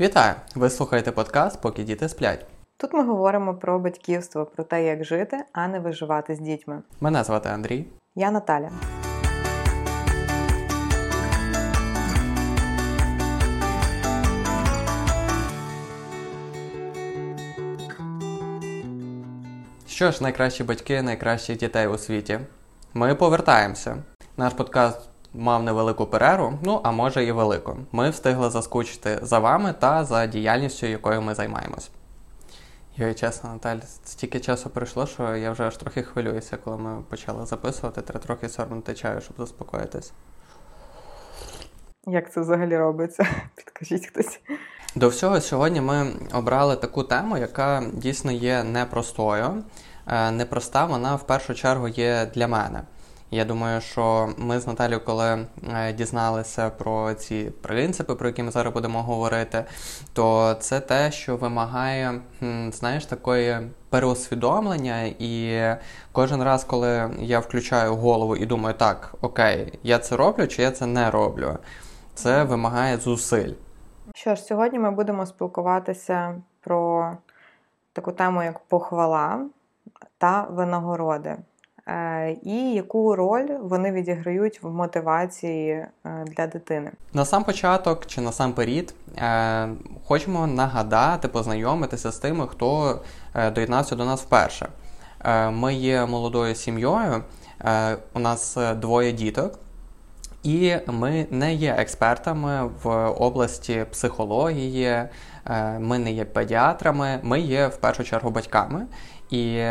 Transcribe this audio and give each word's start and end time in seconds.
Вітаю! 0.00 0.34
Ви 0.54 0.70
слухаєте 0.70 1.12
подкаст, 1.12 1.60
поки 1.60 1.84
діти 1.84 2.08
сплять. 2.08 2.46
Тут 2.76 2.92
ми 2.92 3.04
говоримо 3.04 3.54
про 3.54 3.78
батьківство, 3.78 4.46
про 4.46 4.64
те, 4.64 4.84
як 4.84 5.04
жити, 5.04 5.44
а 5.52 5.68
не 5.68 5.80
виживати 5.80 6.34
з 6.34 6.38
дітьми. 6.38 6.82
Мене 7.00 7.24
звати 7.24 7.48
Андрій. 7.48 7.86
Я 8.14 8.30
Наталя. 8.30 8.70
Що 19.86 20.10
ж, 20.10 20.22
найкращі 20.22 20.64
батьки 20.64 21.02
найкращих 21.02 21.58
дітей 21.58 21.86
у 21.86 21.98
світі. 21.98 22.40
Ми 22.94 23.14
повертаємося. 23.14 23.96
Наш 24.36 24.52
подкаст 24.52 25.07
мав 25.34 25.62
невелику 25.62 26.06
перерву, 26.06 26.58
ну 26.62 26.80
а 26.84 26.90
може 26.90 27.24
і 27.24 27.32
велику. 27.32 27.76
Ми 27.92 28.10
встигли 28.10 28.50
заскучити 28.50 29.18
за 29.22 29.38
вами 29.38 29.74
та 29.78 30.04
за 30.04 30.26
діяльністю, 30.26 30.86
якою 30.86 31.22
ми 31.22 31.34
займаємось. 31.34 31.90
Йой, 32.96 33.14
чесно, 33.14 33.52
Наталь, 33.52 33.78
стільки 34.04 34.40
часу 34.40 34.70
пройшло, 34.70 35.06
що 35.06 35.36
я 35.36 35.50
вже 35.50 35.62
аж 35.62 35.76
трохи 35.76 36.02
хвилююся, 36.02 36.56
коли 36.56 36.76
ми 36.76 37.02
почали 37.08 37.46
записувати. 37.46 38.02
Треба 38.02 38.24
трохи 38.24 38.48
сорбнути 38.48 38.94
чаю, 38.94 39.20
щоб 39.20 39.36
заспокоїтись. 39.38 40.12
Як 42.06 42.32
це 42.32 42.40
взагалі 42.40 42.76
робиться? 42.76 43.26
Підкажіть 43.56 44.06
хтось. 44.06 44.40
До 44.94 45.08
всього, 45.08 45.40
сьогодні 45.40 45.80
ми 45.80 46.12
обрали 46.32 46.76
таку 46.76 47.02
тему, 47.02 47.38
яка 47.38 47.82
дійсно 47.92 48.32
є 48.32 48.64
непростою. 48.64 49.64
Е, 50.06 50.30
непроста, 50.30 50.84
вона 50.84 51.14
в 51.14 51.26
першу 51.26 51.54
чергу 51.54 51.88
є 51.88 52.30
для 52.34 52.48
мене. 52.48 52.82
Я 53.30 53.44
думаю, 53.44 53.80
що 53.80 54.28
ми 54.38 54.60
з 54.60 54.66
Наталією, 54.66 55.04
коли 55.04 55.46
е, 55.74 55.92
дізналися 55.92 56.70
про 56.70 57.14
ці 57.14 57.52
принципи, 57.62 58.14
про 58.14 58.28
які 58.28 58.42
ми 58.42 58.50
зараз 58.50 58.74
будемо 58.74 59.02
говорити, 59.02 59.64
то 60.12 60.54
це 60.60 60.80
те, 60.80 61.10
що 61.10 61.36
вимагає, 61.36 62.20
знаєш, 62.70 63.06
такої 63.06 63.58
переосвідомлення, 63.90 65.02
і 65.18 65.62
кожен 66.12 66.42
раз, 66.42 66.64
коли 66.64 67.10
я 67.18 67.38
включаю 67.38 67.94
голову 67.94 68.36
і 68.36 68.46
думаю, 68.46 68.74
так, 68.74 69.14
окей, 69.20 69.78
я 69.82 69.98
це 69.98 70.16
роблю 70.16 70.46
чи 70.46 70.62
я 70.62 70.70
це 70.70 70.86
не 70.86 71.10
роблю, 71.10 71.58
це 72.14 72.44
вимагає 72.44 72.96
зусиль. 72.96 73.52
Що 74.14 74.34
ж, 74.34 74.42
сьогодні 74.42 74.78
ми 74.78 74.90
будемо 74.90 75.26
спілкуватися 75.26 76.34
про 76.60 77.12
таку 77.92 78.12
тему, 78.12 78.42
як 78.42 78.58
похвала 78.58 79.46
та 80.18 80.42
винагороди. 80.42 81.36
Е, 81.88 82.36
і 82.42 82.72
яку 82.74 83.16
роль 83.16 83.48
вони 83.62 83.92
відіграють 83.92 84.62
в 84.62 84.70
мотивації 84.70 85.70
е, 85.70 85.88
для 86.26 86.46
дитини. 86.46 86.90
На 87.12 87.24
сам 87.24 87.44
початок 87.44 88.06
чи 88.06 88.20
на 88.20 88.32
сам 88.32 88.52
період 88.52 88.94
е, 89.16 89.68
хочемо 90.04 90.46
нагадати, 90.46 91.28
познайомитися 91.28 92.10
з 92.12 92.18
тими, 92.18 92.46
хто 92.46 93.00
доєднався 93.54 93.96
до 93.96 94.04
нас 94.04 94.22
вперше. 94.22 94.68
Ми 95.50 95.74
є 95.74 96.06
молодою 96.06 96.54
сім'єю, 96.54 97.24
у 98.14 98.18
нас 98.18 98.58
двоє 98.76 99.12
діток. 99.12 99.58
І 100.42 100.76
ми 100.86 101.26
не 101.30 101.54
є 101.54 101.74
експертами 101.78 102.70
в 102.82 102.88
області 103.06 103.86
психології, 103.90 105.02
ми 105.78 105.98
не 105.98 106.12
є 106.12 106.24
педіатрами, 106.24 107.20
ми 107.22 107.40
є 107.40 107.66
в 107.66 107.76
першу 107.76 108.04
чергу 108.04 108.30
батьками. 108.30 108.86
І 109.30 109.62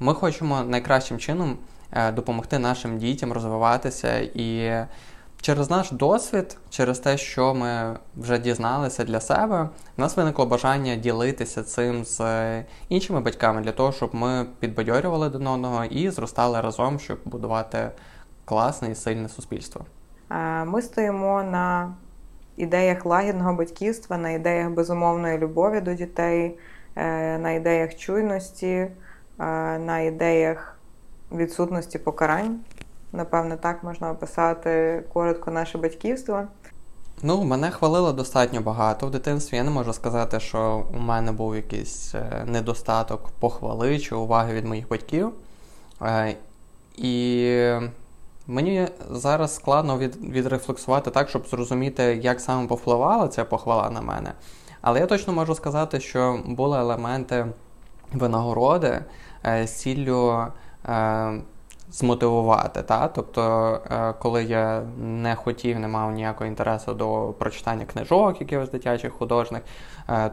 ми 0.00 0.14
хочемо 0.14 0.62
найкращим 0.62 1.18
чином 1.18 1.56
е, 1.92 2.12
допомогти 2.12 2.58
нашим 2.58 2.98
дітям 2.98 3.32
розвиватися 3.32 4.18
і 4.18 4.72
через 5.44 5.70
наш 5.70 5.90
досвід, 5.90 6.56
через 6.70 6.98
те, 6.98 7.16
що 7.16 7.54
ми 7.54 7.96
вже 8.16 8.38
дізналися 8.38 9.04
для 9.04 9.20
себе, 9.20 9.68
в 9.96 10.00
нас 10.00 10.16
виникло 10.16 10.46
бажання 10.46 10.96
ділитися 10.96 11.62
цим 11.62 12.04
з 12.04 12.20
іншими 12.88 13.20
батьками 13.20 13.60
для 13.60 13.72
того, 13.72 13.92
щоб 13.92 14.14
ми 14.14 14.46
підбадьорювали 14.60 15.28
до 15.28 15.38
одного 15.38 15.84
і 15.84 16.10
зростали 16.10 16.60
разом, 16.60 16.98
щоб 16.98 17.18
будувати 17.24 17.90
класне 18.44 18.90
і 18.90 18.94
сильне 18.94 19.28
суспільство. 19.28 19.84
Е, 20.30 20.64
ми 20.64 20.82
стоїмо 20.82 21.42
на 21.42 21.94
ідеях 22.56 23.06
лагідного 23.06 23.54
батьківства, 23.54 24.16
на 24.16 24.30
ідеях 24.30 24.70
безумовної 24.70 25.38
любові 25.38 25.80
до 25.80 25.94
дітей, 25.94 26.58
е, 26.96 27.38
на 27.38 27.50
ідеях 27.50 27.96
чуйності 27.96 28.86
на 29.38 30.00
ідеях 30.00 30.78
відсутності 31.32 31.98
покарань. 31.98 32.60
Напевне, 33.12 33.56
так 33.56 33.84
можна 33.84 34.10
описати 34.10 35.04
коротко 35.12 35.50
наше 35.50 35.78
батьківство. 35.78 36.42
Ну, 37.22 37.44
мене 37.44 37.70
хвалило 37.70 38.12
достатньо 38.12 38.60
багато 38.60 39.06
в 39.06 39.10
дитинстві. 39.10 39.56
Я 39.56 39.64
не 39.64 39.70
можу 39.70 39.92
сказати, 39.92 40.40
що 40.40 40.86
у 40.94 40.98
мене 40.98 41.32
був 41.32 41.56
якийсь 41.56 42.14
е, 42.14 42.44
недостаток 42.46 43.28
похвали 43.40 43.98
чи 43.98 44.14
уваги 44.14 44.54
від 44.54 44.64
моїх 44.64 44.88
батьків. 44.88 45.32
Е, 46.02 46.36
і 46.96 47.72
мені 48.46 48.88
зараз 49.10 49.54
складно 49.54 49.98
від, 49.98 50.16
відрефлексувати 50.16 51.10
так, 51.10 51.28
щоб 51.28 51.46
зрозуміти, 51.46 52.20
як 52.22 52.40
саме 52.40 52.66
повпливала 52.66 53.28
ця 53.28 53.44
похвала 53.44 53.90
на 53.90 54.00
мене. 54.00 54.32
Але 54.80 55.00
я 55.00 55.06
точно 55.06 55.32
можу 55.32 55.54
сказати, 55.54 56.00
що 56.00 56.40
були 56.46 56.78
елементи 56.78 57.46
винагороди 58.12 59.00
з 59.44 59.68
ціллю 59.68 60.46
е, 60.88 61.40
змотивувати. 61.90 62.82
Та? 62.82 63.08
Тобто, 63.08 63.42
е, 63.90 64.14
коли 64.18 64.44
я 64.44 64.82
не 64.98 65.34
хотів, 65.34 65.78
не 65.78 65.88
мав 65.88 66.12
ніякого 66.12 66.46
інтересу 66.46 66.94
до 66.94 67.34
прочитання 67.38 67.84
книжок, 67.84 68.40
якихось 68.40 68.70
дитячих 68.70 69.12
художник, 69.12 69.62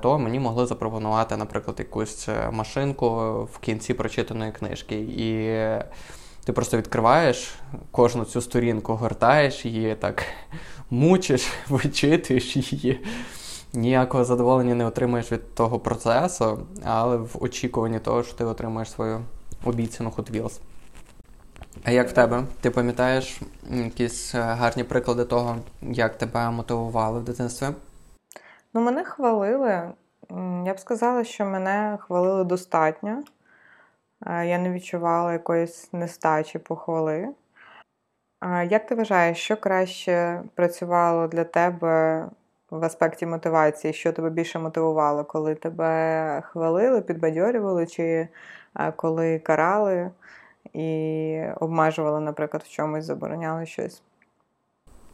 то 0.01 0.19
мені 0.19 0.39
могли 0.39 0.65
запропонувати, 0.65 1.37
наприклад, 1.37 1.75
якусь 1.79 2.29
машинку 2.51 3.09
в 3.53 3.57
кінці 3.57 3.93
прочитаної 3.93 4.51
книжки. 4.51 4.95
І 4.95 5.57
ти 6.45 6.53
просто 6.53 6.77
відкриваєш 6.77 7.55
кожну 7.91 8.25
цю 8.25 8.41
сторінку, 8.41 8.95
гортаєш 8.95 9.65
її, 9.65 9.95
так 9.95 10.23
мучиш, 10.89 11.47
вичитуєш 11.69 12.55
її 12.55 12.99
ніякого 13.73 14.25
задоволення 14.25 14.75
не 14.75 14.85
отримаєш 14.85 15.31
від 15.31 15.55
того 15.55 15.79
процесу, 15.79 16.59
але 16.85 17.17
в 17.17 17.37
очікуванні 17.39 17.99
того, 17.99 18.23
що 18.23 18.37
ти 18.37 18.45
отримаєш 18.45 18.91
свою 18.91 19.21
обіцяну 19.65 20.09
Hot 20.09 20.31
Wheels. 20.31 20.59
А 21.83 21.91
як 21.91 22.09
в 22.09 22.11
тебе? 22.11 22.43
Ти 22.61 22.71
пам'ятаєш 22.71 23.41
якісь 23.69 24.35
е, 24.35 24.41
гарні 24.41 24.83
приклади 24.83 25.25
того, 25.25 25.57
як 25.81 26.17
тебе 26.17 26.49
мотивували 26.49 27.19
в 27.19 27.23
дитинстві? 27.23 27.67
Ну, 28.73 28.81
мене 28.81 29.03
хвалили. 29.03 29.91
Я 30.65 30.73
б 30.73 30.79
сказала, 30.79 31.23
що 31.23 31.45
мене 31.45 31.97
хвалили 32.01 32.43
достатньо. 32.43 33.23
Е, 34.27 34.47
я 34.47 34.57
не 34.57 34.71
відчувала 34.71 35.33
якоїсь 35.33 35.93
нестачі 35.93 36.59
похвали. 36.59 37.29
Як 38.69 38.85
ти 38.85 38.95
вважаєш, 38.95 39.37
що 39.37 39.57
краще 39.57 40.41
працювало 40.55 41.27
для 41.27 41.43
тебе 41.43 42.25
в 42.71 42.85
аспекті 42.85 43.25
мотивації, 43.25 43.93
що 43.93 44.13
тебе 44.13 44.29
більше 44.29 44.59
мотивувало, 44.59 45.25
коли 45.25 45.55
тебе 45.55 46.41
хвалили, 46.45 47.01
підбадьорювали, 47.01 47.87
чи 47.87 48.27
е, 48.79 48.91
коли 48.95 49.39
карали 49.39 50.11
і 50.73 51.43
обмежували, 51.59 52.19
наприклад, 52.19 52.63
в 52.63 52.69
чомусь 52.69 53.05
забороняли 53.05 53.65
щось? 53.65 54.03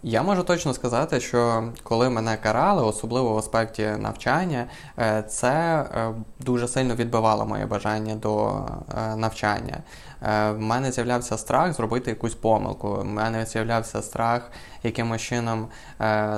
Я 0.03 0.23
можу 0.23 0.43
точно 0.43 0.73
сказати, 0.73 1.19
що 1.19 1.63
коли 1.83 2.09
мене 2.09 2.37
карали, 2.37 2.83
особливо 2.83 3.33
в 3.33 3.37
аспекті 3.37 3.87
навчання, 3.99 4.65
е, 4.99 5.23
це 5.29 5.85
е, 5.95 6.13
дуже 6.39 6.67
сильно 6.67 6.95
відбивало 6.95 7.45
моє 7.45 7.65
бажання 7.65 8.15
до 8.15 8.65
е, 8.97 9.15
навчання. 9.15 9.77
В 10.21 10.57
мене 10.57 10.91
з'являвся 10.91 11.37
страх 11.37 11.73
зробити 11.73 12.09
якусь 12.09 12.35
помилку. 12.35 12.93
В 12.93 13.05
мене 13.05 13.45
з'являвся 13.45 14.01
страх 14.01 14.51
якимось 14.83 15.21
чином 15.21 15.67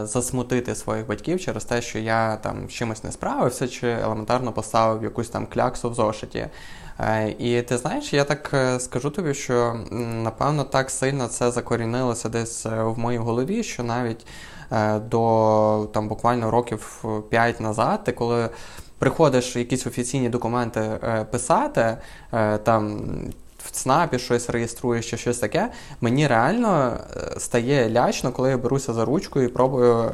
засмутити 0.04 0.76
своїх 0.76 1.08
батьків 1.08 1.40
через 1.40 1.66
те, 1.66 1.82
що 1.82 2.00
я 2.00 2.36
там 2.36 2.68
чимось 2.68 3.04
не 3.04 3.12
справився, 3.12 3.68
чи 3.68 3.88
елементарно 3.90 4.52
поставив 4.52 5.04
якусь 5.04 5.30
там 5.30 5.46
кляксу 5.46 5.90
в 5.90 5.94
зошиті. 5.94 6.48
Е, 7.00 7.36
і 7.40 7.62
ти 7.62 7.78
знаєш, 7.78 8.14
я 8.14 8.24
так 8.24 8.52
е, 8.54 8.80
скажу 8.80 9.10
тобі, 9.10 9.34
що 9.34 9.80
напевно 10.24 10.64
так 10.64 10.92
сильно 10.92 11.28
це 11.28 11.52
закорінилося 11.52 12.30
десь 12.30 12.66
е, 12.66 12.84
в 12.84 13.00
моїй 13.00 13.18
голові, 13.18 13.64
що 13.64 13.84
навіть 13.84 14.26
до 15.10 15.90
там 15.94 16.08
буквально 16.08 16.52
років 16.52 17.06
5 17.30 17.60
назад, 17.60 18.04
ти 18.04 18.12
коли 18.12 18.50
приходиш 18.98 19.56
якісь 19.56 19.88
офіційні 19.88 20.30
документи 20.30 21.00
писати, 21.32 21.98
там. 22.64 23.02
ЦНАПі 23.72 24.20
щось 24.20 24.50
реєструєш 24.50 25.10
чи 25.10 25.18
щось 25.18 25.40
таке, 25.40 25.70
мені 26.02 26.28
реально 26.28 26.98
стає 27.38 27.90
лячно, 27.90 28.32
коли 28.32 28.50
я 28.50 28.58
беруся 28.58 28.94
за 28.94 29.06
ручку 29.06 29.42
і 29.42 29.48
пробую 29.48 30.12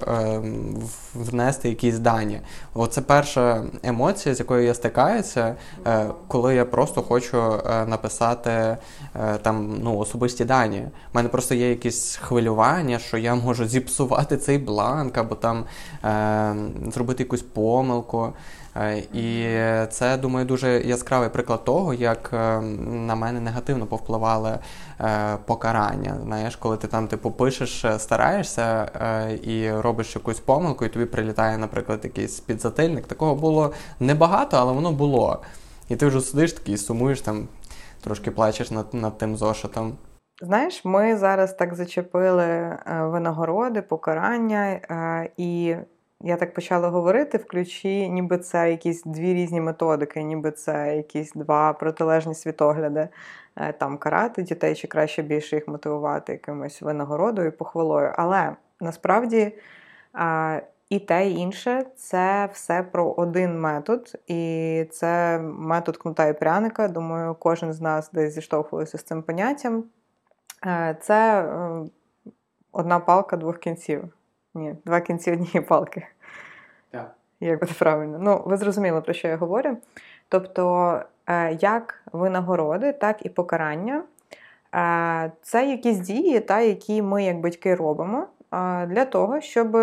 внести 1.15 1.69
якісь 1.69 1.99
дані. 1.99 2.41
Оце 2.73 3.01
перша 3.01 3.63
емоція, 3.83 4.35
з 4.35 4.39
якою 4.39 4.65
я 4.65 4.73
стикаюся, 4.73 5.55
е, 5.87 6.05
коли 6.27 6.55
я 6.55 6.65
просто 6.65 7.01
хочу 7.01 7.37
е, 7.37 7.85
написати 7.85 8.49
е, 8.51 8.77
там 9.41 9.77
ну, 9.83 9.97
особисті 9.97 10.45
дані. 10.45 10.81
У 11.13 11.15
мене 11.15 11.29
просто 11.29 11.55
є 11.55 11.69
якісь 11.69 12.15
хвилювання, 12.15 12.99
що 12.99 13.17
я 13.17 13.35
можу 13.35 13.67
зіпсувати 13.67 14.37
цей 14.37 14.57
бланк 14.57 15.17
або 15.17 15.35
там 15.35 15.65
зробити 16.91 17.23
якусь 17.23 17.41
помилку. 17.41 18.33
Е, 18.77 18.97
і 19.13 19.47
це, 19.89 20.17
думаю, 20.17 20.45
дуже 20.45 20.81
яскравий 20.81 21.29
приклад 21.29 21.63
того, 21.63 21.93
як 21.93 22.29
е, 22.33 22.61
на 22.61 23.15
мене 23.15 23.39
негативно 23.39 23.85
повпливали 23.85 24.59
е, 25.01 25.37
покарання. 25.45 26.17
Знаєш, 26.23 26.55
коли 26.55 26.77
ти 26.77 26.87
там 26.87 27.07
типу 27.07 27.31
пишеш, 27.31 27.85
стараєшся 27.97 28.85
і 29.43 29.71
робиш 29.71 30.15
якусь 30.15 30.39
помилку, 30.39 30.85
і 30.85 30.89
тобі 30.89 31.05
прилітає, 31.05 31.57
наприклад, 31.57 31.99
якийсь 32.03 32.39
підзатильник. 32.39 33.07
Такого 33.07 33.35
було 33.35 33.73
небагато, 33.99 34.57
але 34.57 34.73
воно 34.73 34.91
було. 34.91 35.41
І 35.89 35.95
ти 35.95 36.05
вже 36.05 36.21
сидиш 36.21 36.53
такий, 36.53 36.77
сумуєш 36.77 37.21
там, 37.21 37.47
трошки 38.03 38.31
плачеш 38.31 38.71
над, 38.71 38.93
над 38.93 39.17
тим 39.17 39.37
зошитом. 39.37 39.97
Знаєш, 40.41 40.85
ми 40.85 41.17
зараз 41.17 41.53
так 41.53 41.75
зачепили 41.75 42.77
винагороди, 42.85 43.81
покарання, 43.81 44.79
і 45.37 45.75
я 46.21 46.37
так 46.37 46.53
почала 46.53 46.89
говорити 46.89 47.37
в 47.37 47.45
ключі, 47.45 48.09
ніби 48.09 48.37
це 48.37 48.71
якісь 48.71 49.03
дві 49.03 49.33
різні 49.33 49.61
методики, 49.61 50.23
ніби 50.23 50.51
це 50.51 50.97
якісь 50.97 51.33
два 51.33 51.73
протилежні 51.73 52.35
світогляди. 52.35 53.07
Е, 53.55 53.73
там 53.73 53.97
карати 53.97 54.43
дітей, 54.43 54.75
чи 54.75 54.87
краще 54.87 55.21
більше 55.21 55.55
їх 55.55 55.67
мотивувати 55.67 56.31
якимось 56.31 56.81
винагородою 56.81 57.51
похвалою. 57.51 58.13
Але 58.15 58.55
насправді 58.79 59.53
і 60.89 60.99
те, 60.99 61.29
і 61.29 61.35
інше 61.35 61.85
це 61.95 62.49
все 62.53 62.83
про 62.83 63.11
один 63.11 63.59
метод, 63.59 64.15
і 64.27 64.85
це 64.91 65.39
метод 65.39 65.97
кнута 65.97 66.27
і 66.27 66.39
пряника. 66.39 66.87
Думаю, 66.87 67.35
кожен 67.39 67.73
з 67.73 67.81
нас 67.81 68.11
десь 68.11 68.33
зіштовхувався 68.33 68.97
з 68.97 69.03
цим 69.03 69.23
поняттям. 69.23 69.83
Е, 70.65 70.97
це 71.01 71.41
е, 71.41 71.85
одна 72.71 72.99
палка 72.99 73.37
двох 73.37 73.57
кінців. 73.57 74.14
Ні, 74.55 74.75
два 74.85 75.01
кінці 75.01 75.31
однієї 75.31 75.61
палки. 75.61 76.07
Так. 76.91 77.15
Як 77.39 77.59
буде 77.59 77.71
правильно? 77.79 78.17
Ну, 78.21 78.43
ви 78.45 78.57
зрозуміли, 78.57 79.01
про 79.01 79.13
що 79.13 79.27
я 79.27 79.37
говорю. 79.37 79.77
Тобто, 80.29 80.99
е, 81.27 81.57
як 81.61 82.03
винагороди, 82.13 82.93
так 82.93 83.25
і 83.25 83.29
покарання 83.29 84.03
е, 84.75 85.31
це 85.41 85.69
якісь 85.69 85.97
дії, 85.97 86.39
та, 86.39 86.59
які 86.59 87.01
ми, 87.01 87.23
як 87.23 87.39
батьки, 87.39 87.75
робимо 87.75 88.27
е, 88.53 88.85
для 88.85 89.05
того, 89.05 89.41
щоб 89.41 89.77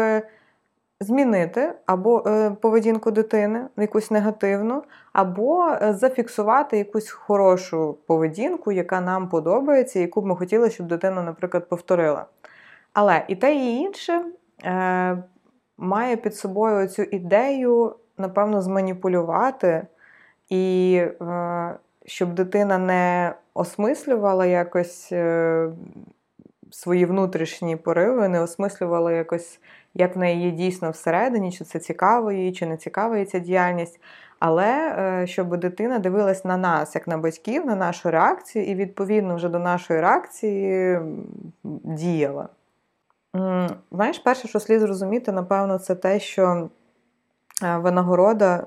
змінити 1.00 1.72
або 1.86 2.22
поведінку 2.60 3.10
дитини, 3.10 3.66
якусь 3.76 4.10
негативну, 4.10 4.82
або 5.12 5.76
зафіксувати 5.80 6.78
якусь 6.78 7.10
хорошу 7.10 7.98
поведінку, 8.06 8.72
яка 8.72 9.00
нам 9.00 9.28
подобається, 9.28 10.00
яку 10.00 10.20
б 10.20 10.26
ми 10.26 10.36
хотіли, 10.36 10.70
щоб 10.70 10.86
дитина, 10.86 11.22
наприклад, 11.22 11.68
повторила. 11.68 12.26
Але 12.92 13.24
і 13.28 13.36
те, 13.36 13.54
і 13.54 13.76
інше 13.76 14.24
е, 14.64 15.22
має 15.78 16.16
під 16.16 16.36
собою 16.36 16.88
цю 16.88 17.02
ідею, 17.02 17.94
напевно, 18.18 18.62
зманіпулювати, 18.62 19.86
і 20.48 20.94
е, 21.22 21.74
щоб 22.06 22.34
дитина 22.34 22.78
не 22.78 23.34
осмислювала 23.54 24.46
якось 24.46 25.12
е, 25.12 25.68
свої 26.70 27.06
внутрішні 27.06 27.76
пориви, 27.76 28.28
не 28.28 28.40
осмислювала 28.40 29.12
якось, 29.12 29.60
як 29.94 30.16
в 30.16 30.18
неї 30.18 30.44
є 30.44 30.50
дійсно 30.50 30.90
всередині, 30.90 31.52
чи 31.52 31.64
це 31.64 31.78
цікаво 31.78 32.32
їй, 32.32 32.52
чи 32.52 32.66
не 32.66 32.76
цікава 32.76 33.18
їй 33.18 33.24
ця 33.24 33.38
діяльність. 33.38 34.00
Але 34.38 34.96
е, 34.98 35.26
щоб 35.26 35.56
дитина 35.56 35.98
дивилась 35.98 36.44
на 36.44 36.56
нас, 36.56 36.94
як 36.94 37.08
на 37.08 37.18
батьків, 37.18 37.66
на 37.66 37.76
нашу 37.76 38.10
реакцію, 38.10 38.64
і 38.64 38.74
відповідно 38.74 39.36
вже 39.36 39.48
до 39.48 39.58
нашої 39.58 40.00
реакції 40.00 40.98
діяла. 41.84 42.48
Знаєш, 43.92 44.18
перше, 44.24 44.48
що 44.48 44.60
слід 44.60 44.80
зрозуміти, 44.80 45.32
напевно, 45.32 45.78
це 45.78 45.94
те, 45.94 46.20
що 46.20 46.68
е, 47.62 47.76
винагорода 47.76 48.66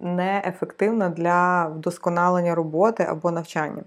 неефективна 0.00 1.08
для 1.08 1.66
вдосконалення 1.66 2.54
роботи 2.54 3.06
або 3.08 3.30
навчання. 3.30 3.82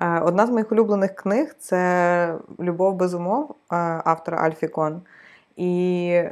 Е, 0.00 0.20
одна 0.20 0.46
з 0.46 0.50
моїх 0.50 0.72
улюблених 0.72 1.14
книг 1.14 1.54
це 1.58 2.38
Любов 2.60 2.94
без 2.94 3.14
умов 3.14 3.50
е, 3.50 3.76
автора 4.04 4.38
Альфікон. 4.38 5.02
І, 5.56 6.22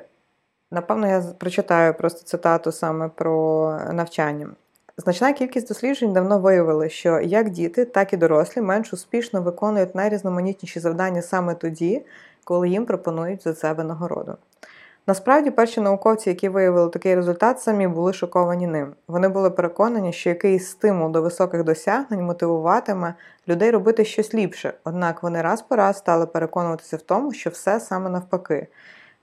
напевно, 0.70 1.08
я 1.08 1.20
прочитаю 1.38 1.94
просто 1.94 2.24
цитату 2.24 2.72
саме 2.72 3.08
про 3.08 3.70
навчання. 3.92 4.48
Значна 4.96 5.32
кількість 5.32 5.68
досліджень 5.68 6.12
давно 6.12 6.38
виявили, 6.38 6.88
що 6.88 7.20
як 7.20 7.50
діти, 7.50 7.84
так 7.84 8.12
і 8.12 8.16
дорослі 8.16 8.60
менш 8.60 8.92
успішно 8.92 9.42
виконують 9.42 9.94
найрізноманітніші 9.94 10.80
завдання 10.80 11.22
саме 11.22 11.54
тоді, 11.54 12.02
коли 12.50 12.68
їм 12.68 12.86
пропонують 12.86 13.42
за 13.42 13.52
це 13.52 13.72
винагороду. 13.72 14.34
Насправді, 15.06 15.50
перші 15.50 15.80
науковці, 15.80 16.30
які 16.30 16.48
виявили 16.48 16.90
такий 16.90 17.14
результат, 17.14 17.60
самі 17.60 17.88
були 17.88 18.12
шоковані 18.12 18.66
ним. 18.66 18.92
Вони 19.08 19.28
були 19.28 19.50
переконані, 19.50 20.12
що 20.12 20.28
якийсь 20.28 20.68
стимул 20.68 21.10
до 21.10 21.22
високих 21.22 21.64
досягнень 21.64 22.24
мотивуватиме 22.24 23.14
людей 23.48 23.70
робити 23.70 24.04
щось 24.04 24.34
ліпше, 24.34 24.72
однак 24.84 25.22
вони 25.22 25.42
раз 25.42 25.62
по 25.62 25.76
раз 25.76 25.98
стали 25.98 26.26
переконуватися 26.26 26.96
в 26.96 27.02
тому, 27.02 27.32
що 27.32 27.50
все 27.50 27.80
саме 27.80 28.10
навпаки. 28.10 28.66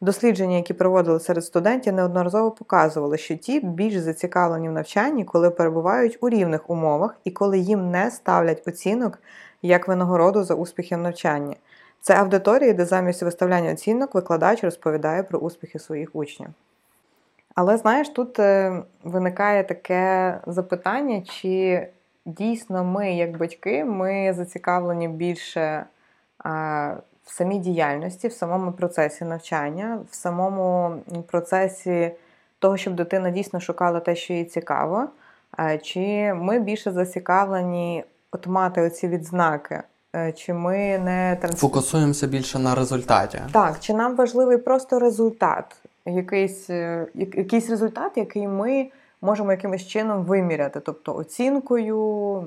Дослідження, 0.02 0.56
які 0.56 0.74
проводили 0.74 1.20
серед 1.20 1.46
студентів, 1.46 1.94
неодноразово 1.94 2.52
показували, 2.52 3.18
що 3.18 3.36
ті 3.36 3.60
більш 3.60 3.98
зацікавлені 3.98 4.70
в 4.70 4.72
навчанні, 4.72 5.26
коли 5.26 5.50
перебувають 5.50 6.18
у 6.22 6.30
рівних 6.30 6.70
умовах 6.70 7.16
і 7.24 7.32
коли 7.32 7.60
їм 7.60 7.92
не 7.92 8.12
ставлять 8.12 8.68
оцінок 8.68 9.20
як 9.62 9.88
винагороду 9.88 10.44
за 10.44 10.54
успіхи 10.54 10.96
в 10.96 11.00
навчанні. 11.00 11.58
Це 12.02 12.16
аудиторії, 12.16 12.74
де 12.74 12.86
замість 12.86 13.24
виставляння 13.24 13.72
оцінок 13.72 14.16
викладач 14.16 14.64
розповідає 14.64 15.24
про 15.24 15.40
успіхи 15.40 15.80
своїх 15.80 16.16
учнів. 16.16 16.50
Але 17.56 17.78
знаєш, 17.78 18.10
тут 18.10 18.40
е, 18.40 18.82
виникає 19.04 19.64
таке 19.64 20.38
запитання, 20.48 21.22
чи 21.22 21.88
дійсно 22.26 22.84
ми, 22.84 23.14
як 23.14 23.38
батьки, 23.38 23.86
ми 23.86 24.34
зацікавлені 24.34 25.08
більше 25.08 25.86
в 27.26 27.32
самій 27.32 27.60
діяльності, 27.60 28.28
в 28.28 28.34
самому 28.34 28.72
процесі 28.72 29.26
навчання, 29.26 30.00
в 30.12 30.16
самому 30.16 30.98
процесі 31.28 32.12
того, 32.60 32.78
щоб 32.78 32.96
дитина 32.96 33.30
дійсно 33.30 33.60
шукала 33.60 34.00
те, 34.00 34.16
що 34.16 34.34
їй 34.34 34.46
цікаво, 34.46 35.10
чи 35.82 36.34
ми 36.34 36.60
більше 36.60 36.92
зацікавлені 36.92 38.04
от 38.32 38.48
мати 38.48 38.82
оці 38.82 39.08
відзнаки. 39.08 39.84
Е, 40.18 40.32
чи 40.32 40.54
ми 40.54 41.00
не 41.00 41.38
транс... 41.42 41.60
фокусуємося 41.60 42.28
більше 42.28 42.60
на 42.60 42.76
результаті? 42.76 43.42
Так, 43.52 43.80
чи 43.80 43.94
нам 43.94 44.16
важливий 44.16 44.58
просто 44.58 45.00
результат, 45.00 45.76
якийсь 46.06 46.70
е, 46.70 47.08
якийсь 47.16 47.70
результат, 47.70 48.12
який 48.16 48.48
ми 48.48 48.88
можемо 49.22 49.52
якимось 49.52 49.88
чином 49.88 50.24
виміряти, 50.24 50.80
тобто 50.80 51.16
оцінкою, 51.16 52.44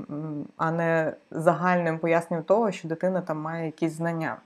а 0.57 0.71
не 0.71 1.13
загальним 1.31 1.99
поясненням 1.99 2.45
того, 2.45 2.73
що 2.73 2.89
дитина 2.89 3.21
там 3.21 3.41
має 3.41 3.67
якісь 3.67 3.93
знання. 3.93 4.37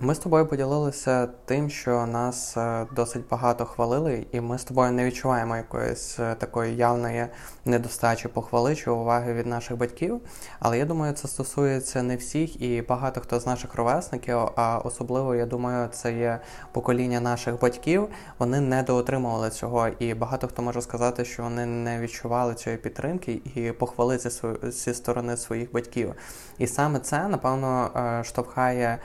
Ми 0.00 0.14
з 0.14 0.18
тобою 0.18 0.46
поділилися 0.46 1.26
тим, 1.44 1.70
що 1.70 2.06
нас 2.06 2.56
е, 2.56 2.86
досить 2.96 3.28
багато 3.30 3.64
хвалили, 3.64 4.26
і 4.32 4.40
ми 4.40 4.58
з 4.58 4.64
тобою 4.64 4.92
не 4.92 5.04
відчуваємо 5.04 5.56
якоїсь 5.56 6.18
е, 6.18 6.34
такої 6.34 6.76
явної 6.76 7.26
недостачі 7.64 8.28
похвали 8.28 8.76
чи 8.76 8.90
уваги 8.90 9.34
від 9.34 9.46
наших 9.46 9.76
батьків. 9.76 10.20
Але 10.60 10.78
я 10.78 10.84
думаю, 10.84 11.12
це 11.12 11.28
стосується 11.28 12.02
не 12.02 12.16
всіх 12.16 12.62
і 12.62 12.82
багато 12.82 13.20
хто 13.20 13.40
з 13.40 13.46
наших 13.46 13.74
ровесників, 13.74 14.38
а 14.56 14.80
особливо, 14.84 15.34
я 15.34 15.46
думаю, 15.46 15.88
це 15.92 16.12
є 16.12 16.40
покоління 16.72 17.20
наших 17.20 17.60
батьків. 17.60 18.08
Вони 18.38 18.60
недоотримували 18.60 19.50
цього, 19.50 19.88
і 19.88 20.14
багато 20.14 20.48
хто 20.48 20.62
може 20.62 20.82
сказати, 20.82 21.24
що 21.24 21.42
вони 21.42 21.66
не 21.66 22.00
відчували 22.00 22.54
цієї 22.54 22.82
підтримки 22.82 23.40
і 23.54 23.72
похвали 23.72 24.18
зі 24.62 24.94
сторони 24.94 25.36
своїх 25.36 25.72
батьків. 25.72 26.14
І 26.58 26.66
саме 26.66 26.98
це 26.98 27.28
напевно 27.28 27.90
е, 27.96 28.24
штовхає 28.24 28.98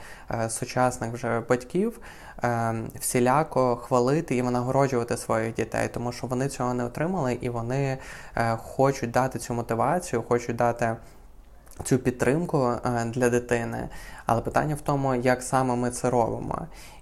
сучасних 0.48 0.79
сучасних 0.80 1.12
вже 1.12 1.40
батьків 1.48 2.00
е, 2.44 2.74
всіляко 3.00 3.76
хвалити 3.76 4.36
і 4.36 4.42
винагороджувати 4.42 5.16
своїх 5.16 5.54
дітей, 5.54 5.88
тому 5.94 6.12
що 6.12 6.26
вони 6.26 6.48
цього 6.48 6.74
не 6.74 6.84
отримали 6.84 7.38
і 7.40 7.48
вони 7.48 7.98
е, 8.36 8.56
хочуть 8.56 9.10
дати 9.10 9.38
цю 9.38 9.54
мотивацію, 9.54 10.22
хочуть 10.28 10.56
дати. 10.56 10.96
Цю 11.84 11.98
підтримку 11.98 12.72
е, 12.84 13.04
для 13.04 13.30
дитини, 13.30 13.88
але 14.26 14.40
питання 14.40 14.74
в 14.74 14.80
тому, 14.80 15.14
як 15.14 15.42
саме 15.42 15.76
ми 15.76 15.90
це 15.90 16.10
робимо. 16.10 16.58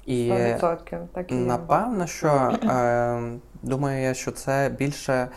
І 0.07 0.31
100%, 0.33 1.07
так 1.15 1.33
і 1.33 1.35
напевно, 1.35 2.07
що 2.07 2.29
е, 2.29 3.23
думаю, 3.63 4.03
я, 4.03 4.15
що 4.15 4.31
це 4.31 4.71
більше 4.79 5.29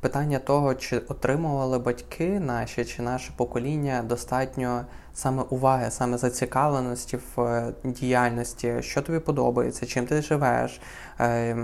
питання 0.00 0.38
того, 0.38 0.74
чи 0.74 0.98
отримували 0.98 1.78
батьки 1.78 2.40
наші, 2.40 2.84
чи 2.84 3.02
наше 3.02 3.32
покоління 3.36 4.02
достатньо 4.08 4.84
саме 5.14 5.42
уваги, 5.42 5.90
саме 5.90 6.18
зацікавленості 6.18 7.18
в 7.36 7.40
е, 7.40 7.72
діяльності, 7.84 8.74
що 8.80 9.02
тобі 9.02 9.18
подобається, 9.18 9.86
чим 9.86 10.06
ти 10.06 10.22
живеш, 10.22 10.80
е, 11.20 11.56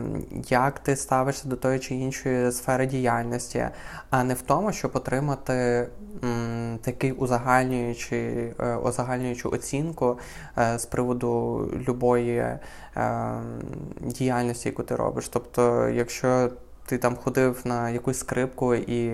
як 0.48 0.78
ти 0.78 0.96
ставишся 0.96 1.48
до 1.48 1.56
тої 1.56 1.78
чи 1.78 1.94
іншої 1.94 2.52
сфери 2.52 2.86
діяльності, 2.86 3.68
а 4.10 4.24
не 4.24 4.34
в 4.34 4.42
тому, 4.42 4.72
щоб 4.72 4.90
отримати 4.94 5.88
такий 6.80 7.12
узагальнюючий, 7.12 8.54
е, 8.60 8.76
узагальнюючу 8.76 9.50
оцінку 9.50 10.18
з 10.76 10.86
приводу 10.86 11.64
любої 11.88 12.44
діяльності, 14.00 14.68
яку 14.68 14.82
ти 14.82 14.96
робиш. 14.96 15.28
Тобто, 15.28 15.88
якщо 15.88 16.50
ти 16.90 16.98
там 16.98 17.16
ходив 17.16 17.60
на 17.64 17.90
якусь 17.90 18.18
скрипку 18.18 18.74
і 18.74 19.06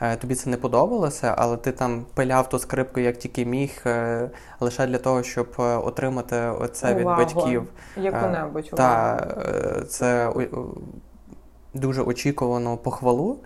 е, 0.00 0.16
тобі 0.20 0.34
це 0.34 0.50
не 0.50 0.56
подобалося, 0.56 1.34
але 1.38 1.56
ти 1.56 1.72
там 1.72 2.06
пиляв 2.14 2.48
ту 2.48 2.58
скрипку 2.58 3.00
як 3.00 3.16
тільки 3.16 3.44
міг, 3.44 3.82
е, 3.86 4.30
лише 4.60 4.86
для 4.86 4.98
того, 4.98 5.22
щоб 5.22 5.54
е, 5.58 5.62
отримати 5.62 6.36
оце 6.36 6.94
увагу. 6.94 7.20
від 7.20 7.34
батьків. 7.34 7.72
Яку-небудь. 7.96 8.70
Так, 8.76 9.38
це 9.88 10.32
дуже 11.74 12.02
очікувано 12.02 12.76
похвалу. 12.76 13.38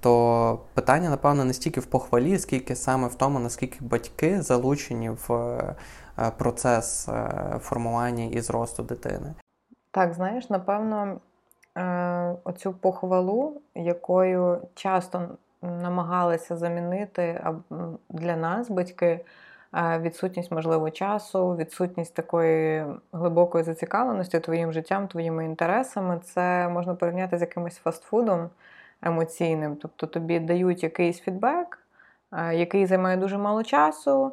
То 0.00 0.60
питання, 0.74 1.10
напевно, 1.10 1.44
не 1.44 1.52
стільки 1.52 1.80
в 1.80 1.86
похвалі, 1.86 2.38
скільки 2.38 2.76
саме 2.76 3.08
в 3.08 3.14
тому, 3.14 3.38
наскільки 3.38 3.78
батьки 3.80 4.42
залучені 4.42 5.10
в 5.10 5.58
процес 6.38 7.08
формування 7.60 8.24
і 8.24 8.40
зросту 8.40 8.82
дитини. 8.82 9.34
Так, 9.90 10.14
знаєш, 10.14 10.50
напевно, 10.50 11.20
оцю 12.44 12.72
похвалу, 12.72 13.60
якою 13.74 14.62
часто 14.74 15.28
намагалися 15.62 16.56
замінити 16.56 17.44
для 18.08 18.36
нас 18.36 18.70
батьки. 18.70 19.24
Е, 19.74 19.98
відсутність, 19.98 20.50
можливо, 20.52 20.90
часу, 20.90 21.56
відсутність 21.56 22.14
такої 22.14 22.84
глибокої 23.12 23.64
зацікавленості 23.64 24.40
твоїм 24.40 24.72
життям, 24.72 25.08
твоїми 25.08 25.44
інтересами, 25.44 26.20
це 26.24 26.68
можна 26.68 26.94
порівняти 26.94 27.38
з 27.38 27.40
якимось 27.40 27.76
фастфудом 27.76 28.50
емоційним. 29.02 29.76
Тобто 29.76 30.06
тобі 30.06 30.40
дають 30.40 30.82
якийсь 30.82 31.20
фідбек, 31.20 31.78
е, 32.32 32.54
який 32.54 32.86
займає 32.86 33.16
дуже 33.16 33.38
мало 33.38 33.62
часу. 33.62 34.32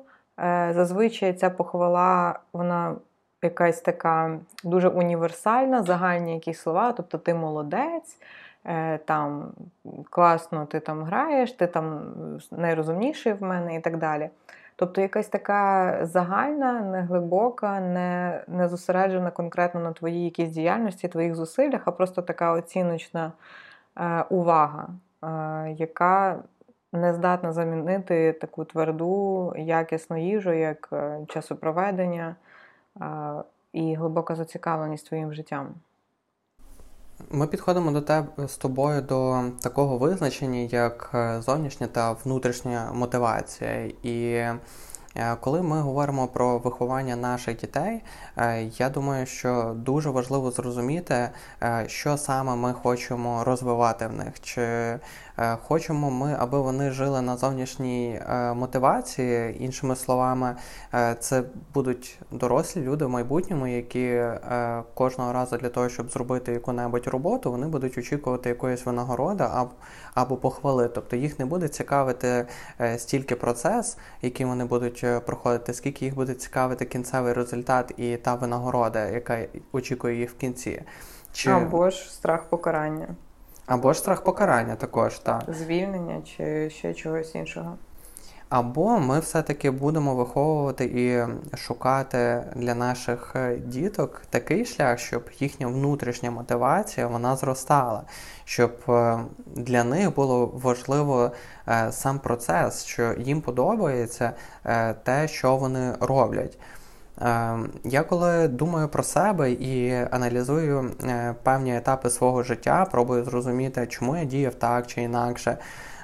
Зазвичай 0.69 1.33
ця 1.33 1.49
похвала 1.49 2.39
вона 2.53 2.95
якась 3.43 3.81
така 3.81 4.39
дуже 4.63 4.89
універсальна, 4.89 5.83
загальні 5.83 6.33
якісь 6.33 6.59
слова, 6.59 6.91
тобто 6.91 7.17
ти 7.17 7.33
молодець, 7.33 8.17
е, 8.65 8.97
там 8.97 9.51
класно 10.09 10.65
ти 10.65 10.79
там 10.79 11.03
граєш, 11.03 11.51
ти 11.51 11.67
там 11.67 12.13
найрозумніший 12.51 13.33
в 13.33 13.43
мене 13.43 13.75
і 13.75 13.79
так 13.79 13.97
далі. 13.97 14.29
Тобто 14.79 15.01
якась 15.01 15.27
така 15.27 15.99
загальна, 16.05 16.81
неглибока, 16.81 17.79
не 17.79 18.43
не 18.47 18.67
зосереджена 18.67 19.31
конкретно 19.31 19.79
на 19.79 19.91
твоїй 19.91 20.23
якійсь 20.23 20.49
діяльності, 20.49 21.07
твоїх 21.07 21.35
зусиллях, 21.35 21.81
а 21.85 21.91
просто 21.91 22.21
така 22.21 22.51
оціночна 22.51 23.31
е, 23.97 24.25
увага, 24.29 24.87
е, 25.23 25.75
яка 25.77 26.39
не 26.93 27.13
здатна 27.13 27.53
замінити 27.53 28.33
таку 28.33 28.65
тверду, 28.65 29.53
якісну 29.57 30.17
їжу, 30.17 30.53
як 30.53 30.89
е, 30.93 31.19
часопроведення, 31.27 32.35
і 33.73 33.95
глибока 33.95 34.35
зацікавленість 34.35 35.07
твоїм 35.07 35.33
життям. 35.33 35.75
Ми 37.31 37.47
підходимо 37.47 37.91
до 37.91 38.01
тебе 38.01 38.47
з 38.47 38.57
тобою 38.57 39.01
до 39.01 39.43
такого 39.61 39.97
визначення, 39.97 40.59
як 40.59 41.11
е, 41.13 41.41
зовнішня 41.41 41.87
та 41.87 42.11
внутрішня 42.11 42.91
мотивація. 42.93 43.91
І 44.03 44.23
е, 44.33 44.57
коли 45.39 45.61
ми 45.61 45.81
говоримо 45.81 46.27
про 46.27 46.57
виховання 46.57 47.15
наших 47.15 47.57
дітей, 47.57 48.03
е, 48.37 48.63
я 48.63 48.89
думаю, 48.89 49.25
що 49.25 49.73
дуже 49.75 50.09
важливо 50.09 50.51
зрозуміти, 50.51 51.29
що 51.87 52.17
саме 52.17 52.55
ми 52.55 52.73
хочемо 52.73 53.43
розвивати 53.43 54.07
в 54.07 54.13
них. 54.13 54.41
Чи 54.41 54.99
хочемо 55.37 56.11
ми, 56.11 56.35
аби 56.39 56.59
вони 56.59 56.91
жили 56.91 57.21
на 57.21 57.37
зовнішній 57.37 58.21
е, 58.29 58.53
мотивації. 58.53 59.63
Іншими 59.63 59.95
словами, 59.95 60.55
е, 60.93 61.15
це 61.19 61.43
будуть 61.73 62.19
дорослі 62.31 62.81
люди 62.81 63.05
в 63.05 63.09
майбутньому, 63.09 63.67
які 63.67 64.23
кожного 64.93 65.33
разу 65.33 65.57
для 65.57 65.69
того, 65.69 65.89
щоб 65.89 66.11
зробити 66.11 66.51
яку-небудь 66.51 67.07
роботу, 67.07 67.51
вони 67.51 67.67
будуть 67.67 67.97
очікувати 67.97 68.49
якоїсь 68.49 68.85
винагороди 68.85 69.45
або 70.13 70.37
похвали. 70.37 70.87
Тобто 70.87 71.15
їх 71.15 71.39
не 71.39 71.45
буде 71.45 71.67
цікавити 71.67 72.45
стільки 72.97 73.35
процес, 73.35 73.97
який 74.21 74.45
вони 74.45 74.65
будуть 74.65 75.05
проходити, 75.25 75.73
скільки 75.73 76.05
їх 76.05 76.15
буде 76.15 76.33
цікавити 76.33 76.85
кінцевий 76.85 77.33
результат 77.33 77.93
і 77.97 78.17
та 78.17 78.35
винагорода, 78.35 79.07
яка 79.09 79.45
очікує 79.71 80.19
їх 80.19 80.31
в 80.31 80.37
кінці. 80.37 80.81
Чи... 81.33 81.49
Або 81.49 81.89
ж 81.89 82.13
страх 82.13 82.43
покарання. 82.49 83.07
Або 83.67 83.93
ж 83.93 83.99
страх 83.99 84.23
покарання 84.23 84.75
також, 84.75 85.19
так. 85.19 85.43
Звільнення 85.47 86.21
чи 86.21 86.69
ще 86.69 86.93
чогось 86.93 87.35
іншого. 87.35 87.77
Або 88.49 88.99
ми 88.99 89.19
все-таки 89.19 89.71
будемо 89.71 90.15
виховувати 90.15 90.85
і 90.85 91.25
шукати 91.57 92.43
для 92.55 92.75
наших 92.75 93.35
е, 93.35 93.55
діток 93.55 94.21
такий 94.29 94.65
шлях, 94.65 94.99
щоб 94.99 95.29
їхня 95.39 95.67
внутрішня 95.67 96.31
мотивація 96.31 97.07
вона 97.07 97.35
зростала, 97.35 98.03
щоб 98.45 98.71
е, 98.89 99.19
для 99.55 99.83
них 99.83 100.15
було 100.15 100.45
важливо 100.45 101.31
е, 101.67 101.91
сам 101.91 102.19
процес, 102.19 102.85
що 102.85 103.13
їм 103.17 103.41
подобається 103.41 104.33
те, 105.03 105.27
що 105.27 105.55
вони 105.55 105.93
роблять. 105.99 106.57
Ем, 107.21 107.71
я 107.83 108.03
коли 108.03 108.47
думаю 108.47 108.87
про 108.87 109.03
себе 109.03 109.51
і 109.51 109.93
аналізую 110.11 110.91
е, 111.03 111.35
певні 111.43 111.77
етапи 111.77 112.09
свого 112.09 112.43
життя, 112.43 112.87
пробую 112.91 113.23
зрозуміти, 113.23 113.87
чому 113.87 114.17
я 114.17 114.23
діяв 114.23 114.55
так 114.55 114.87
чи 114.87 115.01
інакше. 115.01 115.57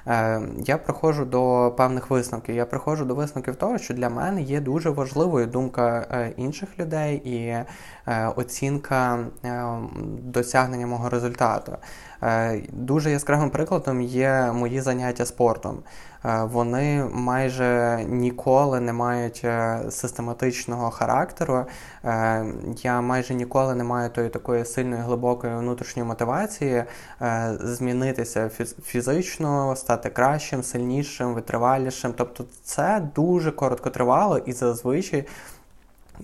Ем, 0.06 0.50
я 0.58 0.78
приходжу 0.78 1.24
до 1.24 1.74
певних 1.76 2.10
висновків. 2.10 2.54
Я 2.54 2.66
приходжу 2.66 3.04
до 3.04 3.14
висновків 3.14 3.56
того, 3.56 3.78
що 3.78 3.94
для 3.94 4.08
мене 4.08 4.42
є 4.42 4.60
дуже 4.60 4.90
важливою 4.90 5.46
думка 5.46 6.06
е, 6.10 6.32
інших 6.36 6.78
людей 6.78 7.16
і 7.16 7.36
е, 7.46 7.66
оцінка 8.36 9.18
досягнення 10.22 10.86
мого 10.86 11.08
результату. 11.08 11.72
Дуже 12.72 13.10
яскравим 13.10 13.50
прикладом 13.50 14.00
є 14.00 14.52
мої 14.52 14.80
заняття 14.80 15.26
спортом. 15.26 15.82
Е, 16.24 16.44
вони 16.44 17.04
майже 17.12 18.04
ніколи 18.08 18.80
не 18.80 18.92
мають 18.92 19.40
е, 19.44 19.80
систематичного 19.90 20.90
характеру. 20.90 21.66
Е, 22.04 22.46
я 22.82 23.00
майже 23.00 23.34
ніколи 23.34 23.74
не 23.74 23.84
маю 23.84 24.10
тої 24.10 24.28
такої 24.28 24.64
сильної 24.64 25.02
глибокої 25.02 25.56
внутрішньої 25.56 26.08
мотивації 26.08 26.84
змінитися 27.60 28.50
фізично, 28.84 29.76
стати 29.76 30.10
кращим, 30.10 30.62
сильнішим, 30.62 31.34
витривалішим. 31.34 32.12
Тобто, 32.16 32.44
це 32.62 33.08
дуже 33.14 33.52
коротко 33.52 33.90
тривало 33.90 34.38
і 34.38 34.52
зазвичай 34.52 35.24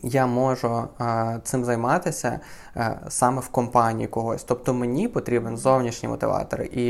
я 0.03 0.27
можу 0.27 0.89
а, 0.99 1.39
цим 1.45 1.65
займатися 1.65 2.41
а, 2.75 2.91
саме 3.09 3.41
в 3.41 3.49
компанії 3.49 4.09
когось. 4.09 4.45
Тобто 4.45 4.75
мені 4.75 5.09
потрібен 5.09 5.57
зовнішній 5.57 6.09
мотиватор. 6.09 6.61
І 6.63 6.87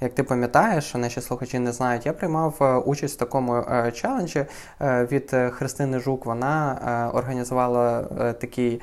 як 0.00 0.14
ти 0.14 0.22
пам'ятаєш, 0.22 0.94
наші 0.94 1.20
слухачі 1.20 1.58
не 1.58 1.72
знають, 1.72 2.06
я 2.06 2.12
приймав 2.12 2.82
участь 2.86 3.14
в 3.14 3.18
такому 3.18 3.52
а, 3.52 3.90
челенджі 3.90 4.46
від 4.80 5.36
Христини 5.50 5.98
Жук. 5.98 6.26
Вона 6.26 7.10
організувала 7.14 8.02
такий 8.32 8.80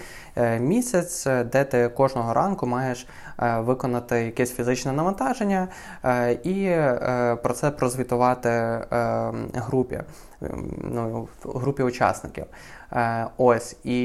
місяць, 0.60 1.28
де 1.52 1.64
ти 1.64 1.90
кожного 1.90 2.34
ранку 2.34 2.66
маєш 2.66 3.08
виконати 3.58 4.26
якесь 4.26 4.54
фізичне 4.54 4.92
навантаження 4.92 5.68
і 6.44 6.76
про 7.44 7.54
це 7.54 7.72
прозвітувати 7.72 8.50
групі, 9.54 10.02
ну, 10.82 11.28
групі 11.44 11.84
учасників. 11.84 12.46
Е, 12.94 13.28
ось, 13.38 13.78
і 13.84 14.00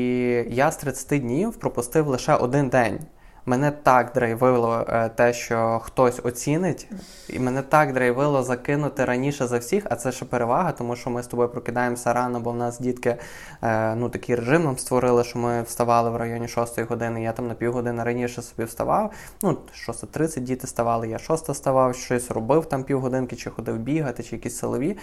я 0.49 0.71
з 0.71 0.77
30 0.77 1.21
днів 1.21 1.57
пропустив 1.57 2.07
лише 2.07 2.35
один 2.35 2.69
день. 2.69 2.99
Мене 3.47 3.71
так 3.71 4.13
драйвило 4.15 4.85
е, 4.89 5.09
те, 5.09 5.33
що 5.33 5.81
хтось 5.85 6.21
оцінить, 6.25 6.89
і 7.29 7.39
мене 7.39 7.63
так 7.63 7.93
драйвило 7.93 8.43
закинути 8.43 9.05
раніше 9.05 9.47
за 9.47 9.59
всіх, 9.59 9.87
а 9.91 9.97
це 9.97 10.13
ще 10.13 10.25
перевага, 10.25 10.73
тому 10.73 10.97
що 10.97 11.11
ми 11.11 11.23
з 11.23 11.27
тобою 11.27 11.49
прокидаємося 11.49 12.13
рано, 12.13 12.41
бо 12.41 12.51
в 12.51 12.57
нас 12.57 12.81
дітки 12.81 13.17
е, 13.63 13.95
ну, 13.95 14.09
такий 14.09 14.35
режим 14.35 14.65
нам 14.65 14.79
створили, 14.79 15.25
що 15.25 15.39
ми 15.39 15.63
вставали 15.63 16.11
в 16.11 16.17
районі 16.17 16.49
6 16.49 16.81
години. 16.81 17.23
Я 17.23 17.33
там 17.33 17.49
на 17.49 17.55
півгодини 17.55 18.05
раніше 18.05 18.43
собі 18.43 18.65
вставав. 18.65 19.13
Ну, 19.43 19.59
6.30 19.89 20.41
діти 20.41 20.67
ставали, 20.67 21.09
я 21.09 21.19
6 21.19 21.49
вставав, 21.49 21.95
щось 21.95 22.31
робив 22.31 22.67
там 22.67 22.85
півгодинки, 22.85 23.37
чи 23.37 23.51
ходив 23.51 23.79
бігати, 23.79 24.23
чи 24.23 24.37
якісь 24.37 24.59
силові. 24.59 24.97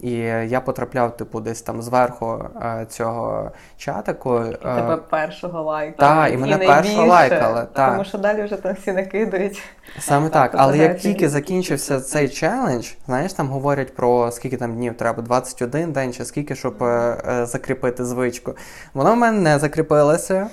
І 0.00 0.10
я 0.46 0.60
потрапляв, 0.60 1.16
типу, 1.16 1.40
десь 1.40 1.62
там 1.62 1.82
зверху 1.82 2.44
е, 2.62 2.86
цього 2.88 3.50
чатику. 3.76 4.44
І 4.44 4.52
тебе 4.52 4.96
першого 4.96 5.62
лайкали. 5.62 6.14
Так, 6.14 6.32
і 6.32 6.36
мене 6.36 6.58
першого 6.58 7.06
лайкали. 7.06 7.66
Та, 7.72 7.85
так. 7.86 7.92
тому 7.92 8.04
що 8.04 8.18
далі 8.18 8.42
вже 8.42 8.56
там 8.56 8.74
всі 8.80 8.92
накидують. 8.92 9.62
Саме 10.00 10.28
так, 10.28 10.50
але 10.54 10.78
як 10.78 10.98
тільки 10.98 11.28
закінчився 11.28 12.00
цей 12.00 12.28
челендж, 12.28 12.86
знаєш, 13.06 13.32
там 13.32 13.48
говорять 13.48 13.94
про 13.94 14.30
скільки 14.30 14.56
там 14.56 14.74
днів 14.74 14.96
треба, 14.96 15.22
21 15.22 15.92
день 15.92 16.12
чи 16.12 16.24
скільки, 16.24 16.54
щоб 16.54 16.82
е, 16.82 17.16
е, 17.28 17.46
закріпити 17.46 18.04
звичку. 18.04 18.56
Вона 18.94 19.12
в 19.12 19.16
мене 19.16 19.40
не 19.40 19.58
закріпилося. 19.58 20.48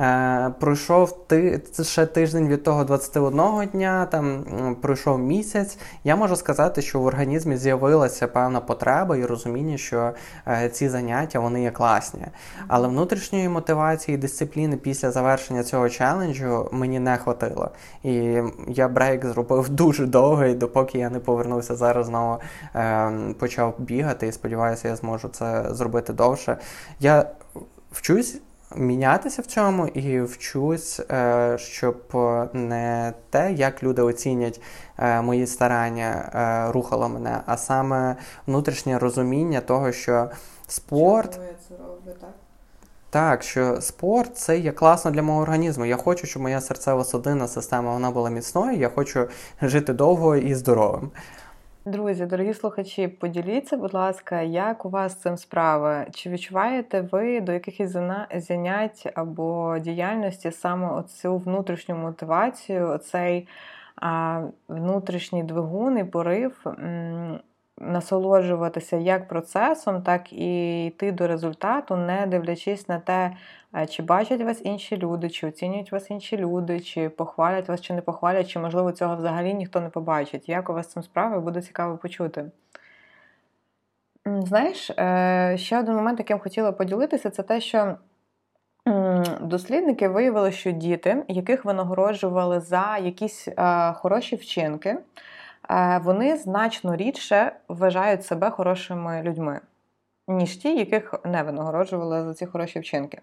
Е, 0.00 0.50
Пройшов 0.60 1.26
ти 1.26 1.62
ще 1.82 2.06
тиждень 2.06 2.48
від 2.48 2.62
того 2.62 2.84
21 2.84 3.68
дня, 3.72 4.06
там 4.06 4.44
пройшов 4.82 5.18
місяць. 5.18 5.78
Я 6.04 6.16
можу 6.16 6.36
сказати, 6.36 6.82
що 6.82 7.00
в 7.00 7.06
організмі 7.06 7.56
з'явилася 7.56 8.28
певна 8.28 8.60
потреба 8.60 9.16
і 9.16 9.24
розуміння, 9.24 9.78
що 9.78 10.12
е, 10.48 10.68
ці 10.68 10.88
заняття 10.88 11.38
вони 11.38 11.62
є 11.62 11.70
класні. 11.70 12.26
Але 12.68 12.88
внутрішньої 12.88 13.48
мотивації 13.48 14.14
і 14.14 14.18
дисципліни 14.18 14.76
після 14.76 15.10
завершення 15.10 15.62
цього 15.62 15.88
челенджу 15.88 16.68
мені 16.72 17.00
не 17.00 17.16
хватило. 17.16 17.70
І 18.02 18.42
я 18.68 18.88
брейк 18.88 19.26
зробив 19.26 19.68
дуже 19.84 20.06
довгий, 20.06 20.54
допоки 20.54 20.98
я 20.98 21.10
не 21.10 21.18
повернувся 21.18 21.76
зараз 21.76 22.06
знову 22.06 22.38
е, 22.74 23.12
почав 23.38 23.74
бігати 23.78 24.26
і 24.26 24.32
сподіваюся, 24.32 24.88
я 24.88 24.96
зможу 24.96 25.28
це 25.28 25.64
зробити 25.70 26.12
довше. 26.12 26.56
Я 27.00 27.26
вчусь 27.92 28.40
мінятися 28.76 29.42
в 29.42 29.46
цьому 29.46 29.86
і 29.86 30.20
вчусь, 30.20 31.00
е, 31.00 31.56
щоб 31.58 31.96
не 32.52 33.12
те, 33.30 33.52
як 33.52 33.82
люди 33.82 34.02
оцінять 34.02 34.60
е, 34.98 35.22
мої 35.22 35.46
старання, 35.46 36.30
е, 36.34 36.72
рухало 36.72 37.08
мене, 37.08 37.40
а 37.46 37.56
саме 37.56 38.16
внутрішнє 38.46 38.98
розуміння 38.98 39.60
того, 39.60 39.92
що 39.92 40.30
спорт. 40.66 41.40
Так, 43.10 43.42
що 43.42 43.80
спорт 43.80 44.36
це 44.36 44.58
є 44.58 44.72
класно 44.72 45.10
для 45.10 45.22
мого 45.22 45.40
організму. 45.40 45.84
Я 45.84 45.96
хочу, 45.96 46.26
щоб 46.26 46.42
моя 46.42 46.60
серцево 46.60 47.04
судинна 47.04 47.48
система 47.48 47.92
вона 47.92 48.10
була 48.10 48.30
міцною. 48.30 48.78
Я 48.78 48.88
хочу 48.88 49.28
жити 49.62 49.92
довго 49.92 50.36
і 50.36 50.54
здоровим. 50.54 51.10
Друзі, 51.86 52.26
дорогі 52.26 52.54
слухачі, 52.54 53.08
поділіться, 53.08 53.76
будь 53.76 53.94
ласка, 53.94 54.40
як 54.42 54.84
у 54.84 54.88
вас 54.88 55.12
з 55.12 55.16
цим 55.16 55.36
справа? 55.36 56.06
Чи 56.10 56.30
відчуваєте 56.30 57.00
ви 57.00 57.40
до 57.40 57.52
якихось 57.52 57.96
занять 58.34 59.12
або 59.14 59.78
діяльності 59.78 60.50
саме 60.50 60.92
оцю 60.92 61.36
внутрішню 61.36 61.96
мотивацію, 61.96 62.88
оцей 62.88 63.48
внутрішній 64.68 65.44
двигун 65.44 65.98
і 65.98 66.04
порив 66.04 66.64
насолоджуватися 67.80 68.96
як 68.96 69.28
процесом, 69.28 70.02
так 70.02 70.32
і 70.32 70.86
йти 70.86 71.12
до 71.12 71.26
результату, 71.26 71.96
не 71.96 72.26
дивлячись 72.26 72.88
на 72.88 72.98
те, 72.98 73.36
е, 73.76 73.86
чи 73.86 74.02
бачать 74.02 74.42
вас 74.42 74.60
інші 74.64 74.96
люди, 74.96 75.30
чи 75.30 75.46
оцінюють 75.46 75.92
вас 75.92 76.10
інші 76.10 76.36
люди, 76.36 76.80
чи 76.80 77.08
похвалять 77.08 77.68
вас, 77.68 77.80
чи 77.80 77.94
не 77.94 78.02
похвалять, 78.02 78.48
чи, 78.48 78.58
можливо, 78.58 78.92
цього 78.92 79.16
взагалі 79.16 79.54
ніхто 79.54 79.80
не 79.80 79.88
побачить. 79.88 80.48
Як 80.48 80.70
у 80.70 80.72
вас 80.72 80.86
цим 80.86 81.02
справа, 81.02 81.40
буде 81.40 81.62
цікаво 81.62 81.96
почути. 81.96 82.50
Знаєш, 84.26 84.90
е, 84.90 85.54
ще 85.58 85.80
один 85.80 85.94
момент, 85.94 86.18
яким 86.18 86.38
хотіла 86.38 86.72
поділитися, 86.72 87.30
це 87.30 87.42
те, 87.42 87.60
що. 87.60 87.96
Дослідники 89.40 90.08
виявили, 90.08 90.52
що 90.52 90.70
діти, 90.70 91.24
яких 91.28 91.64
винагороджували 91.64 92.60
за 92.60 92.98
якісь 92.98 93.48
е, 93.48 93.92
хороші 93.92 94.36
вчинки, 94.36 94.98
вони 96.02 96.36
значно 96.36 96.96
рідше 96.96 97.52
вважають 97.68 98.24
себе 98.24 98.50
хорошими 98.50 99.22
людьми, 99.22 99.60
ніж 100.28 100.56
ті, 100.56 100.76
яких 100.76 101.14
не 101.24 101.42
винагороджували 101.42 102.24
за 102.24 102.34
ці 102.34 102.46
хороші 102.46 102.78
вчинки. 102.78 103.20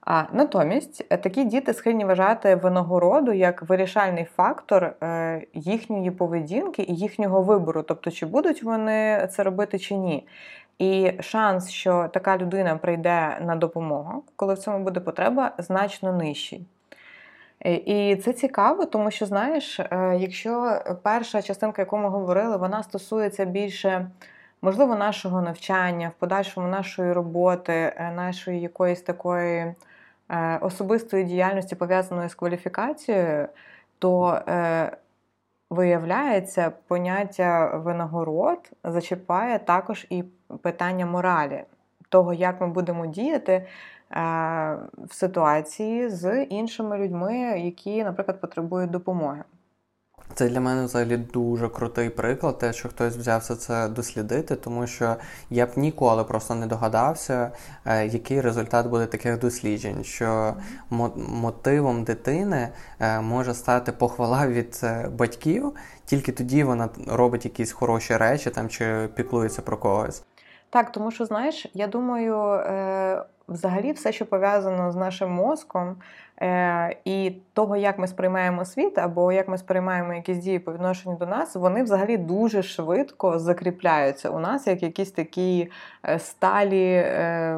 А 0.00 0.22
натомість 0.32 1.06
е, 1.10 1.16
такі 1.16 1.44
діти 1.44 1.74
схильні 1.74 2.04
вважати 2.04 2.54
винагороду 2.54 3.32
як 3.32 3.62
вирішальний 3.62 4.24
фактор 4.24 4.84
е, 4.84 5.46
їхньої 5.54 6.10
поведінки 6.10 6.82
і 6.82 6.94
їхнього 6.94 7.42
вибору, 7.42 7.82
тобто 7.82 8.10
чи 8.10 8.26
будуть 8.26 8.62
вони 8.62 9.28
це 9.32 9.42
робити 9.42 9.78
чи 9.78 9.94
ні. 9.94 10.26
І 10.78 11.12
шанс, 11.20 11.70
що 11.70 12.08
така 12.12 12.38
людина 12.38 12.76
прийде 12.76 13.38
на 13.40 13.56
допомогу, 13.56 14.22
коли 14.36 14.54
в 14.54 14.58
цьому 14.58 14.84
буде 14.84 15.00
потреба, 15.00 15.52
значно 15.58 16.12
нижчий. 16.12 16.66
Е, 17.66 17.74
і 17.74 18.16
це 18.16 18.32
цікаво, 18.32 18.86
тому 18.86 19.10
що, 19.10 19.26
знаєш, 19.26 19.80
е, 19.80 20.16
якщо 20.20 20.82
перша 21.02 21.42
частинка, 21.42 21.82
яку 21.82 21.98
ми 21.98 22.08
говорили, 22.08 22.56
вона 22.56 22.82
стосується 22.82 23.44
більше, 23.44 24.10
можливо, 24.62 24.96
нашого 24.96 25.42
навчання, 25.42 26.08
в 26.16 26.20
подальшому 26.20 26.68
нашої 26.68 27.12
роботи, 27.12 27.72
е, 27.72 28.12
нашої 28.16 28.60
якоїсь 28.60 29.02
такої 29.02 29.74
особистої 30.60 31.24
діяльності, 31.24 31.74
пов'язаної 31.74 32.28
з 32.28 32.34
кваліфікацією, 32.34 33.48
то 33.98 34.40
виявляється, 35.70 36.72
поняття 36.86 37.76
винагород 37.76 38.72
зачіпає 38.84 39.58
також 39.58 40.06
і 40.10 40.24
питання 40.62 41.06
моралі, 41.06 41.64
того, 42.10 42.34
як 42.34 42.60
ми 42.60 42.66
будемо 42.66 43.06
діяти 43.06 43.66
в 45.08 45.10
ситуації 45.10 46.08
з 46.08 46.44
іншими 46.44 46.98
людьми, 46.98 47.34
які, 47.60 48.04
наприклад, 48.04 48.40
потребують 48.40 48.90
допомоги. 48.90 49.44
Це 50.34 50.48
для 50.48 50.60
мене 50.60 50.84
взагалі 50.84 51.16
дуже 51.16 51.68
крутий 51.68 52.10
приклад, 52.10 52.58
те, 52.58 52.72
що 52.72 52.88
хтось 52.88 53.16
взявся 53.16 53.56
це 53.56 53.88
дослідити, 53.88 54.56
тому 54.56 54.86
що 54.86 55.16
я 55.50 55.66
б 55.66 55.70
ніколи 55.76 56.24
просто 56.24 56.54
не 56.54 56.66
догадався, 56.66 57.50
е, 57.84 58.06
який 58.06 58.40
результат 58.40 58.86
буде 58.86 59.06
таких 59.06 59.38
досліджень. 59.38 60.04
Що 60.04 60.54
мотивом 61.16 62.04
дитини 62.04 62.68
е, 63.00 63.20
може 63.20 63.54
стати 63.54 63.92
похвала 63.92 64.46
від 64.48 64.80
е, 64.82 65.08
батьків, 65.18 65.72
тільки 66.04 66.32
тоді 66.32 66.64
вона 66.64 66.88
робить 67.06 67.44
якісь 67.44 67.72
хороші 67.72 68.16
речі 68.16 68.50
там 68.50 68.68
чи 68.68 69.08
піклується 69.14 69.62
про 69.62 69.76
когось. 69.76 70.22
Так, 70.70 70.92
тому 70.92 71.10
що 71.10 71.24
знаєш, 71.24 71.66
я 71.74 71.86
думаю, 71.86 72.36
е, 72.36 73.22
взагалі 73.48 73.92
все, 73.92 74.12
що 74.12 74.26
пов'язано 74.26 74.92
з 74.92 74.96
нашим 74.96 75.30
мозком 75.30 75.96
е, 76.42 76.96
і 77.04 77.32
того, 77.52 77.76
як 77.76 77.98
ми 77.98 78.08
сприймаємо 78.08 78.64
світ, 78.64 78.98
або 78.98 79.32
як 79.32 79.48
ми 79.48 79.58
сприймаємо 79.58 80.14
якісь 80.14 80.38
дії 80.38 80.58
по 80.58 80.72
відношенню 80.72 81.16
до 81.16 81.26
нас, 81.26 81.56
вони 81.56 81.82
взагалі 81.82 82.16
дуже 82.16 82.62
швидко 82.62 83.38
закріпляються 83.38 84.30
у 84.30 84.38
нас 84.38 84.66
як 84.66 84.82
якісь 84.82 85.10
такі 85.10 85.70
е, 86.08 86.18
сталі 86.18 87.06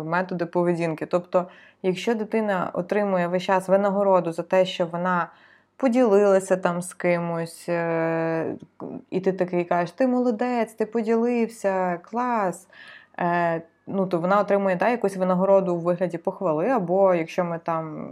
методи 0.05 0.47
поведінки. 0.47 1.07
Тобто, 1.07 1.47
якщо 1.83 2.15
дитина 2.15 2.71
отримує 2.73 3.29
весь 3.29 3.43
час 3.43 3.69
винагороду 3.69 4.33
за 4.33 4.43
те, 4.43 4.65
що 4.65 4.87
вона 4.87 5.29
поділилася 5.77 6.57
там 6.57 6.83
з 6.83 6.95
кимось, 6.95 7.69
і 9.11 9.21
ти 9.21 9.33
такий 9.33 9.65
кажеш, 9.65 9.91
ти 9.91 10.07
молодець, 10.07 10.73
ти 10.73 10.87
поділився, 10.87 11.99
клас. 12.03 12.69
Е, 13.19 13.63
ну, 13.87 14.07
то 14.07 14.19
вона 14.19 14.41
отримує 14.41 14.77
да, 14.77 14.89
якусь 14.89 15.17
винагороду 15.17 15.75
у 15.75 15.79
вигляді 15.79 16.19
похвали, 16.19 16.69
або 16.69 17.15
якщо 17.15 17.45
ми 17.45 17.61
там 17.65 18.11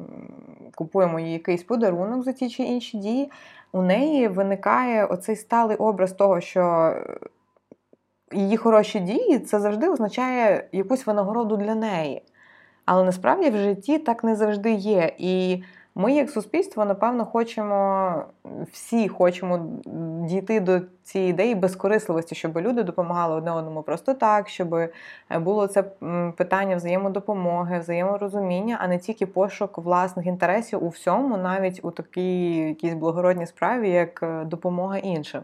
купуємо 0.74 1.20
їй 1.20 1.32
якийсь 1.32 1.62
подарунок 1.62 2.22
за 2.22 2.32
ті 2.32 2.50
чи 2.50 2.62
інші 2.62 2.98
дії, 2.98 3.30
у 3.72 3.82
неї 3.82 4.28
виникає 4.28 5.04
оцей 5.04 5.36
сталий 5.36 5.76
образ 5.76 6.12
того, 6.12 6.40
що 6.40 6.94
її 8.32 8.56
хороші 8.56 9.00
дії 9.00 9.38
це 9.38 9.60
завжди 9.60 9.88
означає 9.88 10.68
якусь 10.72 11.06
винагороду 11.06 11.56
для 11.56 11.74
неї. 11.74 12.22
Але 12.84 13.04
насправді 13.04 13.50
в 13.50 13.56
житті 13.56 13.98
так 13.98 14.24
не 14.24 14.36
завжди 14.36 14.72
є. 14.72 15.12
І 15.18 15.62
ми, 15.94 16.12
як 16.12 16.30
суспільство, 16.30 16.84
напевно, 16.84 17.24
хочемо 17.24 18.24
всі 18.72 19.08
хочемо 19.08 19.66
дійти 20.26 20.60
до 20.60 20.80
цієї 21.02 21.30
ідеї 21.30 21.54
безкорисливості, 21.54 22.34
щоб 22.34 22.58
люди 22.58 22.82
допомагали 22.82 23.36
одне 23.36 23.52
одному 23.52 23.82
просто 23.82 24.14
так, 24.14 24.48
щоб 24.48 24.74
е, 24.74 24.88
було 25.30 25.66
це 25.66 25.82
питання 26.36 26.76
взаємодопомоги, 26.76 27.78
взаєморозуміння, 27.78 28.78
а 28.80 28.88
не 28.88 28.98
тільки 28.98 29.26
пошук 29.26 29.78
власних 29.78 30.26
інтересів 30.26 30.84
у 30.84 30.88
всьому, 30.88 31.36
навіть 31.36 31.80
у 31.82 31.90
такій 31.90 32.56
якійсь 32.56 32.94
благородній 32.94 33.46
справі, 33.46 33.90
як 33.90 34.22
е, 34.22 34.44
допомога 34.44 34.98
іншим. 34.98 35.42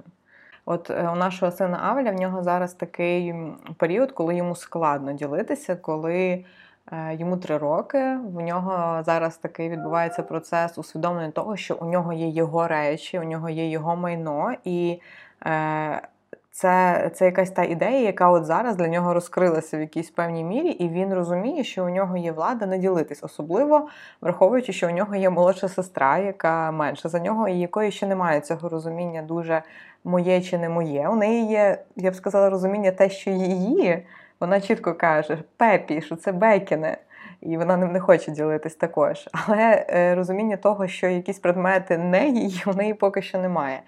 От 0.65 0.91
е, 0.91 1.11
у 1.13 1.17
нашого 1.17 1.53
сина 1.53 1.81
Авеля 1.83 2.11
в 2.11 2.15
нього 2.15 2.43
зараз 2.43 2.75
такий 2.75 3.35
період, 3.77 4.13
коли 4.13 4.37
йому 4.37 4.57
складно 4.57 5.13
ділитися, 5.13 5.77
коли. 5.77 6.45
Е, 6.93 7.15
йому 7.15 7.37
три 7.37 7.59
роки. 7.59 8.19
В 8.35 8.41
нього 8.41 9.03
зараз 9.03 9.37
такий 9.37 9.69
відбувається 9.69 10.23
процес 10.23 10.79
усвідомлення 10.79 11.31
того, 11.31 11.57
що 11.57 11.75
у 11.81 11.85
нього 11.85 12.13
є 12.13 12.29
його 12.29 12.69
речі, 12.69 13.19
у 13.19 13.23
нього 13.23 13.51
є 13.51 13.69
його 13.71 13.97
майно, 13.97 14.53
і 14.65 15.01
е, 15.47 16.03
це 16.51 17.11
це 17.15 17.25
якась 17.25 17.51
та 17.51 17.65
ідея, 17.65 18.01
яка 18.01 18.31
от 18.31 18.45
зараз 18.45 18.77
для 18.77 18.89
нього 18.89 19.15
розкрилася 19.15 19.77
в 19.77 19.81
якійсь 19.81 20.11
певній 20.11 20.45
мірі, 20.45 20.69
і 20.69 20.89
він 20.89 21.15
розуміє, 21.15 21.65
що 21.65 21.85
у 21.85 21.89
нього 21.89 22.17
є 22.17 22.33
влада 22.33 22.67
не 22.67 22.79
ділитись, 22.79 23.25
особливо 23.25 23.89
враховуючи, 24.21 24.73
що 24.73 24.87
у 24.87 24.91
нього 24.91 25.17
є 25.17 25.31
молодша 25.31 25.69
сестра, 25.69 26.19
яка 26.19 26.71
менша 26.71 27.09
за 27.09 27.19
нього, 27.19 27.49
і 27.49 27.59
якої 27.59 27.91
ще 27.91 28.07
немає 28.07 28.41
цього 28.41 28.69
розуміння 28.69 29.23
дуже 29.23 29.63
моє 30.05 30.41
чи 30.43 30.59
не 30.59 30.69
моє. 30.69 31.09
У 31.09 31.17
неї 31.17 31.47
є, 31.47 31.85
я 31.97 32.11
б 32.11 32.15
сказала, 32.15 32.51
розуміння 32.51 32.91
те, 32.91 33.11
що 33.11 33.31
її 33.31 34.07
вона 34.41 34.61
чітко 34.61 34.95
каже 34.95 35.39
Пепі, 35.57 36.03
що 36.03 36.17
це 36.17 36.33
Бекіне. 36.33 36.99
і 37.41 37.57
вона 37.57 37.77
ним 37.77 37.93
не 37.93 38.01
хоче 38.01 38.31
ділитись 38.31 38.75
також. 38.75 39.29
Але 39.47 39.87
е, 39.91 40.15
розуміння 40.15 40.57
того, 40.57 40.89
що 40.89 41.09
якісь 41.09 41.39
предмети 41.39 41.99
не 41.99 42.29
її, 42.29 42.63
у 42.67 42.73
неї 42.73 42.95
поки 42.95 43.23
що 43.23 43.39
немає. 43.39 43.81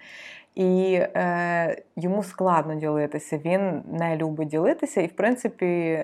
І 0.55 0.93
е, 0.93 1.81
йому 1.95 2.23
складно 2.23 2.75
ділитися. 2.75 3.37
Він 3.37 3.83
не 3.91 4.17
любить 4.17 4.47
ділитися, 4.47 5.01
і, 5.01 5.07
в 5.07 5.15
принципі, 5.15 5.99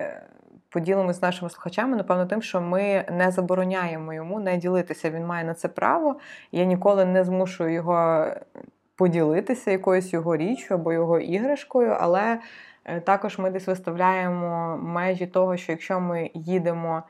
поділимося 0.68 1.18
з 1.18 1.22
нашими 1.22 1.50
слухачами, 1.50 1.96
напевно, 1.96 2.26
тим, 2.26 2.42
що 2.42 2.60
ми 2.60 3.04
не 3.12 3.30
забороняємо 3.30 4.14
йому 4.14 4.40
не 4.40 4.56
ділитися. 4.56 5.10
Він 5.10 5.26
має 5.26 5.44
на 5.44 5.54
це 5.54 5.68
право. 5.68 6.16
Я 6.52 6.64
ніколи 6.64 7.04
не 7.04 7.24
змушую 7.24 7.72
його 7.72 8.26
поділитися 8.96 9.70
якоюсь 9.70 10.12
його 10.12 10.36
річчю 10.36 10.74
або 10.74 10.92
його 10.92 11.20
іграшкою, 11.20 11.96
але 12.00 12.38
також 13.04 13.38
ми 13.38 13.50
десь 13.50 13.66
виставляємо 13.66 14.76
межі 14.76 15.26
того, 15.26 15.56
що 15.56 15.72
якщо 15.72 16.00
ми 16.00 16.30
їдемо 16.34 17.02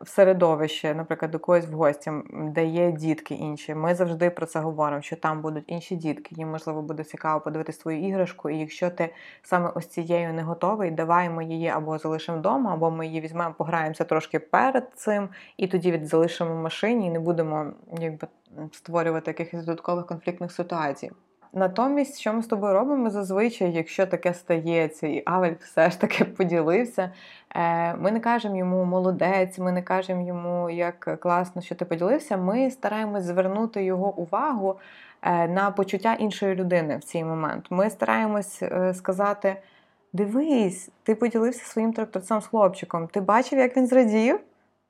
в 0.00 0.08
середовище, 0.08 0.94
наприклад, 0.94 1.30
до 1.30 1.38
когось 1.38 1.66
в 1.66 1.72
гості, 1.72 2.12
де 2.32 2.66
є 2.66 2.92
дітки 2.92 3.34
інші, 3.34 3.74
ми 3.74 3.94
завжди 3.94 4.30
про 4.30 4.46
це 4.46 4.60
говоримо, 4.60 5.02
що 5.02 5.16
там 5.16 5.42
будуть 5.42 5.64
інші 5.66 5.96
дітки, 5.96 6.34
їм 6.34 6.50
можливо 6.50 6.82
буде 6.82 7.04
цікаво 7.04 7.40
подивитися 7.40 7.80
свою 7.80 8.08
іграшку. 8.08 8.50
І 8.50 8.58
якщо 8.58 8.90
ти 8.90 9.14
саме 9.42 9.72
ось 9.74 9.86
цією 9.86 10.32
не 10.32 10.42
готовий, 10.42 10.90
давай 10.90 11.30
ми 11.30 11.44
її 11.44 11.68
або 11.68 11.98
залишимо 11.98 12.38
вдома, 12.38 12.74
або 12.74 12.90
ми 12.90 13.06
її 13.06 13.20
візьмемо, 13.20 13.54
пограємося 13.58 14.04
трошки 14.04 14.38
перед 14.38 14.90
цим, 14.94 15.28
і 15.56 15.66
тоді 15.66 16.00
залишимо 16.04 16.54
в 16.54 16.62
машині 16.62 17.06
і 17.06 17.10
не 17.10 17.20
будемо 17.20 17.72
якби 18.00 18.28
створювати 18.72 19.30
якихось 19.30 19.66
додаткових 19.66 20.06
конфліктних 20.06 20.52
ситуацій. 20.52 21.10
Натомість, 21.52 22.20
що 22.20 22.32
ми 22.32 22.42
з 22.42 22.46
тобою 22.46 22.74
робимо 22.74 23.10
зазвичай, 23.10 23.72
якщо 23.72 24.06
таке 24.06 24.34
стається, 24.34 25.06
і 25.06 25.22
Авель 25.26 25.54
все 25.60 25.90
ж 25.90 26.00
таки 26.00 26.24
поділився, 26.36 27.12
е, 27.54 27.94
ми 27.94 28.10
не 28.10 28.20
кажемо 28.20 28.56
йому 28.56 28.84
молодець, 28.84 29.58
ми 29.58 29.72
не 29.72 29.82
кажемо 29.82 30.26
йому, 30.26 30.70
як 30.70 31.20
класно, 31.20 31.62
що 31.62 31.74
ти 31.74 31.84
поділився. 31.84 32.36
Ми 32.36 32.70
стараємось 32.70 33.24
звернути 33.24 33.84
його 33.84 34.14
увагу 34.16 34.76
е, 35.22 35.48
на 35.48 35.70
почуття 35.70 36.14
іншої 36.14 36.54
людини 36.54 36.96
в 36.96 37.04
цей 37.04 37.24
момент. 37.24 37.66
Ми 37.70 37.90
стараємось 37.90 38.62
е, 38.62 38.94
сказати: 38.94 39.56
дивись, 40.12 40.90
ти 41.02 41.14
поділився 41.14 41.64
своїм 41.64 41.92
тракторцем 41.92 42.40
з 42.40 42.46
хлопчиком, 42.46 43.06
ти 43.06 43.20
бачив, 43.20 43.58
як 43.58 43.76
він 43.76 43.86
зрадів? 43.86 44.40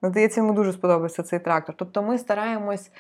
Здається, 0.03 0.41
йому 0.41 0.53
дуже 0.53 0.73
сподобався 0.73 1.23
цей 1.23 1.39
трактор. 1.39 1.75
Тобто 1.79 2.03
ми 2.03 2.19
стараємось. 2.19 2.91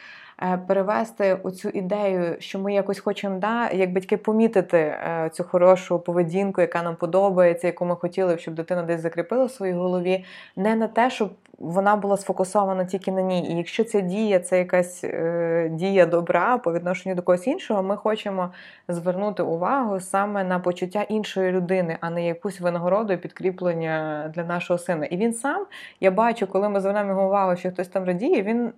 Е, 0.42 0.58
перевести 0.66 1.34
оцю 1.42 1.68
ідею, 1.68 2.36
що 2.38 2.58
ми 2.58 2.74
якось 2.74 2.98
хочемо, 2.98 3.38
да, 3.38 3.70
як 3.70 3.92
батьки 3.92 4.16
помітити 4.16 4.78
е, 4.78 5.30
цю 5.32 5.44
хорошу 5.44 5.98
поведінку, 5.98 6.60
яка 6.60 6.82
нам 6.82 6.96
подобається, 6.96 7.66
яку 7.66 7.84
ми 7.84 7.96
хотіли, 7.96 8.38
щоб 8.38 8.54
дитина 8.54 8.82
десь 8.82 9.00
закріпила 9.00 9.44
в 9.44 9.50
своїй 9.50 9.72
голові, 9.72 10.24
не 10.56 10.74
на 10.74 10.88
те, 10.88 11.10
щоб 11.10 11.30
вона 11.58 11.96
була 11.96 12.16
сфокусована 12.16 12.84
тільки 12.84 13.12
на 13.12 13.22
ній. 13.22 13.50
І 13.50 13.56
якщо 13.56 13.84
ця 13.84 14.00
дія 14.00 14.40
це 14.40 14.58
якась 14.58 15.04
е, 15.04 15.68
дія 15.72 16.06
добра 16.06 16.58
по 16.58 16.72
відношенню 16.72 17.14
до 17.14 17.22
когось 17.22 17.46
іншого, 17.46 17.82
ми 17.82 17.96
хочемо 17.96 18.50
звернути 18.88 19.42
увагу 19.42 20.00
саме 20.00 20.44
на 20.44 20.58
почуття 20.58 21.02
іншої 21.02 21.52
людини, 21.52 21.98
а 22.00 22.10
не 22.10 22.26
якусь 22.26 22.60
винагороду 22.60 23.12
і 23.12 23.16
підкріплення 23.16 24.30
для 24.34 24.44
нашого 24.44 24.78
сина. 24.78 25.06
І 25.06 25.16
він 25.16 25.34
сам, 25.34 25.66
я 26.00 26.10
бачу, 26.10 26.46
коли 26.46 26.68
ми 26.68 26.80
звернемо 26.80 27.10
його 27.10 27.26
увагу, 27.26 27.56
що 27.56 27.70
хтось 27.70 27.88
там 27.88 28.04
радіє, 28.04 28.42
він 28.42 28.72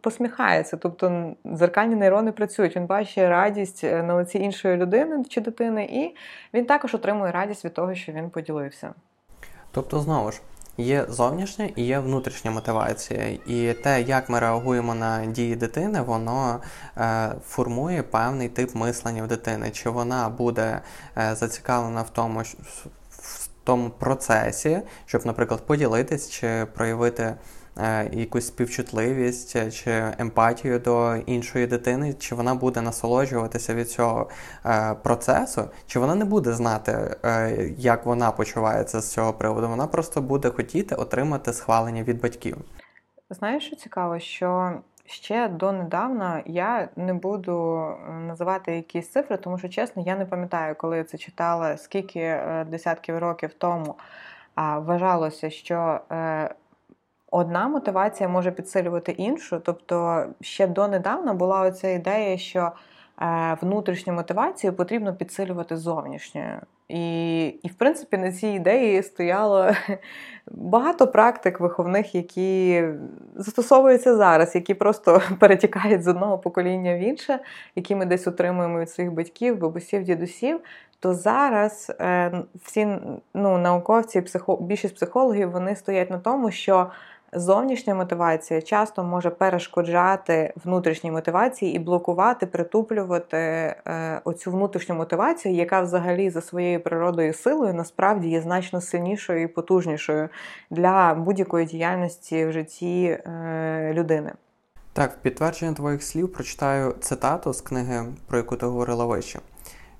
посміхається, 0.00 0.76
тобто 0.76 1.34
дзеркальні 1.46 1.94
нейрони 1.94 2.32
працюють. 2.32 2.76
Він 2.76 2.86
бачить 2.86 3.18
радість 3.18 3.84
е, 3.84 4.02
на 4.02 4.14
лиці 4.14 4.38
іншої 4.38 4.76
людини 4.76 5.24
чи 5.28 5.40
дитини, 5.40 5.84
і 5.84 6.16
він 6.54 6.66
також 6.66 6.94
отримує 6.94 7.32
радість 7.32 7.64
від 7.64 7.74
того, 7.74 7.94
що 7.94 8.12
він 8.12 8.30
поділився. 8.30 8.94
Тобто, 9.70 10.00
знову 10.00 10.32
ж. 10.32 10.40
Є 10.80 11.06
зовнішня 11.08 11.68
і 11.76 11.84
є 11.84 11.98
внутрішня 11.98 12.50
мотивація, 12.50 13.38
і 13.46 13.72
те, 13.72 14.02
як 14.02 14.28
ми 14.28 14.38
реагуємо 14.38 14.94
на 14.94 15.26
дії 15.26 15.56
дитини, 15.56 16.00
воно 16.00 16.60
е, 16.96 17.28
формує 17.46 18.02
певний 18.02 18.48
тип 18.48 18.74
мислення 18.74 19.22
в 19.22 19.26
дитини. 19.26 19.70
Чи 19.70 19.90
вона 19.90 20.28
буде 20.28 20.80
е, 21.18 21.34
зацікавлена 21.34 22.02
в 22.02 22.10
тому, 22.10 22.40
в 23.10 23.48
тому 23.64 23.90
процесі, 23.90 24.80
щоб, 25.06 25.26
наприклад, 25.26 25.66
поділитись 25.66 26.30
чи 26.30 26.66
проявити 26.74 27.34
якусь 28.12 28.46
співчутливість 28.46 29.56
е, 29.56 29.70
чи 29.70 29.90
емпатію 30.18 30.78
до 30.78 31.16
іншої 31.16 31.66
дитини, 31.66 32.12
чи 32.12 32.34
вона 32.34 32.54
буде 32.54 32.80
насолоджуватися 32.80 33.74
від 33.74 33.90
цього 33.90 34.30
е, 34.66 34.94
процесу, 34.94 35.70
чи 35.86 35.98
вона 35.98 36.14
не 36.14 36.24
буде 36.24 36.52
знати, 36.52 37.16
як 37.76 38.06
вона 38.06 38.30
почувається 38.30 39.00
з 39.00 39.12
цього 39.12 39.32
приводу. 39.32 39.68
Вона 39.68 39.86
просто 39.86 40.20
буде 40.20 40.50
хотіти 40.50 40.94
отримати 40.94 41.52
схвалення 41.52 42.02
від 42.02 42.20
батьків. 42.20 42.56
Знаєш, 43.30 43.66
що 43.66 43.76
цікаво, 43.76 44.18
що 44.18 44.72
ще 45.06 45.48
донедавна 45.48 46.42
я 46.46 46.88
не 46.96 47.14
буду 47.14 47.86
називати 48.26 48.76
якісь 48.76 49.10
цифри, 49.10 49.36
тому 49.36 49.58
що 49.58 49.68
чесно, 49.68 50.02
я 50.06 50.16
не 50.16 50.26
пам'ятаю, 50.26 50.74
коли 50.74 50.96
я 50.96 51.04
це 51.04 51.18
читала, 51.18 51.76
скільки 51.76 52.40
десятків 52.70 53.18
років 53.18 53.50
тому 53.58 53.94
вважалося, 54.56 55.50
що 55.50 56.00
одна 57.30 57.68
мотивація 57.68 58.28
може 58.28 58.50
підсилювати 58.50 59.12
іншу. 59.12 59.60
Тобто 59.64 60.26
ще 60.40 60.66
донедавна 60.66 61.34
була 61.34 61.60
оця 61.60 61.88
ідея, 61.88 62.38
що 62.38 62.72
е, 63.22 63.56
внутрішню 63.60 64.12
мотивацію 64.12 64.72
потрібно 64.72 65.14
підсилювати 65.14 65.76
зовнішньою. 65.76 66.60
І, 66.88 67.46
і, 67.46 67.68
в 67.68 67.74
принципі, 67.74 68.16
на 68.16 68.32
цій 68.32 68.48
ідеї 68.48 69.02
стояло 69.02 69.70
багато 70.50 71.08
практик 71.08 71.60
виховних, 71.60 72.14
які 72.14 72.84
застосовуються 73.36 74.16
зараз, 74.16 74.54
які 74.54 74.74
просто 74.74 75.22
перетікають 75.40 76.02
з 76.02 76.08
одного 76.08 76.38
покоління 76.38 76.94
в 76.94 76.98
інше, 76.98 77.38
які 77.76 77.94
ми 77.94 78.06
десь 78.06 78.26
отримуємо 78.26 78.80
від 78.80 78.90
своїх 78.90 79.12
батьків, 79.12 79.58
бабусів, 79.58 80.04
дідусів. 80.04 80.60
То 81.00 81.14
зараз 81.14 81.92
е, 82.00 82.32
всі 82.64 82.88
ну, 83.34 83.58
науковці, 83.58 84.20
психо, 84.20 84.56
більшість 84.56 84.94
психологів 84.94 85.50
вони 85.50 85.76
стоять 85.76 86.10
на 86.10 86.18
тому, 86.18 86.50
що 86.50 86.90
Зовнішня 87.32 87.94
мотивація 87.94 88.62
часто 88.62 89.04
може 89.04 89.30
перешкоджати 89.30 90.52
внутрішній 90.64 91.10
мотивації 91.10 91.76
і 91.76 91.78
блокувати, 91.78 92.46
притуплювати 92.46 93.36
е, 93.36 94.20
оцю 94.24 94.50
внутрішню 94.50 94.94
мотивацію, 94.94 95.54
яка 95.54 95.80
взагалі 95.80 96.30
за 96.30 96.40
своєю 96.40 96.80
природою 96.80 97.34
силою 97.34 97.74
насправді 97.74 98.28
є 98.28 98.40
значно 98.40 98.80
сильнішою 98.80 99.42
і 99.42 99.46
потужнішою 99.46 100.28
для 100.70 101.14
будь-якої 101.14 101.66
діяльності 101.66 102.46
в 102.46 102.52
житті 102.52 103.04
е, 103.04 103.92
людини. 103.94 104.32
Так, 104.92 105.12
в 105.12 105.16
підтвердження 105.16 105.72
твоїх 105.72 106.02
слів 106.02 106.32
прочитаю 106.32 106.94
цитату 107.00 107.52
з 107.52 107.60
книги, 107.60 108.04
про 108.26 108.38
яку 108.38 108.56
ти 108.56 108.66
говорила 108.66 109.04
вище. 109.04 109.38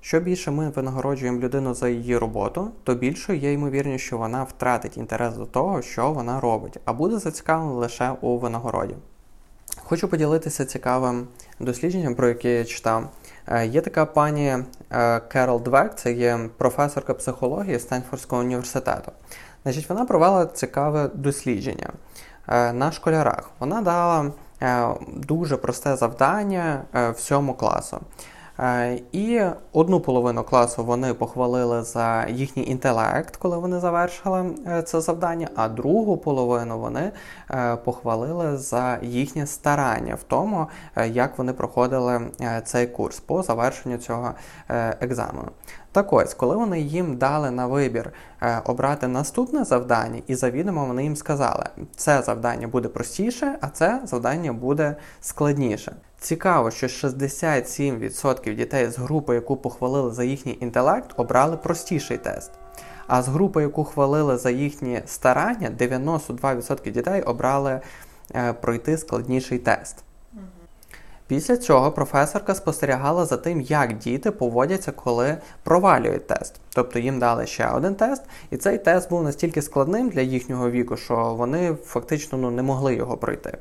Що 0.01 0.19
більше 0.19 0.51
ми 0.51 0.69
винагороджуємо 0.69 1.39
людину 1.39 1.73
за 1.73 1.89
її 1.89 2.17
роботу, 2.17 2.71
то 2.83 2.95
більшою 2.95 3.39
є 3.39 3.53
ймовірність, 3.53 4.05
що 4.05 4.17
вона 4.17 4.43
втратить 4.43 4.97
інтерес 4.97 5.35
до 5.35 5.45
того, 5.45 5.81
що 5.81 6.11
вона 6.11 6.39
робить, 6.39 6.79
а 6.85 6.93
буде 6.93 7.19
зацікавлена 7.19 7.73
лише 7.73 8.11
у 8.21 8.37
винагороді. 8.37 8.95
Хочу 9.83 10.07
поділитися 10.07 10.65
цікавим 10.65 11.27
дослідженням, 11.59 12.15
про 12.15 12.27
яке 12.27 12.57
я 12.57 12.65
читав. 12.65 13.09
Е, 13.47 13.65
є 13.65 13.81
така 13.81 14.05
пані 14.05 14.57
е, 14.91 15.19
Керол 15.19 15.61
Двек, 15.61 15.95
це 15.95 16.13
є 16.13 16.39
професорка 16.57 17.13
психології 17.13 17.79
Стенфордського 17.79 18.41
університету. 18.41 19.11
Значить, 19.63 19.89
Вона 19.89 20.05
провела 20.05 20.45
цікаве 20.45 21.09
дослідження 21.13 21.89
е, 22.47 22.73
на 22.73 22.91
школярах. 22.91 23.49
Вона 23.59 23.81
дала 23.81 24.31
дуже 25.13 25.57
просте 25.57 25.95
завдання 25.95 26.81
всьому 27.15 27.53
класу. 27.53 27.99
Е, 28.59 28.99
і 29.11 29.41
одну 29.73 29.99
половину 29.99 30.43
класу 30.43 30.85
вони 30.85 31.13
похвалили 31.13 31.83
за 31.83 32.25
їхній 32.29 32.67
інтелект, 32.67 33.35
коли 33.35 33.57
вони 33.57 33.79
завершили 33.79 34.51
е, 34.67 34.81
це 34.81 35.01
завдання, 35.01 35.49
а 35.55 35.69
другу 35.69 36.17
половину 36.17 36.79
вони 36.79 37.11
е, 37.51 37.75
похвалили 37.75 38.57
за 38.57 38.99
їхнє 39.01 39.47
старання 39.47 40.15
в 40.15 40.23
тому, 40.23 40.67
як 41.05 41.37
вони 41.37 41.53
проходили 41.53 42.21
цей 42.63 42.87
курс 42.87 43.19
по 43.19 43.43
завершенню 43.43 43.97
цього 43.97 44.31
екзамену. 44.99 45.51
Так 45.91 46.13
ось, 46.13 46.33
коли 46.33 46.55
вони 46.55 46.81
їм 46.81 47.17
дали 47.17 47.51
на 47.51 47.67
вибір 47.67 48.13
обрати 48.65 49.07
наступне 49.07 49.63
завдання, 49.63 50.21
і 50.27 50.35
завідомо 50.35 50.85
вони 50.85 51.03
їм 51.03 51.15
сказали, 51.15 51.63
це 51.95 52.21
завдання 52.21 52.67
буде 52.67 52.87
простіше, 52.87 53.57
а 53.61 53.67
це 53.67 54.01
завдання 54.05 54.53
буде 54.53 54.95
складніше. 55.21 55.95
Цікаво, 56.19 56.71
що 56.71 56.87
67% 56.87 58.55
дітей 58.55 58.89
з 58.89 58.97
групи, 58.97 59.35
яку 59.35 59.57
похвалили 59.57 60.13
за 60.13 60.23
їхній 60.23 60.57
інтелект, 60.61 61.13
обрали 61.17 61.57
простіший 61.57 62.17
тест. 62.17 62.51
А 63.07 63.21
з 63.21 63.27
групи, 63.27 63.61
яку 63.61 63.83
хвалили 63.83 64.37
за 64.37 64.49
їхні 64.49 65.01
старання, 65.05 65.71
92% 65.79 66.91
дітей 66.91 67.21
обрали 67.21 67.79
е, 68.35 68.53
пройти 68.53 68.97
складніший 68.97 69.57
тест. 69.57 70.03
Після 71.27 71.57
цього 71.57 71.91
професорка 71.91 72.55
спостерігала 72.55 73.25
за 73.25 73.37
тим, 73.37 73.61
як 73.61 73.97
діти 73.97 74.31
поводяться, 74.31 74.91
коли 74.91 75.37
провалюють 75.63 76.27
тест. 76.27 76.55
Тобто 76.69 76.99
їм 76.99 77.19
дали 77.19 77.45
ще 77.45 77.67
один 77.67 77.95
тест, 77.95 78.23
і 78.51 78.57
цей 78.57 78.77
тест 78.77 79.09
був 79.09 79.23
настільки 79.23 79.61
складним 79.61 80.09
для 80.09 80.21
їхнього 80.21 80.71
віку, 80.71 80.97
що 80.97 81.15
вони 81.15 81.75
фактично 81.85 82.37
ну, 82.37 82.51
не 82.51 82.63
могли 82.63 82.95
його 82.95 83.17
пройти. 83.17 83.57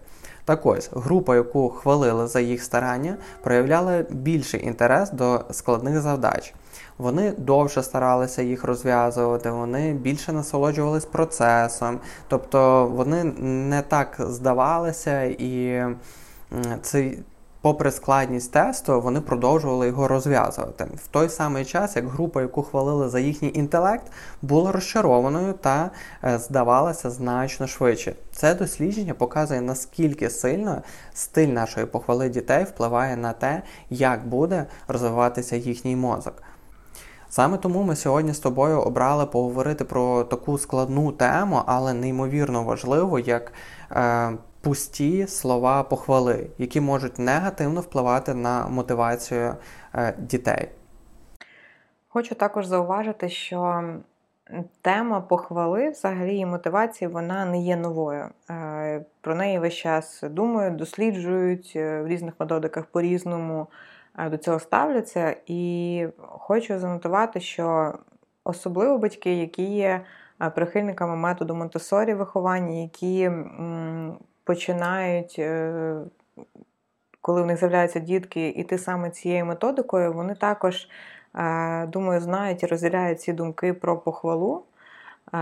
Так 0.48 0.66
ось, 0.66 0.90
група, 0.92 1.36
яку 1.36 1.68
хвалили 1.68 2.26
за 2.26 2.40
їх 2.40 2.62
старання, 2.62 3.16
проявляла 3.42 4.04
більший 4.10 4.66
інтерес 4.66 5.10
до 5.10 5.44
складних 5.50 6.00
завдач. 6.00 6.54
Вони 6.98 7.32
довше 7.38 7.82
старалися 7.82 8.42
їх 8.42 8.64
розв'язувати, 8.64 9.50
вони 9.50 9.92
більше 9.92 10.32
насолоджувались 10.32 11.04
процесом, 11.04 11.98
тобто 12.28 12.86
вони 12.86 13.24
не 13.40 13.82
так 13.82 14.16
здавалися 14.18 15.22
і 15.22 15.84
цей 16.82 17.18
попри 17.60 17.90
складність 17.90 18.52
тесту, 18.52 19.00
вони 19.00 19.20
продовжували 19.20 19.86
його 19.86 20.08
розв'язувати 20.08 20.84
в 21.04 21.06
той 21.06 21.28
самий 21.28 21.64
час, 21.64 21.96
як 21.96 22.08
група, 22.08 22.42
яку 22.42 22.62
хвалили 22.62 23.08
за 23.08 23.20
їхній 23.20 23.50
інтелект, 23.54 24.12
була 24.42 24.72
розчарованою 24.72 25.52
та 25.52 25.90
е, 26.24 26.38
здавалася 26.38 27.10
значно 27.10 27.66
швидше. 27.66 28.14
Це 28.32 28.54
дослідження 28.54 29.14
показує 29.14 29.60
наскільки 29.60 30.30
сильно 30.30 30.82
стиль 31.14 31.48
нашої 31.48 31.86
похвали 31.86 32.28
дітей 32.28 32.64
впливає 32.64 33.16
на 33.16 33.32
те, 33.32 33.62
як 33.90 34.28
буде 34.28 34.66
розвиватися 34.88 35.56
їхній 35.56 35.96
мозок. 35.96 36.42
Саме 37.30 37.58
тому 37.58 37.82
ми 37.82 37.96
сьогодні 37.96 38.34
з 38.34 38.38
тобою 38.38 38.80
обрали 38.80 39.26
поговорити 39.26 39.84
про 39.84 40.24
таку 40.24 40.58
складну 40.58 41.12
тему, 41.12 41.62
але 41.66 41.94
неймовірно 41.94 42.64
важливу, 42.64 43.18
як 43.18 43.52
е, 43.90 44.30
пусті 44.60 45.26
слова 45.26 45.82
похвали, 45.82 46.50
які 46.58 46.80
можуть 46.80 47.18
негативно 47.18 47.80
впливати 47.80 48.34
на 48.34 48.66
мотивацію 48.66 49.56
е, 49.94 50.14
дітей. 50.18 50.68
Хочу 52.08 52.34
також 52.34 52.66
зауважити, 52.66 53.28
що 53.28 53.82
тема 54.82 55.20
похвали, 55.20 55.90
взагалі 55.90 56.36
і 56.36 56.46
мотивації, 56.46 57.08
вона 57.08 57.44
не 57.44 57.60
є 57.60 57.76
новою. 57.76 58.28
Е, 58.50 59.04
про 59.20 59.34
неї 59.34 59.58
весь 59.58 59.74
час 59.74 60.20
думають, 60.22 60.76
досліджують 60.76 61.72
е, 61.76 62.02
в 62.02 62.06
різних 62.06 62.34
методиках 62.38 62.84
по-різному 62.86 63.66
до 64.30 64.36
цього 64.36 64.60
ставляться. 64.60 65.36
І 65.46 66.06
хочу 66.18 66.78
занотувати, 66.78 67.40
що 67.40 67.94
особливо 68.44 68.98
батьки, 68.98 69.34
які 69.34 69.62
є 69.62 70.00
прихильниками 70.54 71.16
методу 71.16 71.54
Монтесорі 71.54 72.14
виховання, 72.14 72.82
які 72.82 73.30
починають, 74.48 75.36
е, 75.38 75.94
коли 77.20 77.42
в 77.42 77.46
них 77.46 77.58
з'являються 77.58 77.98
дітки, 77.98 78.48
іти 78.48 78.78
саме 78.78 79.10
цією 79.10 79.46
методикою, 79.46 80.12
вони 80.12 80.34
також, 80.34 80.88
е, 81.34 81.86
думаю, 81.86 82.20
знають 82.20 82.62
і 82.62 82.66
розділяють 82.66 83.20
ці 83.20 83.32
думки 83.32 83.72
про 83.72 83.98
похвалу. 83.98 84.62
Е, 85.34 85.38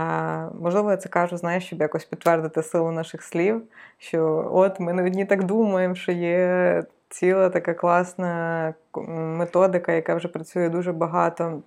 можливо, 0.61 0.91
я 0.91 0.97
це 0.97 1.09
кажу, 1.09 1.37
знаєш, 1.37 1.65
щоб 1.65 1.79
якось 1.79 2.05
підтвердити 2.05 2.63
силу 2.63 2.91
наших 2.91 3.23
слів, 3.23 3.63
що 3.97 4.49
от 4.53 4.79
ми 4.79 4.93
не 4.93 5.03
одні 5.03 5.25
так 5.25 5.43
думаємо, 5.43 5.95
що 5.95 6.11
є 6.11 6.83
ціла 7.09 7.49
така 7.49 7.73
класна 7.73 8.73
методика, 9.37 9.91
яка 9.91 10.15
вже 10.15 10.27
працює 10.27 10.69
дуже 10.69 10.91
багато 10.91 11.61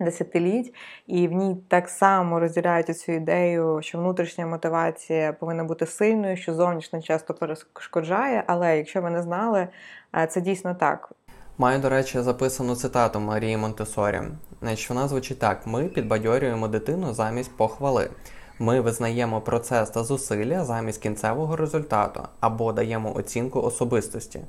десятиліть, 0.00 0.74
і 1.06 1.28
в 1.28 1.32
ній 1.32 1.56
так 1.68 1.88
само 1.88 2.40
розділяють 2.40 2.98
цю 2.98 3.12
ідею, 3.12 3.80
що 3.82 3.98
внутрішня 3.98 4.46
мотивація 4.46 5.32
повинна 5.32 5.64
бути 5.64 5.86
сильною, 5.86 6.36
що 6.36 6.54
зовнішня 6.54 7.02
часто 7.02 7.34
перешкоджає. 7.34 8.44
Але 8.46 8.76
якщо 8.76 9.02
ви 9.02 9.10
не 9.10 9.22
знали, 9.22 9.68
е, 10.16 10.26
це 10.26 10.40
дійсно 10.40 10.74
так. 10.74 11.12
Маю, 11.58 11.78
до 11.78 11.88
речі, 11.88 12.20
записану 12.20 12.76
цитату 12.76 13.20
Марії 13.20 13.56
Монтесорі. 13.56 14.20
Значить, 14.62 14.88
Вона 14.88 15.08
звучить 15.08 15.38
так: 15.38 15.66
ми 15.66 15.84
підбадьорюємо 15.84 16.68
дитину 16.68 17.14
замість 17.14 17.56
похвали. 17.56 18.10
Ми 18.58 18.80
визнаємо 18.80 19.40
процес 19.40 19.90
та 19.90 20.04
зусилля 20.04 20.64
замість 20.64 21.02
кінцевого 21.02 21.56
результату 21.56 22.20
або 22.40 22.72
даємо 22.72 23.16
оцінку 23.16 23.60
особистості. 23.60 24.40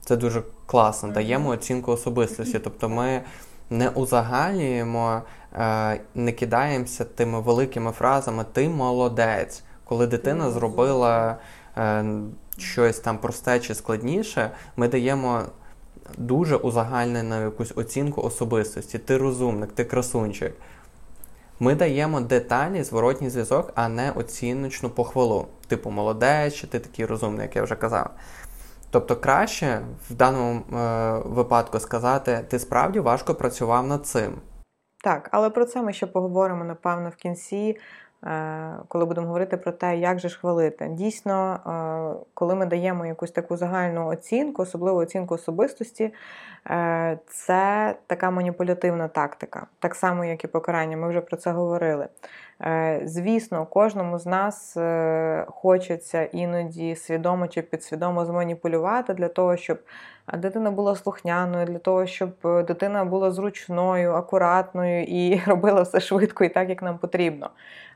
Це 0.00 0.16
дуже 0.16 0.42
класно. 0.66 1.08
Даємо 1.08 1.48
оцінку 1.48 1.92
особистості. 1.92 2.58
Тобто 2.58 2.88
ми 2.88 3.22
не 3.70 3.88
узагальнюємо, 3.88 5.22
е, 5.54 6.00
не 6.14 6.32
кидаємося 6.32 7.04
тими 7.04 7.40
великими 7.40 7.92
фразами 7.92 8.44
Ти 8.52 8.68
молодець. 8.68 9.62
Коли 9.84 10.06
дитина 10.06 10.50
зробила 10.50 11.36
е, 11.76 12.04
щось 12.58 12.98
там 12.98 13.18
просте 13.18 13.60
чи 13.60 13.74
складніше, 13.74 14.50
ми 14.76 14.88
даємо 14.88 15.42
дуже 16.16 16.56
узагальнену 16.56 17.42
якусь 17.42 17.72
оцінку 17.76 18.22
особистості. 18.22 18.98
Ти 18.98 19.16
розумник, 19.16 19.72
ти 19.72 19.84
красунчик. 19.84 20.54
Ми 21.60 21.74
даємо 21.74 22.20
детальний 22.20 22.84
зворотній 22.84 23.30
зв'язок, 23.30 23.72
а 23.74 23.88
не 23.88 24.10
оціночну 24.10 24.90
похвалу. 24.90 25.46
Типу 25.66 25.90
молодець, 25.90 26.54
чи 26.54 26.66
ти 26.66 26.78
такий 26.78 27.06
розумний, 27.06 27.42
як 27.42 27.56
я 27.56 27.62
вже 27.62 27.74
казав. 27.74 28.10
Тобто 28.90 29.16
краще 29.16 29.80
в 30.10 30.14
даному 30.14 30.60
е, 30.60 31.22
випадку 31.24 31.80
сказати, 31.80 32.44
ти 32.48 32.58
справді 32.58 33.00
важко 33.00 33.34
працював 33.34 33.86
над 33.86 34.06
цим. 34.06 34.32
Так, 35.04 35.28
але 35.32 35.50
про 35.50 35.64
це 35.64 35.82
ми 35.82 35.92
ще 35.92 36.06
поговоримо, 36.06 36.64
напевно, 36.64 37.08
в 37.08 37.16
кінці, 37.16 37.76
е, 38.24 38.72
коли 38.88 39.04
будемо 39.04 39.26
говорити 39.26 39.56
про 39.56 39.72
те, 39.72 39.96
як 39.96 40.18
же 40.18 40.28
ж 40.28 40.38
хвалити. 40.38 40.88
Дійсно, 40.88 41.54
е, 41.54 42.26
коли 42.34 42.54
ми 42.54 42.66
даємо 42.66 43.06
якусь 43.06 43.30
таку 43.30 43.56
загальну 43.56 44.06
оцінку, 44.06 44.62
особливу 44.62 44.98
оцінку 44.98 45.34
особистості, 45.34 46.14
е, 46.70 47.18
це 47.26 47.94
така 48.06 48.30
маніпулятивна 48.30 49.08
тактика, 49.08 49.66
так 49.78 49.94
само, 49.94 50.24
як 50.24 50.44
і 50.44 50.46
покарання. 50.46 50.96
Ми 50.96 51.08
вже 51.08 51.20
про 51.20 51.36
це 51.36 51.50
говорили. 51.50 52.08
Е, 52.62 53.00
звісно, 53.04 53.66
кожному 53.66 54.18
з 54.18 54.26
нас 54.26 54.76
е, 54.76 55.44
хочеться 55.48 56.24
іноді 56.24 56.96
свідомо 56.96 57.48
чи 57.48 57.62
підсвідомо 57.62 58.24
зманіпулювати 58.24 59.14
для 59.14 59.28
того, 59.28 59.56
щоб 59.56 59.78
дитина 60.38 60.70
була 60.70 60.96
слухняною, 60.96 61.66
для 61.66 61.78
того, 61.78 62.06
щоб 62.06 62.30
дитина 62.66 63.04
була 63.04 63.30
зручною, 63.30 64.12
акуратною 64.12 65.04
і 65.04 65.42
робила 65.46 65.82
все 65.82 66.00
швидко 66.00 66.44
і 66.44 66.48
так, 66.48 66.68
як 66.68 66.82
нам 66.82 66.98
потрібно. 66.98 67.50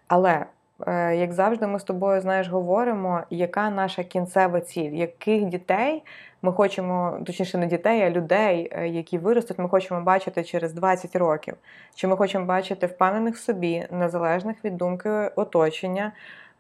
Але 0.09 0.47
Е, 0.87 1.17
як 1.17 1.33
завжди, 1.33 1.67
ми 1.67 1.79
з 1.79 1.85
тобою 1.85 2.21
знаєш, 2.21 2.49
говоримо, 2.49 3.21
яка 3.31 3.71
наша 3.71 4.05
кінцева 4.05 4.61
ціль, 4.61 4.91
яких 4.91 5.45
дітей 5.45 6.03
ми 6.43 6.53
хочемо, 6.53 7.19
точніше, 7.27 7.59
не 7.59 7.67
дітей, 7.67 8.03
а 8.03 8.11
людей, 8.11 8.69
е, 8.73 8.89
які 8.89 9.19
виростуть, 9.19 9.59
ми 9.59 9.69
хочемо 9.69 10.01
бачити 10.01 10.45
через 10.45 10.73
20 10.73 11.17
років. 11.17 11.55
Чи 11.95 12.07
ми 12.07 12.17
хочемо 12.17 12.47
бачити 12.47 12.87
впевнених 12.87 13.35
в 13.35 13.39
собі, 13.39 13.87
незалежних 13.91 14.65
від 14.65 14.77
думки 14.77 15.11
оточення, 15.37 16.13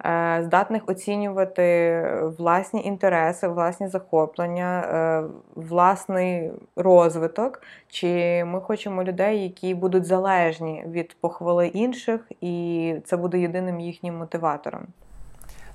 Е, 0.04 0.42
здатних 0.42 0.82
оцінювати 0.86 2.02
власні 2.38 2.84
інтереси, 2.84 3.48
власні 3.48 3.88
захоплення, 3.88 4.80
е, 4.80 5.24
власний 5.54 6.50
розвиток, 6.76 7.62
чи 7.88 8.44
ми 8.44 8.60
хочемо 8.60 9.04
людей, 9.04 9.42
які 9.42 9.74
будуть 9.74 10.04
залежні 10.04 10.84
від 10.86 11.16
похвали 11.20 11.66
інших, 11.66 12.20
і 12.40 12.94
це 13.04 13.16
буде 13.16 13.38
єдиним 13.40 13.80
їхнім 13.80 14.18
мотиватором. 14.18 14.86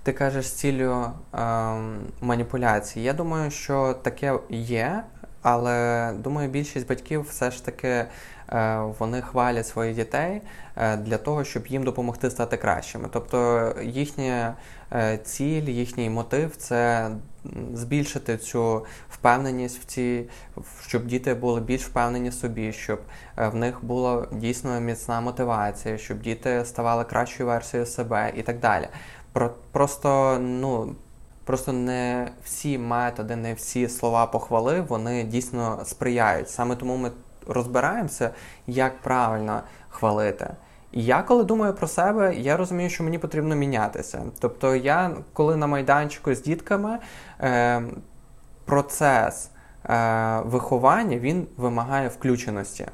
Ти 0.08 0.13
кажеш 0.13 0.48
з 0.48 0.52
ціллю 0.52 1.12
е, 1.34 1.39
маніпуляції. 2.22 3.06
Я 3.06 3.13
думаю, 3.13 3.52
що 3.52 3.93
таке 3.93 4.39
є, 4.50 5.04
але 5.41 6.12
думаю, 6.17 6.50
більшість 6.50 6.88
батьків 6.88 7.22
все 7.30 7.52
ж 7.52 7.65
таки 7.65 8.06
Е, 8.52 8.78
вони 9.00 9.22
хвалять 9.22 9.67
своїх 9.67 9.96
дітей 9.96 10.41
е, 10.78 10.98
для 10.98 11.17
того, 11.17 11.43
щоб 11.43 11.67
їм 11.67 11.84
допомогти 11.84 12.30
стати 12.30 12.58
кращими. 12.58 13.10
Тобто 13.12 13.72
їхня 13.84 14.56
е, 14.93 15.17
ціль, 15.17 15.63
їхній 15.63 16.10
мотив 16.10 16.56
це 16.56 17.10
збільшити 17.74 18.38
цю 18.38 18.86
впевненість 19.10 19.82
в 19.82 19.86
ці, 19.86 20.30
щоб 20.88 21.06
діти 21.06 21.34
були 21.34 21.62
більш 21.62 21.86
впевнені 21.86 22.32
собі, 22.32 22.74
щоб 22.74 23.02
в 23.38 23.56
них 23.56 23.86
була 23.86 24.28
дійсно 24.32 24.80
міцна 24.80 25.22
мотивація, 25.22 25.98
щоб 25.98 26.22
діти 26.22 26.65
ставали 26.65 27.04
кращою 27.04 27.50
версією 27.50 27.86
себе 27.86 28.34
і 28.36 28.41
так 28.41 28.60
далі. 28.60 28.88
Просто 29.71 30.38
ну. 30.39 30.95
Просто 31.47 31.73
не 31.73 32.32
всі 32.43 32.78
методи, 32.78 33.36
не 33.36 33.54
всі 33.54 33.88
слова 33.89 34.26
похвали, 34.26 34.82
вони 34.82 35.23
дійсно 35.23 35.80
сприяють. 35.86 36.50
Саме 36.50 36.76
тому 36.76 36.97
ми 36.97 37.12
розбираємося, 37.47 38.30
як 38.67 39.02
правильно 39.02 39.62
хвалити. 39.89 40.50
І 40.91 41.04
я, 41.04 41.23
коли 41.23 41.43
думаю 41.43 41.73
про 41.73 41.88
себе, 41.88 42.36
я 42.36 42.58
розумію, 42.58 42.89
що 42.89 43.04
мені 43.04 43.19
потрібно 43.19 43.56
мінятися. 43.56 44.23
Тобто, 44.39 44.76
я, 44.76 45.12
коли 45.34 45.56
на 45.56 45.67
майданчику 45.67 46.36
з 46.36 46.41
дітками, 46.41 47.00
е, 47.41 47.82
процес 48.65 49.52
е, 49.86 50.41
виховання 50.45 51.17
він 51.17 51.47
вимагає 51.58 52.08
включеності. 52.08 52.88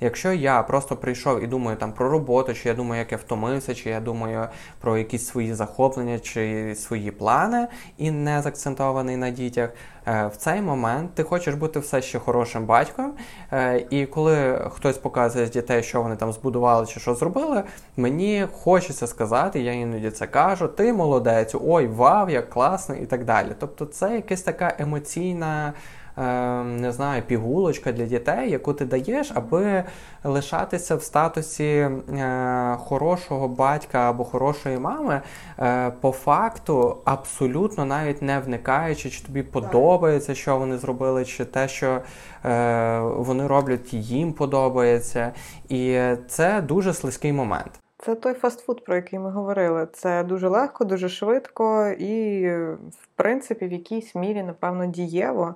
Якщо 0.00 0.32
я 0.32 0.62
просто 0.62 0.96
прийшов 0.96 1.42
і 1.42 1.46
думаю 1.46 1.76
там 1.76 1.92
про 1.92 2.08
роботу, 2.08 2.54
чи 2.54 2.68
я 2.68 2.74
думаю, 2.74 2.98
як 2.98 3.12
я 3.12 3.18
втомився, 3.18 3.74
чи 3.74 3.90
я 3.90 4.00
думаю 4.00 4.48
про 4.80 4.98
якісь 4.98 5.26
свої 5.26 5.54
захоплення 5.54 6.18
чи 6.18 6.74
свої 6.74 7.10
плани, 7.10 7.66
і 7.98 8.10
не 8.10 8.42
закцентований 8.42 9.16
на 9.16 9.30
дітях, 9.30 9.70
е, 10.06 10.30
в 10.32 10.36
цей 10.36 10.62
момент 10.62 11.14
ти 11.14 11.22
хочеш 11.22 11.54
бути 11.54 11.78
все 11.80 12.02
ще 12.02 12.18
хорошим 12.18 12.66
батьком. 12.66 13.12
Е, 13.52 13.86
і 13.90 14.06
коли 14.06 14.64
хтось 14.70 14.98
показує 14.98 15.46
з 15.46 15.50
дітей, 15.50 15.82
що 15.82 16.02
вони 16.02 16.16
там 16.16 16.32
збудували 16.32 16.86
чи 16.86 17.00
що 17.00 17.14
зробили, 17.14 17.62
мені 17.96 18.46
хочеться 18.52 19.06
сказати, 19.06 19.60
я 19.60 19.72
іноді 19.72 20.10
це 20.10 20.26
кажу, 20.26 20.68
ти 20.68 20.92
молодець, 20.92 21.54
ой, 21.66 21.86
вау, 21.86 22.28
як 22.28 22.50
класно, 22.50 22.94
і 22.94 23.06
так 23.06 23.24
далі. 23.24 23.48
Тобто, 23.58 23.84
це 23.86 24.14
якась 24.14 24.42
така 24.42 24.74
емоційна. 24.78 25.72
Ем, 26.20 26.76
не 26.76 26.92
знаю, 26.92 27.22
пігулочка 27.22 27.92
для 27.92 28.04
дітей, 28.04 28.50
яку 28.50 28.72
ти 28.72 28.84
даєш, 28.84 29.32
аби 29.34 29.84
лишатися 30.24 30.96
в 30.96 31.02
статусі 31.02 31.64
е, 31.64 32.76
хорошого 32.78 33.48
батька 33.48 34.10
або 34.10 34.24
хорошої 34.24 34.78
мами, 34.78 35.20
е, 35.58 35.92
по 36.00 36.12
факту, 36.12 36.96
абсолютно 37.04 37.84
навіть 37.84 38.22
не 38.22 38.38
вникаючи, 38.38 39.10
чи 39.10 39.24
тобі 39.24 39.42
подобається, 39.42 40.34
що 40.34 40.56
вони 40.56 40.78
зробили, 40.78 41.24
чи 41.24 41.44
те, 41.44 41.68
що 41.68 42.00
е, 42.44 43.00
вони 43.00 43.46
роблять, 43.46 43.94
їм 43.94 44.32
подобається. 44.32 45.32
І 45.68 46.00
це 46.28 46.60
дуже 46.60 46.94
слизький 46.94 47.32
момент. 47.32 47.80
Це 47.98 48.14
той 48.14 48.34
фастфуд, 48.34 48.84
про 48.84 48.96
який 48.96 49.18
ми 49.18 49.30
говорили. 49.30 49.88
Це 49.92 50.24
дуже 50.24 50.48
легко, 50.48 50.84
дуже 50.84 51.08
швидко 51.08 51.86
і, 51.86 52.46
в 52.90 53.06
принципі, 53.16 53.66
в 53.66 53.72
якійсь 53.72 54.14
мірі, 54.14 54.42
напевно, 54.42 54.86
дієво 54.86 55.54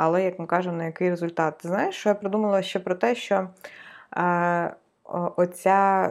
але, 0.00 0.24
як 0.24 0.38
ми 0.38 0.46
кажемо, 0.46 0.76
на 0.76 0.84
який 0.84 1.10
результат? 1.10 1.58
Ти 1.58 1.68
знаєш, 1.68 1.94
що 1.94 2.08
я 2.08 2.14
придумала 2.14 2.62
ще 2.62 2.78
про 2.78 2.94
те, 2.94 3.14
що 3.14 3.48
е, 4.16 4.74
оця 5.36 6.08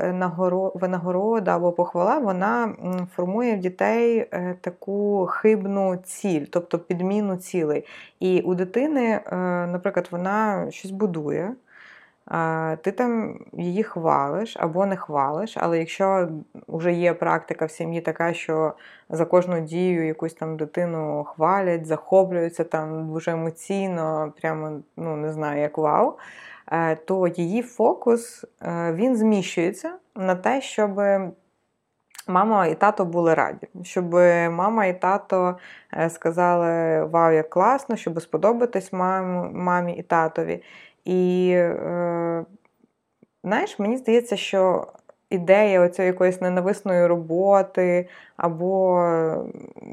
винагорода 0.76 1.56
або 1.56 1.72
похвала, 1.72 2.18
вона 2.18 2.76
формує 3.16 3.56
в 3.56 3.60
дітей 3.60 4.18
е, 4.18 4.56
таку 4.62 5.28
хибну 5.32 5.98
ціль, 6.04 6.46
тобто 6.50 6.80
підміну 6.80 7.38
цілей. 7.38 7.86
І 8.20 8.42
у 8.42 8.56
дитини, 8.56 9.06
е, 9.06 9.36
наприклад, 9.68 10.08
вона 10.12 10.68
щось 10.72 10.92
будує 10.92 11.54
ти 12.82 12.92
там 12.92 13.40
її 13.54 13.84
хвалиш 13.84 14.58
або 14.60 14.86
не 14.86 14.96
хвалиш, 14.96 15.58
але 15.58 15.80
якщо 15.80 16.30
вже 16.68 16.94
є 16.94 17.14
практика 17.14 17.66
в 17.66 17.72
сім'ї 17.72 18.02
така, 18.02 18.34
що 18.34 18.74
за 19.10 19.26
кожну 19.26 19.60
дію 19.60 20.08
якусь 20.08 20.34
там 20.34 20.58
дитину 20.58 21.24
хвалять, 21.24 21.86
захоплюються 21.86 22.64
там 22.64 23.14
дуже 23.14 23.32
емоційно, 23.32 24.34
прямо 24.42 24.80
ну 24.98 25.16
не 25.16 25.34
знаю, 25.34 25.62
як 25.62 25.78
вау, 25.78 26.18
е, 26.72 26.96
то 26.96 27.28
її 27.28 27.62
фокус 27.62 28.46
е, 28.62 28.94
він 28.94 29.16
зміщується 29.16 29.94
на 30.16 30.36
те, 30.36 30.62
щоб. 30.62 31.02
Мама 32.28 32.68
і 32.68 32.76
тато 32.76 33.06
були 33.06 33.34
раді, 33.34 33.68
щоб 33.84 34.14
мама 34.52 34.86
і 34.86 35.00
тато 35.00 35.58
е, 35.94 36.10
сказали 36.10 37.04
Вау, 37.04 37.34
як 37.34 37.50
класно, 37.50 37.96
щоб 37.96 38.22
сподобатись 38.22 38.94
мамі, 38.94 39.50
мамі 39.54 39.94
і 39.94 40.04
татові. 40.04 40.64
І 41.10 41.52
е, 41.56 42.46
знаєш, 43.44 43.80
мені 43.80 43.98
здається, 43.98 44.38
що 44.38 44.88
ідея 45.30 45.82
оцієї 45.82 46.12
якоїсь 46.12 46.42
ненависної 46.42 47.08
роботи 47.08 48.08
або 48.38 49.04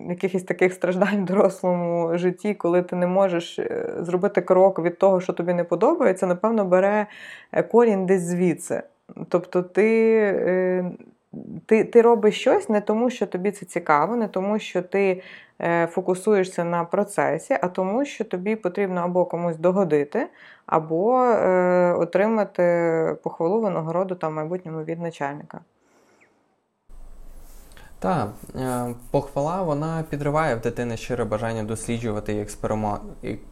якихось 0.09 0.43
таких 0.43 0.73
страждань 0.73 1.23
в 1.23 1.27
дорослому 1.27 2.19
житті, 2.19 2.55
коли 2.55 2.83
ти 2.83 2.97
не 2.97 3.07
можеш 3.07 3.59
е, 3.59 3.95
зробити 4.01 4.41
крок 4.41 4.79
від 4.79 4.99
того, 4.99 5.21
що 5.21 5.33
тобі 5.33 5.55
не 5.55 5.65
подобається, 5.65 6.27
напевно, 6.27 6.65
бере 6.65 7.07
е, 7.53 7.63
корінь 7.63 8.07
десь 8.07 8.23
звідси. 8.23 8.83
Тобто 9.29 9.63
ти. 9.63 10.17
Е, 10.23 10.91
ти 11.67 11.85
ти 11.85 12.03
робиш 12.03 12.41
щось 12.41 12.69
не 12.69 12.81
тому, 12.81 13.11
що 13.11 13.27
тобі 13.27 13.51
це 13.51 13.67
цікаво, 13.67 14.17
не 14.17 14.29
тому, 14.29 14.59
що 14.59 14.83
ти 14.83 15.23
фокусуєшся 15.91 16.65
на 16.65 16.85
процесі, 16.85 17.59
а 17.63 17.69
тому, 17.69 18.05
що 18.05 18.25
тобі 18.25 18.57
потрібно 18.57 19.01
або 19.01 19.25
комусь 19.25 19.57
догодити, 19.57 20.27
або 20.67 21.23
е, 21.23 21.93
отримати 21.93 23.17
похвалу 23.23 23.61
винагороду 23.61 24.15
там 24.15 24.35
майбутньому 24.35 24.85
від 24.85 25.01
начальника. 25.01 25.61
Так, 27.99 28.29
е, 28.57 28.95
похвала 29.11 29.63
вона 29.63 30.05
підриває 30.11 30.55
в 30.55 30.61
дитини 30.61 30.97
щире 30.97 31.25
бажання 31.25 31.63
досліджувати 31.63 32.47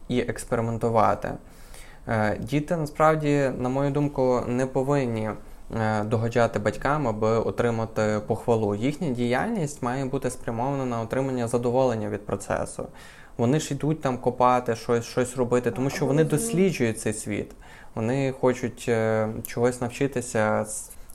і, 0.07 0.19
експериментувати. 0.19 1.31
Е, 2.07 2.37
діти 2.39 2.75
насправді, 2.75 3.51
на 3.57 3.69
мою 3.69 3.91
думку, 3.91 4.41
не 4.47 4.65
повинні. 4.65 5.29
Е, 5.73 6.03
догоджати 6.03 6.59
батькам, 6.59 7.07
аби 7.07 7.27
отримати 7.27 8.21
похвалу. 8.27 8.75
Їхня 8.75 9.09
діяльність 9.09 9.81
має 9.81 10.05
бути 10.05 10.29
спрямована 10.29 10.85
на 10.85 11.01
отримання 11.01 11.47
задоволення 11.47 12.09
від 12.09 12.25
процесу. 12.25 12.87
Вони 13.37 13.59
ж 13.59 13.73
йдуть 13.73 14.01
там 14.01 14.17
копати, 14.17 14.75
щось 14.75 15.05
щось 15.05 15.37
робити, 15.37 15.71
тому 15.71 15.89
що 15.89 16.05
вони 16.05 16.23
досліджують 16.23 16.99
цей 16.99 17.13
світ. 17.13 17.51
Вони 17.95 18.31
хочуть 18.41 18.85
е, 18.87 19.27
чогось 19.47 19.81
навчитися 19.81 20.65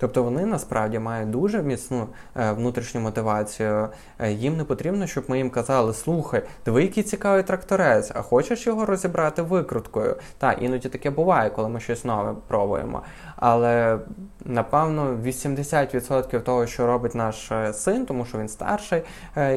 Тобто 0.01 0.23
вони 0.23 0.47
насправді 0.47 0.99
мають 0.99 1.31
дуже 1.31 1.63
міцну 1.63 2.07
е, 2.37 2.53
внутрішню 2.53 3.01
мотивацію. 3.01 3.89
Е, 4.19 4.33
їм 4.33 4.57
не 4.57 4.65
потрібно, 4.65 5.07
щоб 5.07 5.25
ми 5.29 5.39
їм 5.39 5.51
казали, 5.51 5.95
слухай, 5.95 6.43
диви, 6.65 6.83
який 6.83 7.03
цікавий 7.03 7.43
тракторець, 7.43 8.11
а 8.15 8.23
хочеш 8.23 8.67
його 8.67 8.87
розібрати 8.87 9.43
викруткою. 9.43 10.17
Так, 10.39 10.63
іноді 10.63 10.89
таке 10.89 11.11
буває, 11.11 11.51
коли 11.51 11.69
ми 11.69 11.81
щось 11.81 12.05
нове 12.05 12.35
пробуємо. 12.49 13.03
Але 13.37 13.99
напевно 14.45 15.19
80% 15.25 16.41
того, 16.41 16.67
що 16.67 16.87
робить 16.87 17.15
наш 17.15 17.53
е, 17.53 17.73
син, 17.73 18.07
тому 18.07 18.25
що 18.25 18.39
він 18.39 18.49
старший 18.49 19.03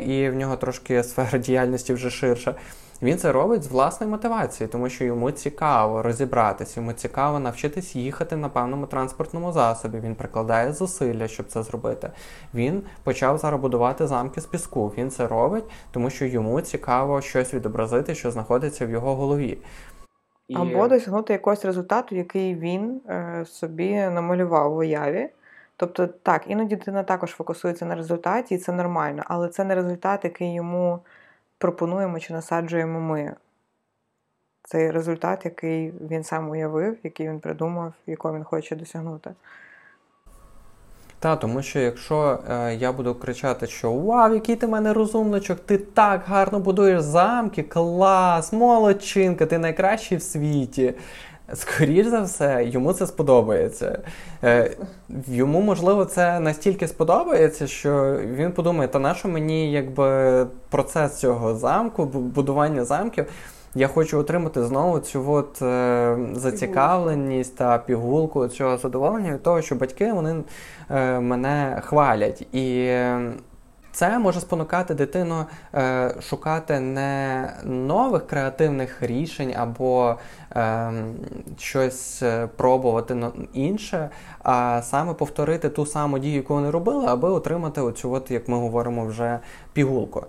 і 0.05 0.29
в 0.29 0.35
нього 0.35 0.57
трошки 0.57 1.03
сфера 1.03 1.37
діяльності 1.37 1.93
вже 1.93 2.09
ширша. 2.09 2.55
Він 3.03 3.17
це 3.17 3.31
робить 3.31 3.63
з 3.63 3.67
власної 3.67 4.11
мотивації, 4.11 4.67
тому 4.67 4.89
що 4.89 5.03
йому 5.03 5.31
цікаво 5.31 6.01
розібратися, 6.01 6.79
йому 6.79 6.93
цікаво 6.93 7.39
навчитись 7.39 7.95
їхати 7.95 8.35
на 8.35 8.49
певному 8.49 8.85
транспортному 8.85 9.51
засобі. 9.51 9.99
Він 9.99 10.15
прикладає 10.15 10.73
зусилля, 10.73 11.27
щоб 11.27 11.45
це 11.45 11.63
зробити. 11.63 12.11
Він 12.53 12.83
почав 13.03 13.37
зараз 13.37 13.61
будувати 13.61 14.07
замки 14.07 14.41
з 14.41 14.45
піску. 14.45 14.93
Він 14.97 15.11
це 15.11 15.27
робить, 15.27 15.63
тому 15.91 16.09
що 16.09 16.25
йому 16.25 16.61
цікаво 16.61 17.21
щось 17.21 17.53
відобразити, 17.53 18.15
що 18.15 18.31
знаходиться 18.31 18.85
в 18.85 18.89
його 18.89 19.15
голові. 19.15 19.57
І... 20.47 20.55
Або 20.55 20.87
досягнути 20.87 21.33
якогось 21.33 21.65
результату, 21.65 22.15
який 22.15 22.55
він 22.55 23.01
е, 23.09 23.45
собі 23.47 23.93
намалював 23.93 24.73
в 24.73 24.77
уяві. 24.77 25.29
Тобто, 25.77 26.07
так, 26.07 26.41
іноді 26.47 26.75
дитина 26.75 27.03
також 27.03 27.31
фокусується 27.31 27.85
на 27.85 27.95
результаті, 27.95 28.55
і 28.55 28.57
це 28.57 28.71
нормально, 28.71 29.23
але 29.25 29.49
це 29.49 29.63
не 29.63 29.75
результат, 29.75 30.23
який 30.23 30.53
йому 30.53 30.99
пропонуємо 31.63 32.19
чи 32.19 32.33
насаджуємо 32.33 32.99
ми. 32.99 33.35
Цей 34.63 34.91
результат, 34.91 35.45
який 35.45 35.93
він 36.09 36.23
сам 36.23 36.49
уявив, 36.49 36.97
який 37.03 37.27
він 37.27 37.39
придумав, 37.39 37.93
якого 38.07 38.35
він 38.35 38.43
хоче 38.43 38.75
досягнути. 38.75 39.31
Та, 41.19 41.35
тому 41.35 41.61
що 41.61 41.79
якщо 41.79 42.39
е, 42.49 42.75
я 42.75 42.91
буду 42.91 43.15
кричати, 43.15 43.67
що 43.67 43.93
Вау, 43.93 44.33
який 44.33 44.55
ти 44.55 44.67
мене 44.67 44.93
розумничок, 44.93 45.59
ти 45.59 45.77
так 45.77 46.21
гарно 46.27 46.59
будуєш 46.59 47.01
замки, 47.01 47.63
клас, 47.63 48.53
молодчинка, 48.53 49.45
ти 49.45 49.57
найкращий 49.57 50.17
в 50.17 50.21
світі. 50.21 50.93
Скоріш 51.53 52.07
за 52.07 52.21
все, 52.21 52.65
йому 52.65 52.93
це 52.93 53.07
сподобається. 53.07 53.99
Е, 54.43 54.71
йому, 55.27 55.61
можливо, 55.61 56.05
це 56.05 56.39
настільки 56.39 56.87
сподобається, 56.87 57.67
що 57.67 58.19
він 58.23 58.51
подумає, 58.51 58.87
та 58.87 58.99
нащо 58.99 59.27
мені 59.27 59.71
якби 59.71 60.45
процес 60.69 61.15
цього 61.19 61.55
замку, 61.55 62.05
будування 62.05 62.85
замків. 62.85 63.25
Я 63.75 63.87
хочу 63.87 64.19
отримати 64.19 64.63
знову 64.63 64.99
цю 64.99 65.31
от, 65.31 65.61
е, 65.61 66.17
зацікавленість 66.33 67.55
та 67.57 67.77
пігулку 67.77 68.47
цього 68.47 68.77
задоволення 68.77 69.33
від 69.33 69.43
того, 69.43 69.61
що 69.61 69.75
батьки 69.75 70.13
вони 70.13 70.43
е, 70.89 71.19
мене 71.19 71.81
хвалять. 71.85 72.41
І 72.41 72.97
це 73.93 74.19
може 74.19 74.39
спонукати 74.39 74.93
дитину 74.93 75.45
е, 75.75 76.15
шукати 76.21 76.79
не 76.79 77.49
нових 77.63 78.27
креативних 78.27 79.03
рішень 79.03 79.53
або 79.57 80.15
е, 80.55 80.91
щось 81.57 82.23
е, 82.23 82.47
пробувати 82.47 83.17
інше, 83.53 84.09
а 84.43 84.81
саме 84.83 85.13
повторити 85.13 85.69
ту 85.69 85.85
саму 85.85 86.19
дію, 86.19 86.35
яку 86.35 86.53
вони 86.53 86.69
робили, 86.69 87.05
аби 87.07 87.29
отримати 87.29 87.81
оцю, 87.81 88.11
от, 88.11 88.31
як 88.31 88.47
ми 88.47 88.57
говоримо, 88.57 89.05
вже 89.05 89.39
пігулку. 89.73 90.25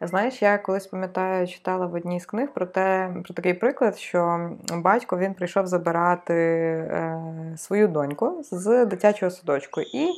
Знаєш, 0.00 0.42
я 0.42 0.58
колись 0.58 0.86
пам'ятаю, 0.86 1.46
читала 1.46 1.86
в 1.86 1.94
одній 1.94 2.20
з 2.20 2.26
книг 2.26 2.48
про 2.54 2.66
те, 2.66 3.14
про 3.24 3.34
такий 3.34 3.54
приклад, 3.54 3.98
що 3.98 4.50
батько 4.74 5.18
він 5.18 5.34
прийшов 5.34 5.66
забирати 5.66 6.34
е, 6.34 7.20
свою 7.56 7.88
доньку 7.88 8.42
з 8.50 8.86
дитячого 8.86 9.30
садочку. 9.30 9.80
І 9.80 10.08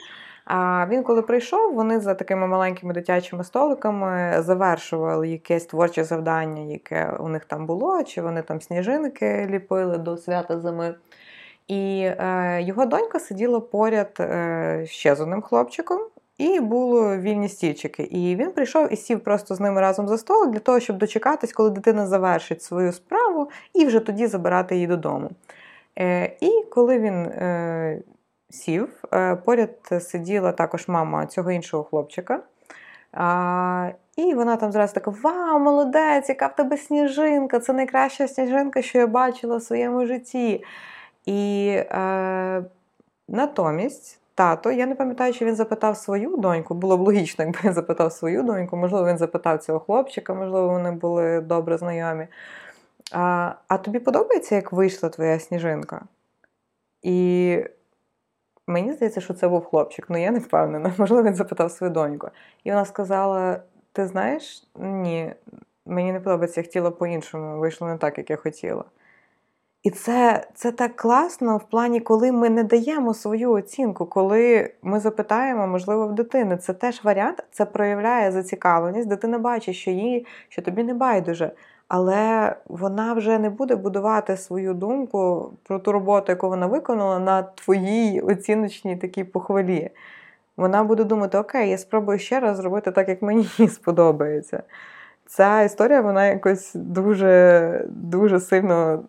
а 0.44 0.86
він, 0.90 1.02
коли 1.02 1.22
прийшов, 1.22 1.74
вони 1.74 2.00
за 2.00 2.14
такими 2.14 2.46
маленькими 2.46 2.94
дитячими 2.94 3.44
столиками 3.44 4.42
завершували 4.42 5.28
якесь 5.28 5.66
творче 5.66 6.04
завдання, 6.04 6.62
яке 6.72 7.16
у 7.20 7.28
них 7.28 7.44
там 7.44 7.66
було, 7.66 8.02
чи 8.02 8.22
вони 8.22 8.42
там 8.42 8.60
сніжинки 8.60 9.46
ліпили 9.50 9.98
до 9.98 10.16
свята 10.16 10.60
зими. 10.60 10.94
І 11.68 12.10
е, 12.18 12.62
його 12.62 12.86
донька 12.86 13.20
сиділа 13.20 13.60
поряд 13.60 14.16
е, 14.20 14.86
ще 14.86 15.14
з 15.14 15.20
одним 15.20 15.42
хлопчиком, 15.42 16.00
і 16.38 16.60
були 16.60 17.18
вільні 17.18 17.48
стільчики. 17.48 18.02
І 18.02 18.36
він 18.36 18.50
прийшов 18.50 18.92
і 18.92 18.96
сів 18.96 19.20
просто 19.20 19.54
з 19.54 19.60
ними 19.60 19.80
разом 19.80 20.08
за 20.08 20.18
столик 20.18 20.50
для 20.50 20.58
того, 20.58 20.80
щоб 20.80 20.98
дочекатись, 20.98 21.52
коли 21.52 21.70
дитина 21.70 22.06
завершить 22.06 22.62
свою 22.62 22.92
справу, 22.92 23.50
і 23.74 23.84
вже 23.84 24.00
тоді 24.00 24.26
забирати 24.26 24.74
її 24.74 24.86
додому. 24.86 25.30
Е, 25.98 26.36
І 26.40 26.64
коли 26.70 26.98
він 26.98 27.14
е, 27.14 28.02
сів, 28.52 29.04
е, 29.12 29.36
поряд 29.36 29.70
сиділа 30.00 30.52
також 30.52 30.88
мама 30.88 31.26
цього 31.26 31.50
іншого 31.50 31.84
хлопчика. 31.84 32.40
І 34.16 34.34
вона 34.34 34.56
там 34.56 34.72
зразу 34.72 34.94
така: 34.94 35.14
Вау, 35.22 35.58
молодець, 35.58 36.28
яка 36.28 36.46
в 36.46 36.56
тебе 36.56 36.76
сніжинка! 36.76 37.58
Це 37.58 37.72
найкраща 37.72 38.28
сніжинка, 38.28 38.82
що 38.82 38.98
я 38.98 39.06
бачила 39.06 39.56
в 39.56 39.62
своєму 39.62 40.06
житті. 40.06 40.64
І 41.26 41.68
е, 41.76 42.64
натомість 43.28 44.20
тато, 44.34 44.70
я 44.70 44.86
не 44.86 44.94
пам'ятаю, 44.94 45.32
чи 45.32 45.44
він 45.44 45.56
запитав 45.56 45.96
свою 45.96 46.36
доньку, 46.36 46.74
було 46.74 46.96
б 46.96 47.00
логічно, 47.00 47.44
якби 47.44 47.60
він 47.64 47.72
запитав 47.72 48.12
свою 48.12 48.42
доньку, 48.42 48.76
можливо, 48.76 49.06
він 49.08 49.18
запитав 49.18 49.58
цього 49.58 49.80
хлопчика, 49.80 50.34
можливо, 50.34 50.68
вони 50.68 50.90
були 50.90 51.40
добре 51.40 51.78
знайомі. 51.78 52.26
А 53.12 53.52
а 53.68 53.78
тобі 53.78 53.98
подобається, 53.98 54.54
як 54.54 54.72
вийшла 54.72 55.08
твоя 55.08 55.38
сніжинка? 55.38 56.02
І 57.02 57.58
мені 58.66 58.92
здається, 58.92 59.20
що 59.20 59.34
це 59.34 59.48
був 59.48 59.64
хлопчик, 59.64 60.06
але 60.08 60.18
ну, 60.18 60.24
я 60.24 60.30
не 60.30 60.38
впевнена. 60.38 60.92
Можливо, 60.98 61.22
він 61.22 61.34
запитав 61.34 61.70
свою 61.70 61.92
доньку. 61.92 62.28
І 62.64 62.70
вона 62.70 62.84
сказала: 62.84 63.62
Ти 63.92 64.06
знаєш, 64.06 64.68
ні, 64.78 65.34
мені 65.86 66.12
не 66.12 66.20
подобається, 66.20 66.60
я 66.60 66.64
хотіла 66.64 66.90
по-іншому, 66.90 67.58
вийшло 67.58 67.88
не 67.88 67.98
так, 67.98 68.18
як 68.18 68.30
я 68.30 68.36
хотіла. 68.36 68.84
І 69.82 69.90
це 69.90 70.46
це 70.54 70.72
так 70.72 70.96
класно 70.96 71.56
в 71.56 71.68
плані, 71.68 72.00
коли 72.00 72.32
ми 72.32 72.50
не 72.50 72.64
даємо 72.64 73.14
свою 73.14 73.52
оцінку, 73.52 74.06
коли 74.06 74.70
ми 74.82 75.00
запитаємо, 75.00 75.66
можливо, 75.66 76.06
в 76.06 76.14
дитини. 76.14 76.56
Це 76.56 76.74
теж 76.74 77.04
варіант, 77.04 77.44
це 77.50 77.64
проявляє 77.64 78.32
зацікавленість. 78.32 79.08
Дитина 79.08 79.38
бачить, 79.38 79.76
що 79.76 79.90
їй, 79.90 80.26
що 80.48 80.62
тобі 80.62 80.82
не 80.82 80.94
байдуже. 80.94 81.52
Але 81.94 82.56
вона 82.68 83.12
вже 83.12 83.38
не 83.38 83.50
буде 83.50 83.76
будувати 83.76 84.36
свою 84.36 84.74
думку 84.74 85.52
про 85.62 85.78
ту 85.78 85.92
роботу, 85.92 86.32
яку 86.32 86.48
вона 86.48 86.66
виконала, 86.66 87.18
на 87.18 87.42
твоїй 87.42 88.20
оціночній 88.20 88.96
такій 88.96 89.24
похвалі. 89.24 89.90
Вона 90.56 90.84
буде 90.84 91.04
думати, 91.04 91.38
окей, 91.38 91.70
я 91.70 91.78
спробую 91.78 92.18
ще 92.18 92.40
раз 92.40 92.56
зробити 92.56 92.90
так, 92.90 93.08
як 93.08 93.22
мені 93.22 93.48
сподобається 93.68 94.62
ця 95.26 95.62
історія 95.62 96.00
вона 96.00 96.26
якось 96.26 96.70
дуже 96.74 97.84
дуже 97.88 98.40
сильно 98.40 99.04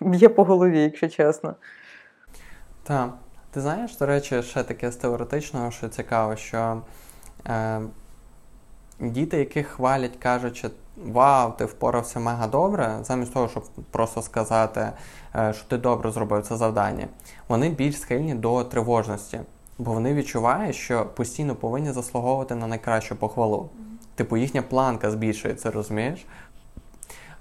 б'є 0.00 0.28
по 0.28 0.44
голові, 0.44 0.80
якщо 0.82 1.08
чесно. 1.08 1.54
Так. 2.82 3.10
Ти 3.50 3.60
знаєш, 3.60 3.96
до 3.96 4.06
речі, 4.06 4.42
ще 4.42 4.62
таке 4.62 4.90
з 4.90 4.96
теоретичного, 4.96 5.70
що 5.70 5.88
цікаво, 5.88 6.36
що 6.36 6.82
е, 7.46 7.80
діти, 9.00 9.38
яких 9.38 9.66
хвалять, 9.66 10.16
кажучи, 10.16 10.70
вау, 10.96 11.52
ти 11.58 11.64
впорався 11.64 12.20
мега 12.20 12.46
добре, 12.46 12.98
замість 13.02 13.32
того, 13.32 13.48
щоб 13.48 13.64
просто 13.90 14.22
сказати, 14.22 14.90
е, 15.34 15.52
що 15.52 15.68
ти 15.68 15.76
добре 15.76 16.10
зробив 16.10 16.42
це 16.42 16.56
завдання, 16.56 17.06
вони 17.48 17.68
більш 17.68 18.00
схильні 18.00 18.34
до 18.34 18.64
тривожності, 18.64 19.40
бо 19.78 19.92
вони 19.92 20.14
відчувають, 20.14 20.76
що 20.76 21.06
постійно 21.06 21.54
повинні 21.54 21.92
заслуговувати 21.92 22.54
на 22.54 22.66
найкращу 22.66 23.16
похвалу. 23.16 23.68
Типу, 24.14 24.36
їхня 24.36 24.62
планка 24.62 25.10
збільшується, 25.10 25.70
розумієш? 25.70 26.26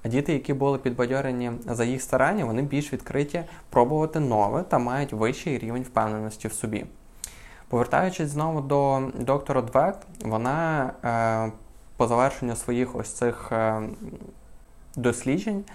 А 0.06 0.08
діти, 0.08 0.34
які 0.34 0.54
були 0.54 0.78
підбадьорені 0.78 1.52
за 1.66 1.84
їх 1.84 2.02
старання, 2.02 2.46
вони 2.46 2.62
більш 2.62 2.94
відкриті 2.94 3.44
пробувати 3.70 4.20
нове 4.20 4.64
та 4.64 4.80
мають 4.80 5.14
вищий 5.14 5.58
рівень 5.58 5.84
впевненості 5.84 6.48
в 6.48 6.54
собі. 6.54 6.86
Повертаючись 7.68 8.30
знову 8.30 8.62
до 8.62 9.02
доктора 9.20 9.62
Двек, 9.62 9.96
вона 10.26 10.92
е, 11.04 11.52
по 11.98 12.08
завершенню 12.08 12.56
своїх 12.56 12.96
ось 12.96 13.12
цих 13.12 13.52
е, 13.52 13.82
досліджень 14.96 15.66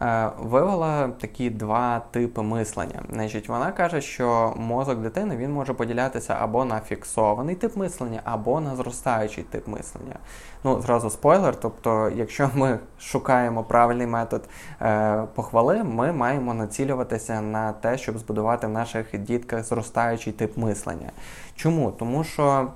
Е, 0.00 0.30
вивела 0.38 1.08
такі 1.08 1.50
два 1.50 2.02
типи 2.10 2.42
мислення. 2.42 3.02
Значить, 3.12 3.48
Вона 3.48 3.72
каже, 3.72 4.00
що 4.00 4.54
мозок 4.56 4.98
дитини 4.98 5.36
він 5.36 5.52
може 5.52 5.74
поділятися 5.74 6.36
або 6.40 6.64
на 6.64 6.80
фіксований 6.80 7.54
тип 7.54 7.76
мислення, 7.76 8.20
або 8.24 8.60
на 8.60 8.76
зростаючий 8.76 9.44
тип 9.44 9.68
мислення. 9.68 10.16
Ну, 10.64 10.80
зразу 10.80 11.10
спойлер. 11.10 11.56
Тобто, 11.56 12.12
якщо 12.16 12.50
ми 12.54 12.78
шукаємо 12.98 13.64
правильний 13.64 14.06
метод 14.06 14.48
е, 14.80 15.24
похвали, 15.34 15.84
ми 15.84 16.12
маємо 16.12 16.54
націлюватися 16.54 17.40
на 17.40 17.72
те, 17.72 17.98
щоб 17.98 18.18
збудувати 18.18 18.66
в 18.66 18.70
наших 18.70 19.18
дітках 19.18 19.64
зростаючий 19.64 20.32
тип 20.32 20.56
мислення. 20.56 21.10
Чому? 21.56 21.90
Тому 21.90 22.24
що. 22.24 22.68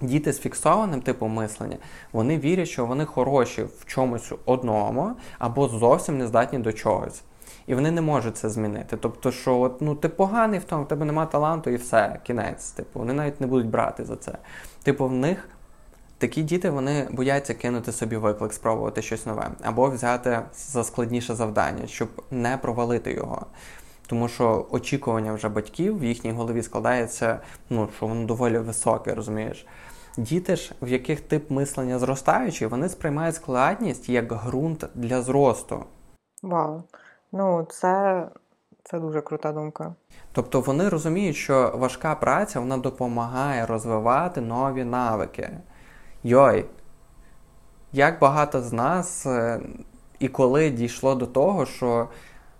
Діти 0.00 0.32
з 0.32 0.40
фіксованим 0.40 1.02
типом 1.02 1.32
мислення, 1.32 1.76
вони 2.12 2.38
вірять, 2.38 2.68
що 2.68 2.86
вони 2.86 3.04
хороші 3.04 3.62
в 3.62 3.84
чомусь 3.86 4.32
одному 4.44 5.12
або 5.38 5.68
зовсім 5.68 6.18
не 6.18 6.26
здатні 6.26 6.58
до 6.58 6.72
чогось. 6.72 7.22
І 7.66 7.74
вони 7.74 7.90
не 7.90 8.00
можуть 8.00 8.36
це 8.36 8.50
змінити. 8.50 8.96
Тобто, 8.96 9.32
що 9.32 9.60
от, 9.60 9.80
ну, 9.80 9.94
ти 9.94 10.08
поганий 10.08 10.58
в 10.58 10.64
тому, 10.64 10.84
в 10.84 10.88
тебе 10.88 11.04
немає 11.04 11.28
таланту 11.32 11.70
і 11.70 11.76
все, 11.76 12.20
кінець. 12.22 12.70
Типу, 12.70 12.98
Вони 12.98 13.12
навіть 13.12 13.40
не 13.40 13.46
будуть 13.46 13.66
брати 13.66 14.04
за 14.04 14.16
це. 14.16 14.32
Типу, 14.82 15.06
в 15.06 15.12
них 15.12 15.48
такі 16.18 16.42
діти 16.42 16.70
вони 16.70 17.08
бояться 17.10 17.54
кинути 17.54 17.92
собі 17.92 18.16
виклик, 18.16 18.52
спробувати 18.52 19.02
щось 19.02 19.26
нове, 19.26 19.50
або 19.62 19.90
взяти 19.90 20.40
за 20.54 20.84
складніше 20.84 21.34
завдання, 21.34 21.86
щоб 21.86 22.08
не 22.30 22.56
провалити 22.56 23.12
його. 23.12 23.46
Тому 24.06 24.28
що 24.28 24.66
очікування 24.70 25.32
вже 25.32 25.48
батьків 25.48 25.98
в 25.98 26.04
їхній 26.04 26.32
голові 26.32 26.62
складається, 26.62 27.40
ну, 27.70 27.88
що 27.96 28.06
воно 28.06 28.24
доволі 28.24 28.58
високе, 28.58 29.14
розумієш. 29.14 29.66
Діти 30.16 30.56
ж, 30.56 30.74
в 30.82 30.88
яких 30.88 31.20
тип 31.20 31.50
мислення 31.50 31.98
зростаючий, 31.98 32.68
вони 32.68 32.88
сприймають 32.88 33.34
складність 33.34 34.08
як 34.08 34.32
ґрунт 34.32 34.84
для 34.94 35.22
зросту. 35.22 35.84
Вау. 36.42 36.82
Ну, 37.32 37.66
це 37.70 38.26
це 38.84 38.98
дуже 38.98 39.20
крута 39.20 39.52
думка. 39.52 39.94
Тобто 40.32 40.60
вони 40.60 40.88
розуміють, 40.88 41.36
що 41.36 41.72
важка 41.74 42.14
праця 42.14 42.60
вона 42.60 42.76
допомагає 42.76 43.66
розвивати 43.66 44.40
нові 44.40 44.84
навики. 44.84 45.50
Йой, 46.22 46.66
як 47.92 48.20
багато 48.20 48.62
з 48.62 48.72
нас 48.72 49.26
е, 49.26 49.60
і 50.18 50.28
коли 50.28 50.70
дійшло 50.70 51.14
до 51.14 51.26
того, 51.26 51.66
що 51.66 52.08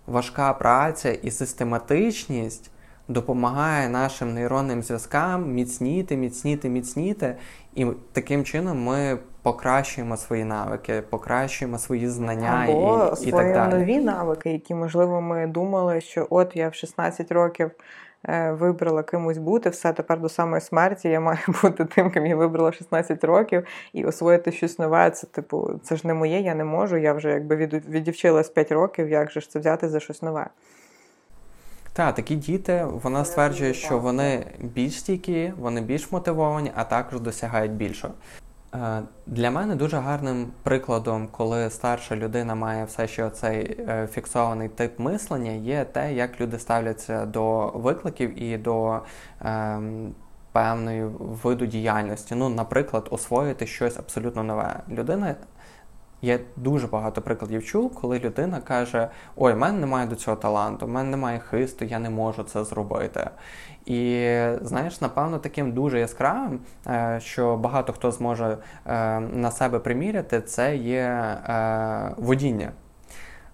важка 0.07 0.53
праця 0.53 1.11
і 1.11 1.31
систематичність 1.31 2.71
допомагає 3.07 3.89
нашим 3.89 4.33
нейронним 4.33 4.83
зв'язкам 4.83 5.53
міцніти, 5.53 6.17
міцніти, 6.17 6.69
міцніти, 6.69 7.35
і 7.75 7.85
таким 8.11 8.43
чином 8.43 8.83
ми 8.83 9.17
покращуємо 9.41 10.17
свої 10.17 10.43
навики, 10.43 11.03
покращуємо 11.09 11.77
свої 11.77 12.07
знання 12.07 12.67
Або 12.69 13.15
і, 13.21 13.27
і 13.27 13.31
так 13.31 13.53
далі. 13.53 13.73
нові 13.73 13.97
навики, 13.97 14.51
які, 14.51 14.75
можливо, 14.75 15.21
ми 15.21 15.47
думали, 15.47 16.01
що 16.01 16.27
от 16.29 16.55
я 16.55 16.69
в 16.69 16.73
16 16.73 17.31
років. 17.31 17.71
Е, 18.29 18.51
вибрала 18.51 19.03
кимось 19.03 19.37
бути, 19.37 19.69
все 19.69 19.93
тепер 19.93 20.19
до 20.19 20.29
самої 20.29 20.61
смерті 20.61 21.09
я 21.09 21.19
маю 21.19 21.39
бути 21.63 21.85
тим, 21.85 22.11
ким 22.11 22.25
я 22.25 22.35
вибрала 22.35 22.71
16 22.71 23.23
років, 23.23 23.65
і 23.93 24.05
освоїти 24.05 24.51
щось 24.51 24.79
нове. 24.79 25.09
Це 25.09 25.27
типу, 25.27 25.79
це 25.83 25.95
ж 25.95 26.07
не 26.07 26.13
моє, 26.13 26.39
я 26.39 26.55
не 26.55 26.63
можу. 26.63 26.97
Я 26.97 27.13
вже 27.13 27.29
якби 27.29 27.55
відівчилась 27.89 28.49
5 28.49 28.71
років, 28.71 29.09
як 29.09 29.31
же 29.31 29.41
ж 29.41 29.49
це 29.49 29.59
взяти 29.59 29.89
за 29.89 29.99
щось 29.99 30.21
нове. 30.21 30.47
Так, 31.93 32.15
такі 32.15 32.35
діти, 32.35 32.85
вона 32.91 33.25
стверджує, 33.25 33.73
що 33.73 33.99
вони 33.99 34.45
більш 34.59 34.99
стійкі, 34.99 35.53
вони 35.57 35.81
більш 35.81 36.11
мотивовані, 36.11 36.71
а 36.75 36.83
також 36.83 37.19
досягають 37.19 37.71
більшого. 37.71 38.13
Е, 38.73 39.01
для 39.27 39.51
мене 39.51 39.75
дуже 39.75 39.97
гарним 39.97 40.51
прикладом, 40.63 41.27
коли 41.31 41.69
старша 41.69 42.15
людина 42.15 42.55
має 42.55 42.85
все 42.85 43.07
ще 43.07 43.29
цей 43.29 43.77
е, 43.79 44.07
фіксований 44.11 44.69
тип 44.69 44.99
мислення, 44.99 45.51
є 45.51 45.85
те, 45.85 46.13
як 46.13 46.41
люди 46.41 46.59
ставляться 46.59 47.25
до 47.25 47.67
викликів 47.67 48.43
і 48.43 48.57
до 48.57 48.99
ем, 49.41 50.15
певної 50.51 51.03
виду 51.19 51.65
діяльності. 51.65 52.35
Ну, 52.35 52.49
наприклад, 52.49 53.07
освоїти 53.11 53.67
щось 53.67 53.97
абсолютно 53.97 54.43
нове. 54.43 54.79
Людина 54.89 55.35
Є 56.21 56.39
дуже 56.55 56.87
багато 56.87 57.21
прикладів 57.21 57.65
чув, 57.65 57.95
коли 58.01 58.19
людина 58.19 58.61
каже: 58.61 59.09
Ой, 59.35 59.53
в 59.53 59.57
мене 59.57 59.79
немає 59.79 60.07
до 60.07 60.15
цього 60.15 60.37
таланту, 60.37 60.85
в 60.85 60.89
мене 60.89 61.09
немає 61.09 61.39
хисту, 61.39 61.85
я 61.85 61.99
не 61.99 62.09
можу 62.09 62.43
це 62.43 62.63
зробити. 62.63 63.29
І 63.85 64.29
знаєш, 64.61 65.01
напевно, 65.01 65.39
таким 65.39 65.71
дуже 65.71 65.99
яскравим, 65.99 66.59
е, 66.87 67.19
що 67.23 67.57
багато 67.57 67.93
хто 67.93 68.11
зможе 68.11 68.57
е, 68.85 69.19
на 69.19 69.51
себе 69.51 69.79
приміряти, 69.79 70.41
це 70.41 70.75
є 70.75 70.99
е, 70.99 72.11
водіння. 72.17 72.71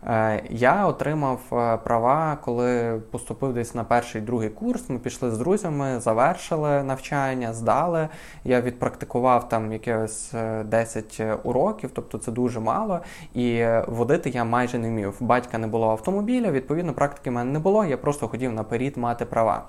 Е, 0.06 0.44
я 0.50 0.88
отримав 0.88 1.40
е, 1.52 1.78
права, 1.78 2.38
коли 2.44 3.02
поступив 3.12 3.54
десь 3.54 3.76
на 3.76 3.84
перший 3.84 4.22
другий 4.22 4.50
курс. 4.50 4.90
Ми 4.90 5.00
пішли 5.00 5.32
з 5.32 5.38
друзями, 5.38 6.00
завершили 6.00 6.84
навчання, 6.84 7.54
здали. 7.54 8.08
Я 8.44 8.62
відпрактикував 8.62 9.50
там 9.50 9.74
якихось 9.74 10.34
10 10.66 11.18
е, 11.20 11.38
уроків, 11.44 11.90
тобто 11.94 12.18
це 12.18 12.32
дуже 12.32 12.60
мало. 12.60 13.00
І 13.34 13.66
водити 13.88 14.30
я 14.30 14.44
майже 14.44 14.78
не 14.78 14.90
вмів. 14.90 15.16
Батька 15.20 15.58
не 15.58 15.68
було 15.68 15.90
автомобіля, 15.92 16.52
відповідно, 16.52 16.94
практики 16.94 17.30
в 17.30 17.34
мене 17.34 17.52
не 17.52 17.60
було. 17.60 17.86
Я 17.86 17.98
просто 17.98 18.28
хотів 18.28 18.54
наперед 18.54 18.98
мати 18.98 19.26
права. 19.26 19.64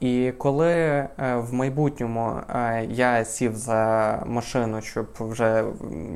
І 0.00 0.32
коли 0.38 0.72
е, 0.72 1.08
в 1.18 1.54
майбутньому 1.54 2.32
е, 2.54 2.86
я 2.90 3.24
сів 3.24 3.56
за 3.56 4.22
машину, 4.26 4.80
щоб 4.80 5.06
вже 5.20 5.64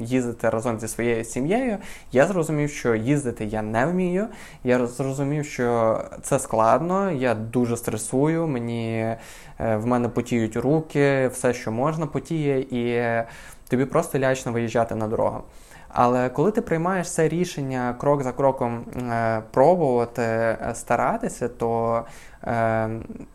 їздити 0.00 0.50
разом 0.50 0.80
зі 0.80 0.88
своєю 0.88 1.24
сім'єю, 1.24 1.78
я 2.12 2.26
зрозумів, 2.26 2.70
що 2.70 2.94
їздити 2.94 3.44
я 3.44 3.62
не 3.62 3.86
вмію. 3.86 4.26
Я 4.64 4.86
зрозумів, 4.86 5.44
що 5.44 5.98
це 6.22 6.38
складно, 6.38 7.10
я 7.10 7.34
дуже 7.34 7.76
стресую, 7.76 8.46
мені 8.46 8.98
е, 8.98 9.16
в 9.76 9.86
мене 9.86 10.08
потіють 10.08 10.56
руки, 10.56 11.28
все, 11.28 11.54
що 11.54 11.72
можна, 11.72 12.06
потіє, 12.06 12.60
і 12.60 13.02
тобі 13.68 13.84
просто 13.84 14.18
лячно 14.18 14.52
виїжджати 14.52 14.94
на 14.94 15.08
дорогу. 15.08 15.42
Але 15.88 16.28
коли 16.28 16.50
ти 16.50 16.62
приймаєш 16.62 17.12
це 17.12 17.28
рішення 17.28 17.94
крок 17.98 18.22
за 18.22 18.32
кроком 18.32 18.84
пробувати 19.50 20.56
старатися, 20.74 21.48
то 21.48 22.02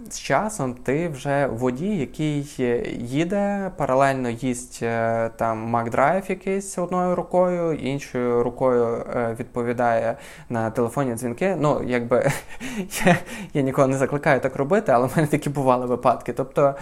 з 0.10 0.20
часом 0.20 0.74
ти 0.74 1.08
вже 1.08 1.48
водій, 1.48 1.98
який 1.98 2.56
їде, 3.00 3.72
паралельно 3.78 4.30
їсть 4.30 4.80
е, 4.84 5.30
там 5.36 5.76
MacDrive 5.76 6.30
якийсь 6.30 6.78
одною 6.78 7.16
рукою, 7.16 7.74
іншою 7.74 8.44
рукою 8.44 8.86
е, 8.86 9.36
відповідає 9.40 10.18
на 10.50 10.72
телефонні 10.72 11.16
дзвінки. 11.16 11.56
Ну, 11.60 11.82
якби 11.86 12.32
я, 13.06 13.18
я 13.54 13.62
нікого 13.62 13.88
не 13.88 13.98
закликаю 13.98 14.40
так 14.40 14.56
робити, 14.56 14.92
але 14.92 15.08
в 15.08 15.12
мене 15.16 15.28
такі 15.28 15.50
бували 15.50 15.86
випадки. 15.86 16.34
Тобто. 16.34 16.76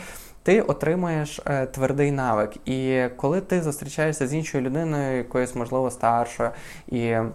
Ти 0.44 0.62
отримаєш 0.62 1.42
е, 1.46 1.66
твердий 1.66 2.12
навик, 2.12 2.68
і 2.68 3.04
коли 3.18 3.42
ти 3.42 3.62
зустрічаєшся 3.62 4.28
з 4.28 4.34
іншою 4.34 4.64
людиною, 4.64 5.18
якоюсь 5.18 5.56
можливо 5.56 5.92
старшою, 5.92 6.50
і 6.88 7.16
Е, 7.16 7.26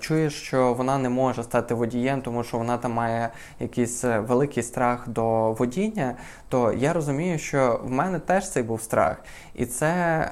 чуєш, 0.00 0.42
що 0.42 0.74
вона 0.74 0.98
не 0.98 1.08
може 1.08 1.42
стати 1.42 1.74
водієм, 1.74 2.22
тому 2.22 2.44
що 2.44 2.58
вона 2.58 2.78
там 2.78 2.92
має 2.92 3.30
якийсь 3.60 4.04
е, 4.04 4.20
великий 4.20 4.62
страх 4.62 5.08
до 5.08 5.52
водіння, 5.52 6.14
то 6.48 6.72
я 6.72 6.92
розумію, 6.92 7.38
що 7.38 7.80
в 7.84 7.90
мене 7.90 8.18
теж 8.18 8.50
цей 8.50 8.62
був 8.62 8.82
страх. 8.82 9.16
І 9.54 9.66
це 9.66 10.30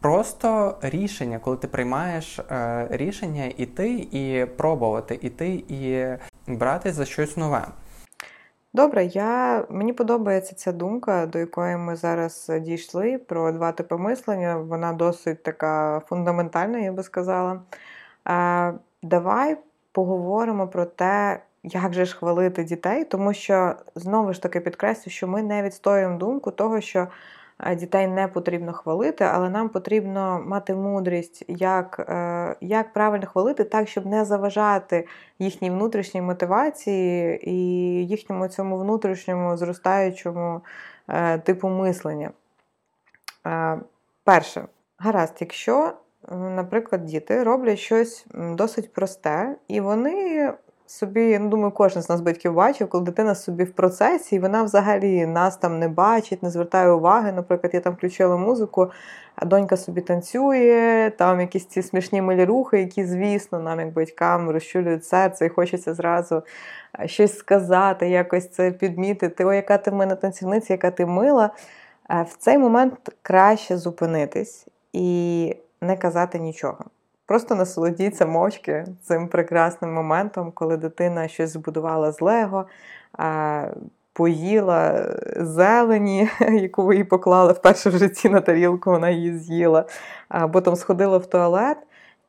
просто 0.00 0.78
рішення, 0.82 1.38
коли 1.38 1.56
ти 1.56 1.68
приймаєш 1.68 2.38
е, 2.38 2.86
рішення 2.90 3.52
іти 3.56 4.08
і 4.12 4.46
пробувати, 4.56 5.18
іти 5.22 5.64
і 5.68 6.06
брати 6.46 6.92
за 6.92 7.04
щось 7.04 7.36
нове. 7.36 7.64
Добре, 8.74 9.04
я, 9.04 9.64
мені 9.70 9.92
подобається 9.92 10.54
ця 10.54 10.72
думка, 10.72 11.26
до 11.26 11.38
якої 11.38 11.76
ми 11.76 11.96
зараз 11.96 12.52
дійшли, 12.60 13.18
про 13.18 13.52
два 13.52 13.72
типи 13.72 13.96
мислення. 13.96 14.56
Вона 14.56 14.92
досить 14.92 15.42
така 15.42 16.02
фундаментальна, 16.08 16.78
я 16.78 16.92
би 16.92 17.02
сказала. 17.02 17.60
Давай 19.02 19.56
поговоримо 19.92 20.68
про 20.68 20.84
те, 20.84 21.40
як 21.62 21.92
же 21.92 22.04
ж 22.04 22.16
хвалити 22.16 22.64
дітей, 22.64 23.04
тому 23.04 23.34
що 23.34 23.74
знову 23.94 24.32
ж 24.32 24.42
таки 24.42 24.60
підкреслю, 24.60 25.10
що 25.10 25.28
ми 25.28 25.42
не 25.42 25.62
відстоюємо 25.62 26.18
думку 26.18 26.50
того, 26.50 26.80
що 26.80 27.08
дітей 27.76 28.08
не 28.08 28.28
потрібно 28.28 28.72
хвалити, 28.72 29.24
але 29.24 29.50
нам 29.50 29.68
потрібно 29.68 30.42
мати 30.46 30.74
мудрість, 30.74 31.44
як 31.48 32.06
е, 32.08 32.56
як 32.60 32.92
правильно 32.92 33.26
хвалити, 33.26 33.64
так, 33.64 33.88
щоб 33.88 34.06
не 34.06 34.24
заважати 34.24 35.06
їхній 35.38 35.70
внутрішній 35.70 36.22
мотивації 36.22 37.50
і 37.50 37.56
їхньому 38.06 38.48
цьому 38.48 38.78
внутрішньому 38.78 39.56
зростаючому 39.56 40.60
е, 41.08 41.38
типу 41.38 41.68
мислення. 41.68 42.30
Е, 43.46 43.78
перше, 44.24 44.64
гаразд, 44.98 45.36
якщо 45.40 45.92
наприклад, 46.30 47.04
діти 47.04 47.42
роблять 47.42 47.78
щось 47.78 48.26
досить 48.34 48.92
просте, 48.92 49.56
і 49.68 49.80
вони 49.80 50.52
собі, 50.86 51.38
ну 51.38 51.48
думаю, 51.48 51.72
кожен 51.72 52.02
з 52.02 52.08
нас 52.08 52.20
батьків 52.20 52.54
бачив, 52.54 52.88
коли 52.88 53.04
дитина 53.04 53.34
собі 53.34 53.64
в 53.64 53.72
процесі, 53.72 54.36
і 54.36 54.38
вона 54.38 54.62
взагалі 54.62 55.26
нас 55.26 55.56
там 55.56 55.78
не 55.78 55.88
бачить, 55.88 56.42
не 56.42 56.50
звертає 56.50 56.90
уваги. 56.90 57.32
Наприклад, 57.32 57.74
я 57.74 57.80
там 57.80 57.94
включила 57.94 58.36
музику, 58.36 58.90
а 59.36 59.44
донька 59.46 59.76
собі 59.76 60.00
танцює, 60.00 61.12
там 61.18 61.40
якісь 61.40 61.66
ці 61.66 61.82
смішні 61.82 62.22
милі 62.22 62.44
рухи, 62.44 62.80
які, 62.80 63.04
звісно, 63.04 63.58
нам, 63.58 63.80
як 63.80 63.92
батькам, 63.92 64.50
розчулюють 64.50 65.04
серце, 65.04 65.46
і 65.46 65.48
хочеться 65.48 65.94
зразу 65.94 66.42
щось 67.06 67.38
сказати, 67.38 68.08
якось 68.08 68.50
це 68.50 68.70
підмітити. 68.70 69.44
О, 69.44 69.52
яка 69.52 69.78
ти 69.78 69.90
в 69.90 69.94
мене 69.94 70.16
танцівниця, 70.16 70.72
яка 70.74 70.90
ти 70.90 71.06
мила. 71.06 71.50
В 72.08 72.36
цей 72.38 72.58
момент 72.58 72.94
краще 73.22 73.76
зупинитись 73.76 74.66
і 74.92 75.56
не 75.84 75.96
казати 75.96 76.38
нічого. 76.38 76.84
Просто 77.26 77.54
насолодіться 77.54 78.26
мовчки 78.26 78.86
цим 79.02 79.28
прекрасним 79.28 79.92
моментом, 79.92 80.52
коли 80.54 80.76
дитина 80.76 81.28
щось 81.28 81.50
збудувала 81.50 82.12
з 82.12 82.20
Лего, 82.20 82.66
поїла 84.12 85.10
зелені, 85.36 86.28
яку 86.40 86.82
ви 86.82 86.96
їй 86.96 87.04
поклали 87.04 87.52
вперше 87.52 87.90
в 87.90 87.98
житті 87.98 88.28
на 88.28 88.40
тарілку, 88.40 88.90
вона 88.90 89.10
її 89.10 89.38
з'їла, 89.38 89.84
або 90.28 90.60
там 90.60 90.76
сходила 90.76 91.18
в 91.18 91.26
туалет. 91.26 91.78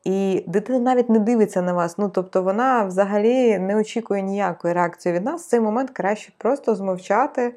І 0.04 0.44
дитина 0.46 0.78
навіть 0.78 1.10
не 1.10 1.18
дивиться 1.18 1.62
на 1.62 1.72
вас. 1.72 1.98
Ну, 1.98 2.08
тобто 2.08 2.42
вона 2.42 2.84
взагалі 2.84 3.58
не 3.58 3.76
очікує 3.76 4.22
ніякої 4.22 4.74
реакції 4.74 5.14
від 5.14 5.24
нас. 5.24 5.46
В 5.46 5.48
цей 5.48 5.60
момент 5.60 5.90
краще 5.90 6.32
просто 6.38 6.74
змовчати, 6.74 7.54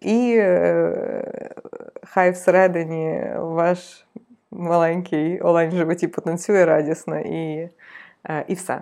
і 0.00 0.34
е, 0.38 1.50
хай 2.02 2.30
всередині 2.30 3.24
ваш 3.38 4.06
маленький 4.56 5.40
олень 5.40 5.70
в 5.70 5.76
животі 5.76 6.06
потанцює 6.06 6.64
радісно 6.64 7.20
і, 7.20 7.70
е, 8.24 8.44
і 8.48 8.54
все. 8.54 8.80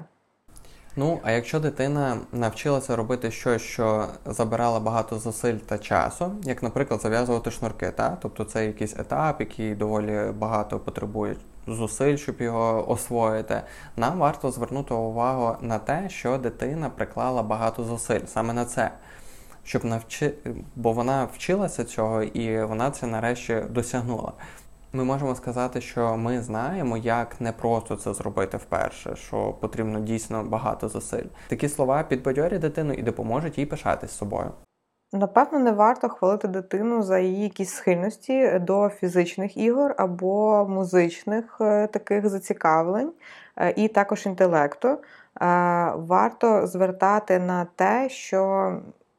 Ну, 0.97 1.21
а 1.23 1.33
якщо 1.33 1.61
дитина 1.61 2.17
навчилася 2.33 2.97
робити 2.97 3.31
щось, 3.31 3.63
що 3.63 4.07
забирало 4.27 4.81
багато 4.81 5.19
зусиль 5.19 5.55
та 5.55 5.79
часу, 5.79 6.33
як, 6.43 6.63
наприклад, 6.63 7.01
зав'язувати 7.01 7.51
шнурки, 7.51 7.91
та? 7.91 8.19
тобто 8.23 8.45
це 8.45 8.67
якийсь 8.67 8.99
етап, 8.99 9.41
який 9.41 9.75
доволі 9.75 10.21
багато 10.39 10.79
потребує 10.79 11.37
зусиль, 11.67 12.17
щоб 12.17 12.41
його 12.41 12.91
освоїти, 12.91 13.63
нам 13.97 14.19
варто 14.19 14.51
звернути 14.51 14.95
увагу 14.95 15.57
на 15.61 15.79
те, 15.79 16.09
що 16.09 16.39
дитина 16.39 16.91
приклала 16.91 17.43
багато 17.43 17.85
зусиль 17.85 18.25
саме 18.27 18.53
на 18.53 18.65
це, 18.65 18.91
щоб 19.65 19.85
навчи... 19.85 20.35
бо 20.77 20.93
вона 20.93 21.29
вчилася 21.35 21.85
цього 21.85 22.23
і 22.23 22.65
вона 22.65 22.91
це 22.91 23.07
нарешті 23.07 23.63
досягнула. 23.71 24.33
Ми 24.95 25.05
можемо 25.05 25.35
сказати, 25.35 25.81
що 25.81 26.17
ми 26.17 26.43
знаємо, 26.43 26.97
як 26.97 27.41
не 27.41 27.53
просто 27.53 27.97
це 27.97 28.15
зробити 28.15 28.57
вперше, 28.57 29.17
що 29.17 29.53
потрібно 29.61 30.01
дійсно 30.01 30.45
багато 30.45 30.89
зусиль. 30.89 31.25
Такі 31.49 31.69
слова 31.69 32.03
підбадьорять 32.03 32.61
дитину 32.61 32.93
і 32.93 33.03
допоможуть 33.03 33.59
їй 33.59 33.67
пишатись 33.67 34.11
собою. 34.11 34.51
Напевно, 35.13 35.59
не 35.59 35.73
варто 35.73 36.09
хвалити 36.09 36.49
дитину 36.49 37.03
за 37.03 37.19
її 37.19 37.43
якісь 37.43 37.75
схильності 37.75 38.59
до 38.59 38.89
фізичних 38.89 39.57
ігор 39.57 39.95
або 39.99 40.67
музичних 40.69 41.57
е, 41.61 41.87
таких 41.87 42.29
зацікавлень, 42.29 43.13
е, 43.57 43.75
і 43.77 43.89
також 43.89 44.27
інтелекту. 44.27 44.89
Е, 44.89 44.99
варто 45.97 46.67
звертати 46.67 47.39
на 47.39 47.67
те, 47.77 48.09
що 48.09 48.73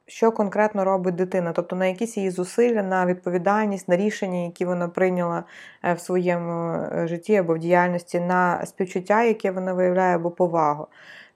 що 0.08 0.32
конкретно 0.32 0.84
робить 0.84 1.16
дитина, 1.16 1.52
тобто 1.52 1.76
на 1.76 1.86
якісь 1.86 2.18
її 2.18 2.30
зусилля, 2.30 2.84
на 2.84 3.06
відповідальність, 3.06 3.88
на 3.88 3.98
рішення, 3.98 4.44
які 4.44 4.66
вона 4.66 4.88
прийняла 4.88 5.44
е, 5.84 5.94
в 5.94 6.00
своєму 6.00 6.74
е, 6.74 7.08
житті 7.08 7.36
або 7.36 7.54
в 7.54 7.60
діяльності, 7.60 8.20
на 8.20 8.66
співчуття, 8.66 9.24
яке 9.24 9.52
вона 9.52 9.74
виявляє, 9.74 10.16
або 10.16 10.32
повагу. 10.32 10.88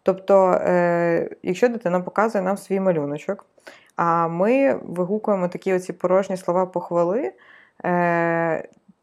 Тобто, 0.03 0.51
е, 0.51 1.29
якщо 1.43 1.69
дитина 1.69 1.99
показує 1.99 2.43
нам 2.43 2.57
свій 2.57 2.79
малюночок, 2.79 3.45
а 3.95 4.27
ми 4.27 4.79
вигукуємо 4.83 5.47
такі 5.47 5.73
оці 5.73 5.93
порожні 5.93 6.37
слова 6.37 6.65
похвали. 6.65 7.31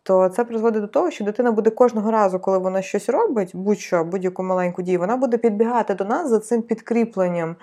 То 0.02 0.28
це 0.28 0.44
призводить 0.44 0.82
до 0.82 0.88
того, 0.88 1.10
що 1.10 1.24
дитина 1.24 1.52
буде 1.52 1.70
кожного 1.70 2.10
разу, 2.10 2.40
коли 2.40 2.58
вона 2.58 2.82
щось 2.82 3.08
робить, 3.08 3.50
будь-що, 3.56 4.04
будь-яку 4.04 4.42
маленьку 4.42 4.82
дію, 4.82 4.98
вона 4.98 5.16
буде 5.16 5.38
підбігати 5.38 5.94
до 5.94 6.04
нас 6.04 6.28
за 6.28 6.38
цим 6.38 6.62
підкріпленням. 6.62 7.56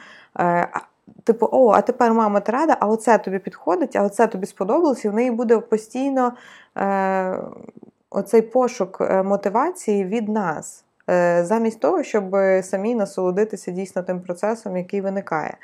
Типу, 1.23 1.49
о, 1.51 1.71
а 1.71 1.81
тепер 1.81 2.13
мама 2.13 2.39
ти 2.39 2.51
рада, 2.51 2.77
а 2.79 2.87
оце 2.87 3.17
тобі 3.17 3.39
підходить, 3.39 3.95
а 3.95 4.03
оце 4.03 4.27
тобі 4.27 4.45
сподобалось, 4.45 5.05
і 5.05 5.09
в 5.09 5.13
неї 5.13 5.31
буде 5.31 5.59
постійно 5.59 6.33
е, 6.77 7.39
оцей 8.09 8.41
пошук 8.41 8.97
е, 9.01 9.23
мотивації 9.23 10.05
від 10.05 10.29
нас, 10.29 10.85
е, 11.09 11.45
замість 11.45 11.79
того, 11.79 12.03
щоб 12.03 12.35
самі 12.61 12.95
насолодитися 12.95 13.71
дійсно 13.71 14.03
тим 14.03 14.21
процесом, 14.21 14.77
який 14.77 15.01
виникає. 15.01 15.57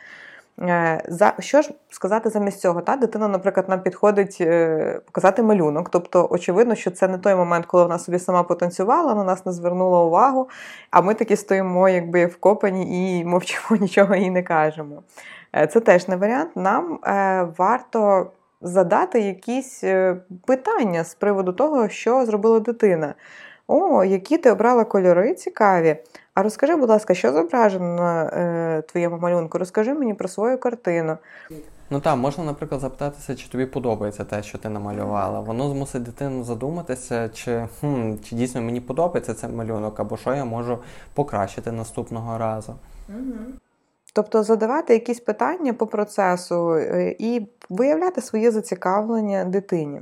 Е, 0.62 1.01
за 1.07 1.34
що 1.39 1.62
ж 1.62 1.72
сказати 1.89 2.30
замість 2.30 2.60
цього? 2.60 2.82
Та 2.82 2.95
дитина, 2.95 3.28
наприклад, 3.28 3.70
нам 3.70 3.82
підходить 3.82 4.38
е, 4.41 5.01
показати 5.05 5.43
малюнок. 5.43 5.89
Тобто, 5.89 6.28
очевидно, 6.32 6.76
що 6.76 6.91
це 6.91 7.07
не 7.07 7.18
той 7.18 7.36
момент, 7.36 7.66
коли 7.66 7.84
вона 7.84 7.99
собі 7.99 8.20
сама 8.20 8.43
потанцювала, 8.43 9.16
на 9.16 9.24
нас 9.24 9.45
не 9.45 9.51
звернула 9.51 10.03
увагу. 10.03 10.49
А 10.91 11.01
ми 11.01 11.14
такі 11.14 11.36
стоїмо, 11.36 11.89
якби 11.89 12.26
вкопані 12.26 13.20
і 13.20 13.26
мовчимо, 13.26 13.66
нічого 13.82 14.16
їй 14.16 14.32
не 14.32 14.43
кажемо. 14.43 15.03
Е, 15.55 15.68
це 15.68 15.80
теж 15.80 16.07
не 16.07 16.16
варіант. 16.16 16.51
Нам 16.55 16.99
варто 17.57 18.32
задати 18.62 19.20
якісь 19.20 19.84
питання 20.45 21.03
з 21.03 21.16
приводу 21.16 21.53
того, 21.53 21.89
що 21.89 22.26
зробила 22.26 22.60
дитина. 22.60 23.14
О, 23.68 24.03
які 24.03 24.38
ти 24.38 24.51
обрала 24.51 24.84
кольори 24.84 25.34
цікаві. 25.34 25.97
А 26.40 26.44
розкажи, 26.44 26.76
будь 26.76 26.90
ласка, 26.90 27.14
що 27.14 27.34
зображено 27.34 27.96
на 27.96 28.24
е, 28.24 28.82
твоєму 28.82 29.18
малюнку? 29.18 29.58
Розкажи 29.58 29.94
мені 29.94 30.14
про 30.14 30.28
свою 30.28 30.58
картину. 30.58 31.18
Ну 31.90 32.00
так, 32.00 32.18
можна, 32.18 32.44
наприклад, 32.44 32.82
запитатися, 32.82 33.36
чи 33.36 33.50
тобі 33.50 33.66
подобається 33.66 34.24
те, 34.24 34.44
що 34.44 34.58
ти 34.58 34.70
намалювала. 34.70 35.40
Воно 35.40 35.70
змусить 35.70 36.04
дитину 36.04 36.44
задуматися, 36.44 37.30
чи 37.30 37.68
хм, 37.80 38.14
чи 38.24 38.36
дійсно 38.36 38.62
мені 38.62 38.82
подобається 38.82 39.34
цей 39.34 39.50
малюнок, 39.50 40.00
або 40.00 40.18
що 40.18 40.36
я 40.36 40.46
можу 40.46 40.80
покращити 41.14 41.72
наступного 41.72 42.38
разу. 42.38 42.76
Угу. 43.10 43.36
Тобто 44.14 44.44
задавати 44.44 44.94
якісь 44.94 45.20
питання 45.20 45.74
по 45.74 45.88
процесу 45.88 46.74
е, 46.74 47.16
і 47.20 47.48
виявляти 47.70 48.22
своє 48.22 48.52
зацікавлення 48.52 49.46
дитині. 49.46 50.02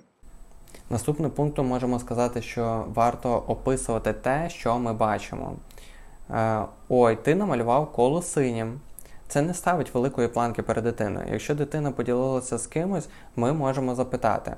Наступним 0.90 1.32
пунктом 1.32 1.68
можемо 1.68 2.00
сказати, 2.00 2.42
що 2.42 2.86
варто 2.94 3.44
описувати 3.48 4.14
те, 4.14 4.50
що 4.50 4.80
ми 4.80 4.94
бачимо. 4.94 5.54
Е, 6.32 6.61
ой, 6.89 7.15
ти 7.15 7.36
намалював 7.36 7.91
коло 7.91 8.21
синім. 8.21 8.80
Це 9.28 9.41
не 9.41 9.53
ставить 9.53 9.93
великої 9.93 10.28
планки 10.28 10.61
перед 10.61 10.84
дитиною. 10.84 11.28
Якщо 11.32 11.55
дитина 11.55 11.91
поділилася 11.91 12.57
з 12.57 12.67
кимось, 12.67 13.09
ми 13.36 13.53
можемо 13.53 13.95
запитати. 13.95 14.55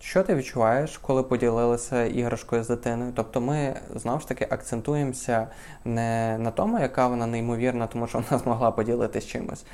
Що 0.00 0.22
ти 0.22 0.34
відчуваєш, 0.34 0.98
коли 0.98 1.22
поділилася 1.22 2.04
іграшкою 2.04 2.64
з 2.64 2.68
дитиною? 2.68 3.12
Тобто 3.16 3.40
ми 3.40 3.74
знову 3.94 4.20
ж 4.20 4.28
таки 4.28 4.46
акцентуємося 4.50 5.46
не 5.84 6.38
на 6.38 6.50
тому, 6.50 6.78
яка 6.78 7.08
вона 7.08 7.26
неймовірна, 7.26 7.86
тому 7.86 8.06
що 8.06 8.18
вона 8.18 8.42
змогла 8.42 8.70
поділитися 8.70 9.28
чимось. 9.28 9.64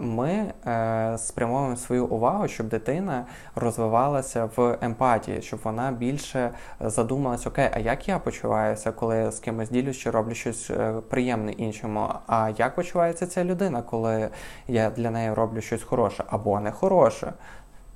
Ми 0.00 0.52
е, 0.66 1.18
спрямовуємо 1.18 1.76
свою 1.76 2.06
увагу, 2.06 2.48
щоб 2.48 2.68
дитина 2.68 3.26
розвивалася 3.54 4.48
в 4.56 4.78
емпатії, 4.80 5.42
щоб 5.42 5.60
вона 5.64 5.92
більше 5.92 6.50
задумалася, 6.80 7.48
окей, 7.48 7.70
а 7.72 7.78
як 7.78 8.08
я 8.08 8.18
почуваюся, 8.18 8.92
коли 8.92 9.30
з 9.30 9.38
кимось 9.38 9.70
ділюсь 9.70 9.96
чи 9.96 10.10
роблю 10.10 10.34
щось 10.34 10.70
е, 10.70 10.94
приємне 11.08 11.52
іншому? 11.52 12.08
А 12.26 12.50
як 12.56 12.74
почувається 12.74 13.26
ця 13.26 13.44
людина, 13.44 13.82
коли 13.82 14.28
я 14.68 14.90
для 14.90 15.10
неї 15.10 15.32
роблю 15.32 15.60
щось 15.60 15.82
хороше 15.82 16.24
або 16.28 16.60
не 16.60 16.72
хороше? 16.72 17.32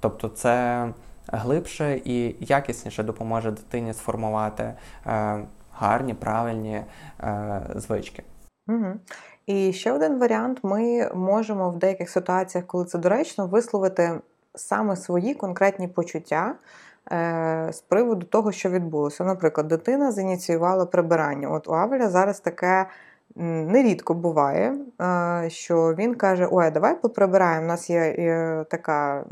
Тобто 0.00 0.28
це 0.28 0.86
глибше 1.26 2.00
і 2.04 2.36
якісніше 2.40 3.02
допоможе 3.02 3.50
дитині 3.50 3.94
сформувати 3.94 4.74
е, 5.06 5.38
гарні, 5.72 6.14
правильні 6.14 6.82
звички. 7.76 8.22
Угу. 8.68 8.86
І 9.48 9.72
ще 9.72 9.92
один 9.92 10.18
варіант: 10.18 10.58
ми 10.62 11.10
можемо 11.14 11.70
в 11.70 11.78
деяких 11.78 12.10
ситуаціях, 12.10 12.66
коли 12.66 12.84
це 12.84 12.98
доречно, 12.98 13.46
висловити 13.46 14.20
саме 14.54 14.96
свої 14.96 15.34
конкретні 15.34 15.88
почуття. 15.88 16.54
Е, 17.12 17.68
з 17.72 17.80
приводу 17.80 18.26
того, 18.26 18.52
що 18.52 18.70
відбулося. 18.70 19.24
Наприклад, 19.24 19.68
дитина 19.68 20.12
зініціювала 20.12 20.86
прибирання. 20.86 21.50
От 21.50 21.68
у 21.68 21.72
Авеля 21.72 22.08
зараз 22.08 22.40
таке 22.40 22.86
нерідко 23.36 24.14
буває, 24.14 24.74
що 25.48 25.94
він 25.98 26.14
каже: 26.14 26.48
Ой, 26.50 26.70
давай 26.70 27.00
поприбираємо. 27.00 27.64
У 27.64 27.68
нас 27.68 27.90
є 27.90 28.64
така 28.70 29.24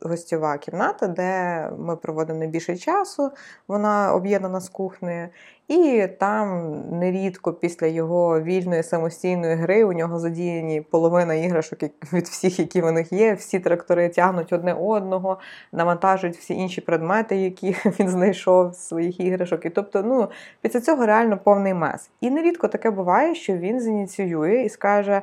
гостьова 0.00 0.58
кімната, 0.58 1.06
де 1.06 1.70
ми 1.78 1.96
проводимо 1.96 2.38
найбільше 2.38 2.76
часу, 2.76 3.30
вона 3.68 4.14
об'єднана 4.14 4.60
з 4.60 4.68
кухнею. 4.68 5.28
І 5.70 6.08
там 6.18 6.74
нерідко 6.90 7.52
після 7.52 7.86
його 7.86 8.40
вільної 8.40 8.82
самостійної 8.82 9.54
гри 9.54 9.84
у 9.84 9.92
нього 9.92 10.18
задіяні 10.18 10.80
половина 10.80 11.34
іграшок 11.34 11.78
від 12.12 12.24
всіх, 12.24 12.58
які 12.58 12.80
в 12.80 12.92
них 12.92 13.12
є. 13.12 13.34
Всі 13.34 13.60
трактори 13.60 14.08
тягнуть 14.08 14.52
одне 14.52 14.74
одного, 14.74 15.38
навантажують 15.72 16.36
всі 16.36 16.54
інші 16.54 16.80
предмети, 16.80 17.36
які 17.36 17.76
він 18.00 18.08
знайшов 18.08 18.74
з 18.74 18.78
своїх 18.88 19.20
іграшок. 19.20 19.66
І 19.66 19.70
тобто, 19.70 20.02
ну 20.02 20.28
після 20.62 20.80
цього 20.80 21.06
реально 21.06 21.38
повний 21.38 21.74
мес. 21.74 22.10
І 22.20 22.30
нерідко 22.30 22.68
таке 22.68 22.90
буває, 22.90 23.34
що 23.34 23.52
він 23.52 23.80
зініціює 23.80 24.62
і 24.62 24.68
скаже 24.68 25.22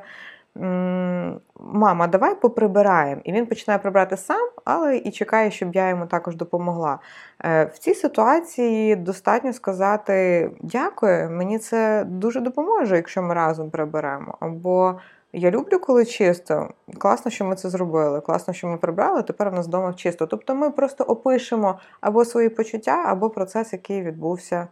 мама, 1.60 2.06
давай 2.06 2.34
поприбираємо. 2.34 3.20
І 3.24 3.32
він 3.32 3.46
починає 3.46 3.78
прибирати 3.78 4.16
сам, 4.16 4.48
але 4.64 4.96
і 4.96 5.10
чекає, 5.10 5.50
щоб 5.50 5.74
я 5.74 5.88
йому 5.88 6.06
також 6.06 6.36
допомогла. 6.36 6.98
Е, 7.44 7.64
в 7.64 7.78
цій 7.78 7.94
ситуації 7.94 8.96
достатньо 8.96 9.52
сказати 9.52 10.50
дякую, 10.60 11.30
мені 11.30 11.58
це 11.58 12.04
дуже 12.04 12.40
допоможе, 12.40 12.96
якщо 12.96 13.22
ми 13.22 13.34
разом 13.34 13.70
приберемо. 13.70 14.36
Або 14.40 14.94
я 15.32 15.50
люблю, 15.50 15.78
коли 15.78 16.04
чисто. 16.04 16.68
Класно, 16.98 17.30
що 17.30 17.44
ми 17.44 17.56
це 17.56 17.70
зробили. 17.70 18.20
Класно, 18.20 18.54
що 18.54 18.66
ми 18.66 18.76
прибрали, 18.76 19.22
тепер 19.22 19.48
у 19.48 19.50
нас 19.50 19.66
вдома 19.66 19.94
чисто. 19.94 20.26
Тобто 20.26 20.54
ми 20.54 20.70
просто 20.70 21.04
опишемо 21.04 21.78
або 22.00 22.24
свої 22.24 22.48
почуття, 22.48 23.04
або 23.06 23.30
процес, 23.30 23.72
який 23.72 24.02
відбувся 24.02 24.68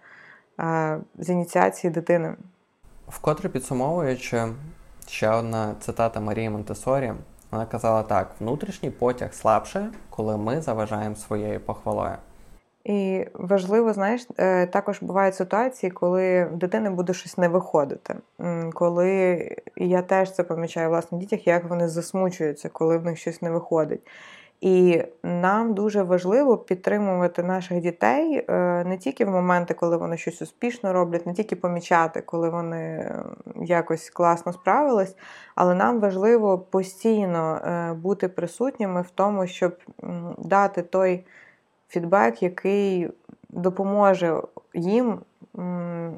е, 0.61 0.99
з 1.19 1.31
ініціації 1.31 1.91
дитини. 1.91 2.35
Вкотре 3.09 3.49
підсумовуючи, 3.49 4.45
Ще 5.09 5.31
одна 5.31 5.75
цитата 5.81 6.21
Марії 6.21 6.51
Монтесорі. 6.51 7.13
Вона 7.51 7.67
казала 7.67 8.03
так: 8.03 8.31
внутрішній 8.41 8.91
потяг 8.91 9.35
слабше, 9.35 9.91
коли 10.11 10.37
ми 10.37 10.61
заважаємо 10.61 11.17
своєю 11.17 11.61
похвалою. 11.61 12.17
І 12.85 13.27
важливо, 13.35 13.93
знаєш, 13.93 14.27
е, 14.39 14.67
також 14.67 15.03
бувають 15.03 15.35
ситуації, 15.35 15.91
коли 15.91 16.45
в 16.45 16.57
дитини 16.57 16.91
буде 16.91 17.15
щось 17.15 17.39
не 17.39 17.49
виходити. 17.49 18.17
Коли 18.75 19.51
я 19.77 20.03
теж 20.03 20.33
це 20.33 20.43
помічаю 20.43 20.91
в 20.91 21.19
дітях, 21.19 21.47
як 21.47 21.65
вони 21.65 21.89
засмучуються, 21.89 22.69
коли 22.69 22.99
в 22.99 23.05
них 23.05 23.19
щось 23.19 23.43
не 23.43 23.51
виходить. 23.51 24.01
І 24.61 25.03
нам 25.23 25.75
дуже 25.75 26.03
важливо 26.03 26.59
підтримувати 26.59 27.43
наших 27.43 27.81
дітей 27.81 28.45
е, 28.49 28.85
не 28.85 28.99
тільки 28.99 29.25
в 29.25 29.31
моменти, 29.31 29.75
коли 29.75 29.97
вони 29.97 30.17
щось 30.17 30.43
успішно 30.43 30.93
роблять, 30.93 31.27
не 31.27 31.35
тільки 31.35 31.57
помічати, 31.57 32.21
коли 32.21 32.51
вони 32.51 33.15
якось 33.57 34.11
класно 34.11 34.53
справились, 34.53 35.17
але 35.55 35.75
нам 35.75 36.01
важливо 36.01 36.59
постійно 36.59 37.55
е, 37.57 37.93
бути 37.93 38.29
присутніми 38.29 39.03
в 39.03 39.11
тому, 39.11 39.47
щоб 39.47 39.77
дати 40.39 40.83
той 40.83 41.25
фідбек, 41.89 42.43
який 42.43 43.11
допоможе 43.49 44.43
їм 44.75 45.19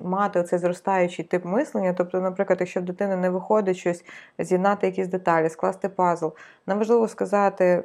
мати 0.03 0.41
оцей 0.41 0.59
зростаючий 0.59 1.25
тип 1.25 1.45
мислення. 1.45 1.93
Тобто, 1.93 2.21
наприклад, 2.21 2.57
якщо 2.61 2.81
в 2.81 2.83
дитини 2.83 3.17
не 3.17 3.31
виходить 3.31 3.77
щось, 3.77 4.05
з'єднати 4.39 4.87
якісь 4.87 5.09
деталі, 5.09 5.49
скласти 5.49 5.89
пазл, 5.89 6.29
нам 6.67 6.79
важливо 6.79 7.09
сказати: 7.09 7.85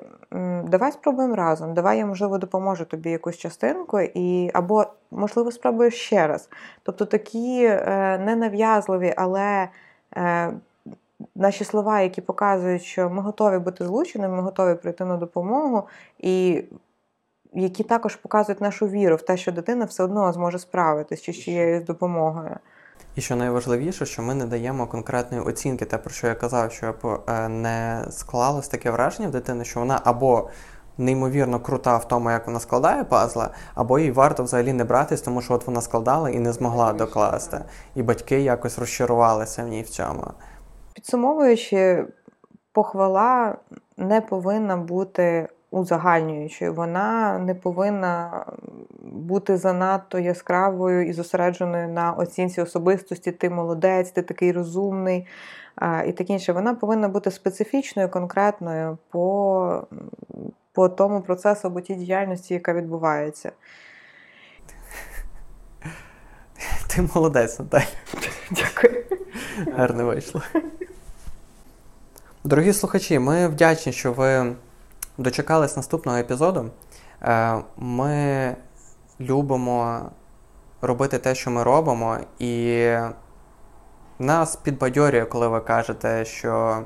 давай 0.67 0.91
спробуємо 0.91 1.35
разом, 1.35 1.73
давай 1.73 1.97
я, 1.97 2.05
можливо, 2.05 2.37
допоможу 2.37 2.85
тобі 2.85 3.09
якусь 3.09 3.37
частинку, 3.37 3.99
і 3.99 4.51
або, 4.53 4.85
можливо, 5.11 5.51
спробую 5.51 5.91
ще 5.91 6.27
раз. 6.27 6.49
Тобто 6.83 7.05
такі 7.05 7.65
е, 7.65 8.17
ненав'язливі, 8.17 9.13
але. 9.17 9.69
Е, 10.15 10.53
наші 11.35 11.63
слова, 11.63 12.01
які 12.01 12.21
показують, 12.21 12.83
що 12.83 13.09
ми 13.09 13.21
готові 13.21 13.59
бути 13.59 13.85
злученими, 13.85 14.35
ми 14.35 14.41
готові 14.41 14.75
прийти 14.75 15.05
на 15.05 15.17
допомогу, 15.17 15.87
і 16.19 16.63
які 17.55 17.83
також 17.83 18.15
показують 18.15 18.61
нашу 18.61 18.87
віру 18.87 19.15
в 19.15 19.21
те, 19.21 19.37
що 19.37 19.51
дитина 19.51 19.85
все 19.85 20.03
одно 20.03 20.33
зможе 20.33 20.59
справитися 20.59 21.23
чи 21.23 21.33
з 21.33 21.39
чиєюсь 21.39 21.83
допомогою. 21.83 22.57
І 23.15 23.21
що 23.21 23.35
найважливіше, 23.35 24.05
що 24.05 24.21
ми 24.21 24.33
не 24.35 24.45
даємо 24.45 24.87
конкретної 24.87 25.43
оцінки, 25.43 25.85
те, 25.85 25.97
про 25.97 26.11
що 26.11 26.27
я 26.27 26.35
казав, 26.35 26.71
що 26.71 26.95
е, 27.27 27.49
не 27.49 28.05
склалось 28.09 28.67
таке 28.67 28.91
враження 28.91 29.27
в 29.27 29.31
дитини, 29.31 29.65
що 29.65 29.79
вона 29.79 30.01
або 30.03 30.49
неймовірно 30.97 31.59
крута 31.59 31.97
в 31.97 32.07
тому, 32.07 32.31
як 32.31 32.47
вона 32.47 32.59
складає 32.59 33.03
пазла, 33.03 33.49
або 33.75 33.99
їй 33.99 34.11
варто 34.11 34.43
взагалі 34.43 34.73
не 34.73 34.83
братись, 34.83 35.21
тому 35.21 35.41
що 35.41 35.53
от 35.53 35.67
вона 35.67 35.81
складала 35.81 36.29
і 36.29 36.39
не 36.39 36.53
змогла 36.53 36.93
докласти. 36.93 37.65
І 37.95 38.03
батьки 38.03 38.41
якось 38.41 38.79
розчарувалися 38.79 39.63
в 39.63 39.67
ній 39.67 39.81
в 39.81 39.89
цьому. 39.89 40.23
Підсумовуючи, 40.93 42.05
похвала 42.71 43.57
не 43.97 44.21
повинна 44.21 44.77
бути 44.77 45.49
узагальнюючою. 45.73 46.73
Вона 46.73 47.39
не 47.39 47.55
повинна 47.55 48.45
бути 49.01 49.57
занадто 49.57 50.19
яскравою 50.19 51.07
і 51.07 51.13
зосередженою 51.13 51.87
на 51.87 52.13
оцінці 52.13 52.61
особистості. 52.61 53.31
Ти 53.31 53.49
молодець, 53.49 54.11
ти 54.11 54.21
такий 54.21 54.51
розумний 54.51 55.27
і 56.07 56.11
таке 56.11 56.33
інше. 56.33 56.53
Вона 56.53 56.75
повинна 56.75 57.07
бути 57.07 57.31
специфічною, 57.31 58.09
конкретною 58.09 58.97
по, 59.09 59.87
по 60.71 60.89
тому 60.89 61.21
процесу 61.21 61.67
або 61.67 61.81
тій 61.81 61.95
діяльності, 61.95 62.53
яка 62.53 62.73
відбувається. 62.73 63.51
Ти 66.87 67.09
молодець, 67.15 67.59
Наталя. 67.59 67.85
Дякую. 68.51 69.03
Гарно 69.77 70.05
вийшло. 70.05 70.41
Дорогі 72.43 72.73
слухачі, 72.73 73.19
ми 73.19 73.47
вдячні, 73.47 73.91
що 73.91 74.13
ви 74.13 74.55
дочекались 75.17 75.75
наступного 75.75 76.17
епізоду. 76.17 76.69
Е, 77.21 77.55
ми 77.77 78.55
любимо 79.19 80.01
робити 80.81 81.17
те, 81.17 81.35
що 81.35 81.51
ми 81.51 81.63
робимо, 81.63 82.17
і 82.39 82.87
нас 84.19 84.55
підбадьорює, 84.55 85.25
коли 85.25 85.47
ви 85.47 85.59
кажете, 85.59 86.25
що 86.25 86.83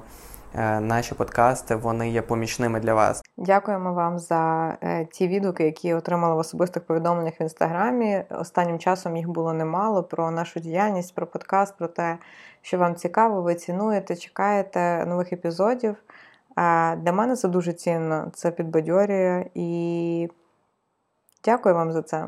е, 0.55 0.79
наші 0.79 1.15
подкасти 1.15 1.75
вони 1.75 2.09
є 2.09 2.21
помічними 2.21 2.79
для 2.79 2.93
вас. 2.93 3.21
Дякуємо 3.37 3.93
вам 3.93 4.19
за 4.19 4.73
е, 4.81 5.05
ті 5.05 5.27
відгуки, 5.27 5.63
які 5.63 5.93
отримали 5.93 6.35
в 6.35 6.37
особистих 6.37 6.85
повідомленнях 6.85 7.33
в 7.39 7.41
інстаграмі. 7.41 8.23
Останнім 8.29 8.79
часом 8.79 9.17
їх 9.17 9.29
було 9.29 9.53
немало 9.53 10.03
про 10.03 10.31
нашу 10.31 10.59
діяльність, 10.59 11.15
про 11.15 11.27
подкаст, 11.27 11.77
про 11.77 11.87
те, 11.87 12.17
що 12.61 12.77
вам 12.77 12.95
цікаво, 12.95 13.41
ви 13.41 13.55
цінуєте, 13.55 14.15
чекаєте 14.15 15.05
нових 15.05 15.33
епізодів. 15.33 15.95
Для 16.97 17.11
мене 17.13 17.35
це 17.35 17.47
дуже 17.47 17.73
цінно, 17.73 18.31
це 18.33 18.51
підбадьорює 18.51 19.45
і 19.55 20.29
дякую 21.45 21.75
вам 21.75 21.91
за 21.91 22.01
це. 22.01 22.27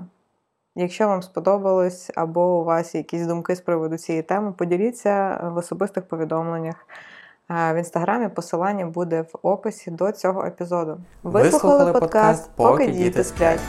Якщо 0.75 1.07
вам 1.07 1.21
сподобалось 1.21 2.11
або 2.15 2.59
у 2.59 2.63
вас 2.63 2.95
якісь 2.95 3.25
думки 3.25 3.55
з 3.55 3.61
приводу 3.61 3.97
цієї 3.97 4.23
теми, 4.23 4.51
поділіться 4.51 5.41
в 5.53 5.57
особистих 5.57 6.07
повідомленнях. 6.07 6.75
В 7.49 7.77
інстаграмі 7.77 8.29
посилання 8.29 8.85
буде 8.85 9.21
в 9.21 9.39
описі 9.41 9.91
до 9.91 10.11
цього 10.11 10.45
епізоду. 10.45 10.97
Вислухали 11.23 11.93
подкаст, 11.93 12.49
поки 12.55 12.87
діти 12.87 13.23
сплять. 13.23 13.59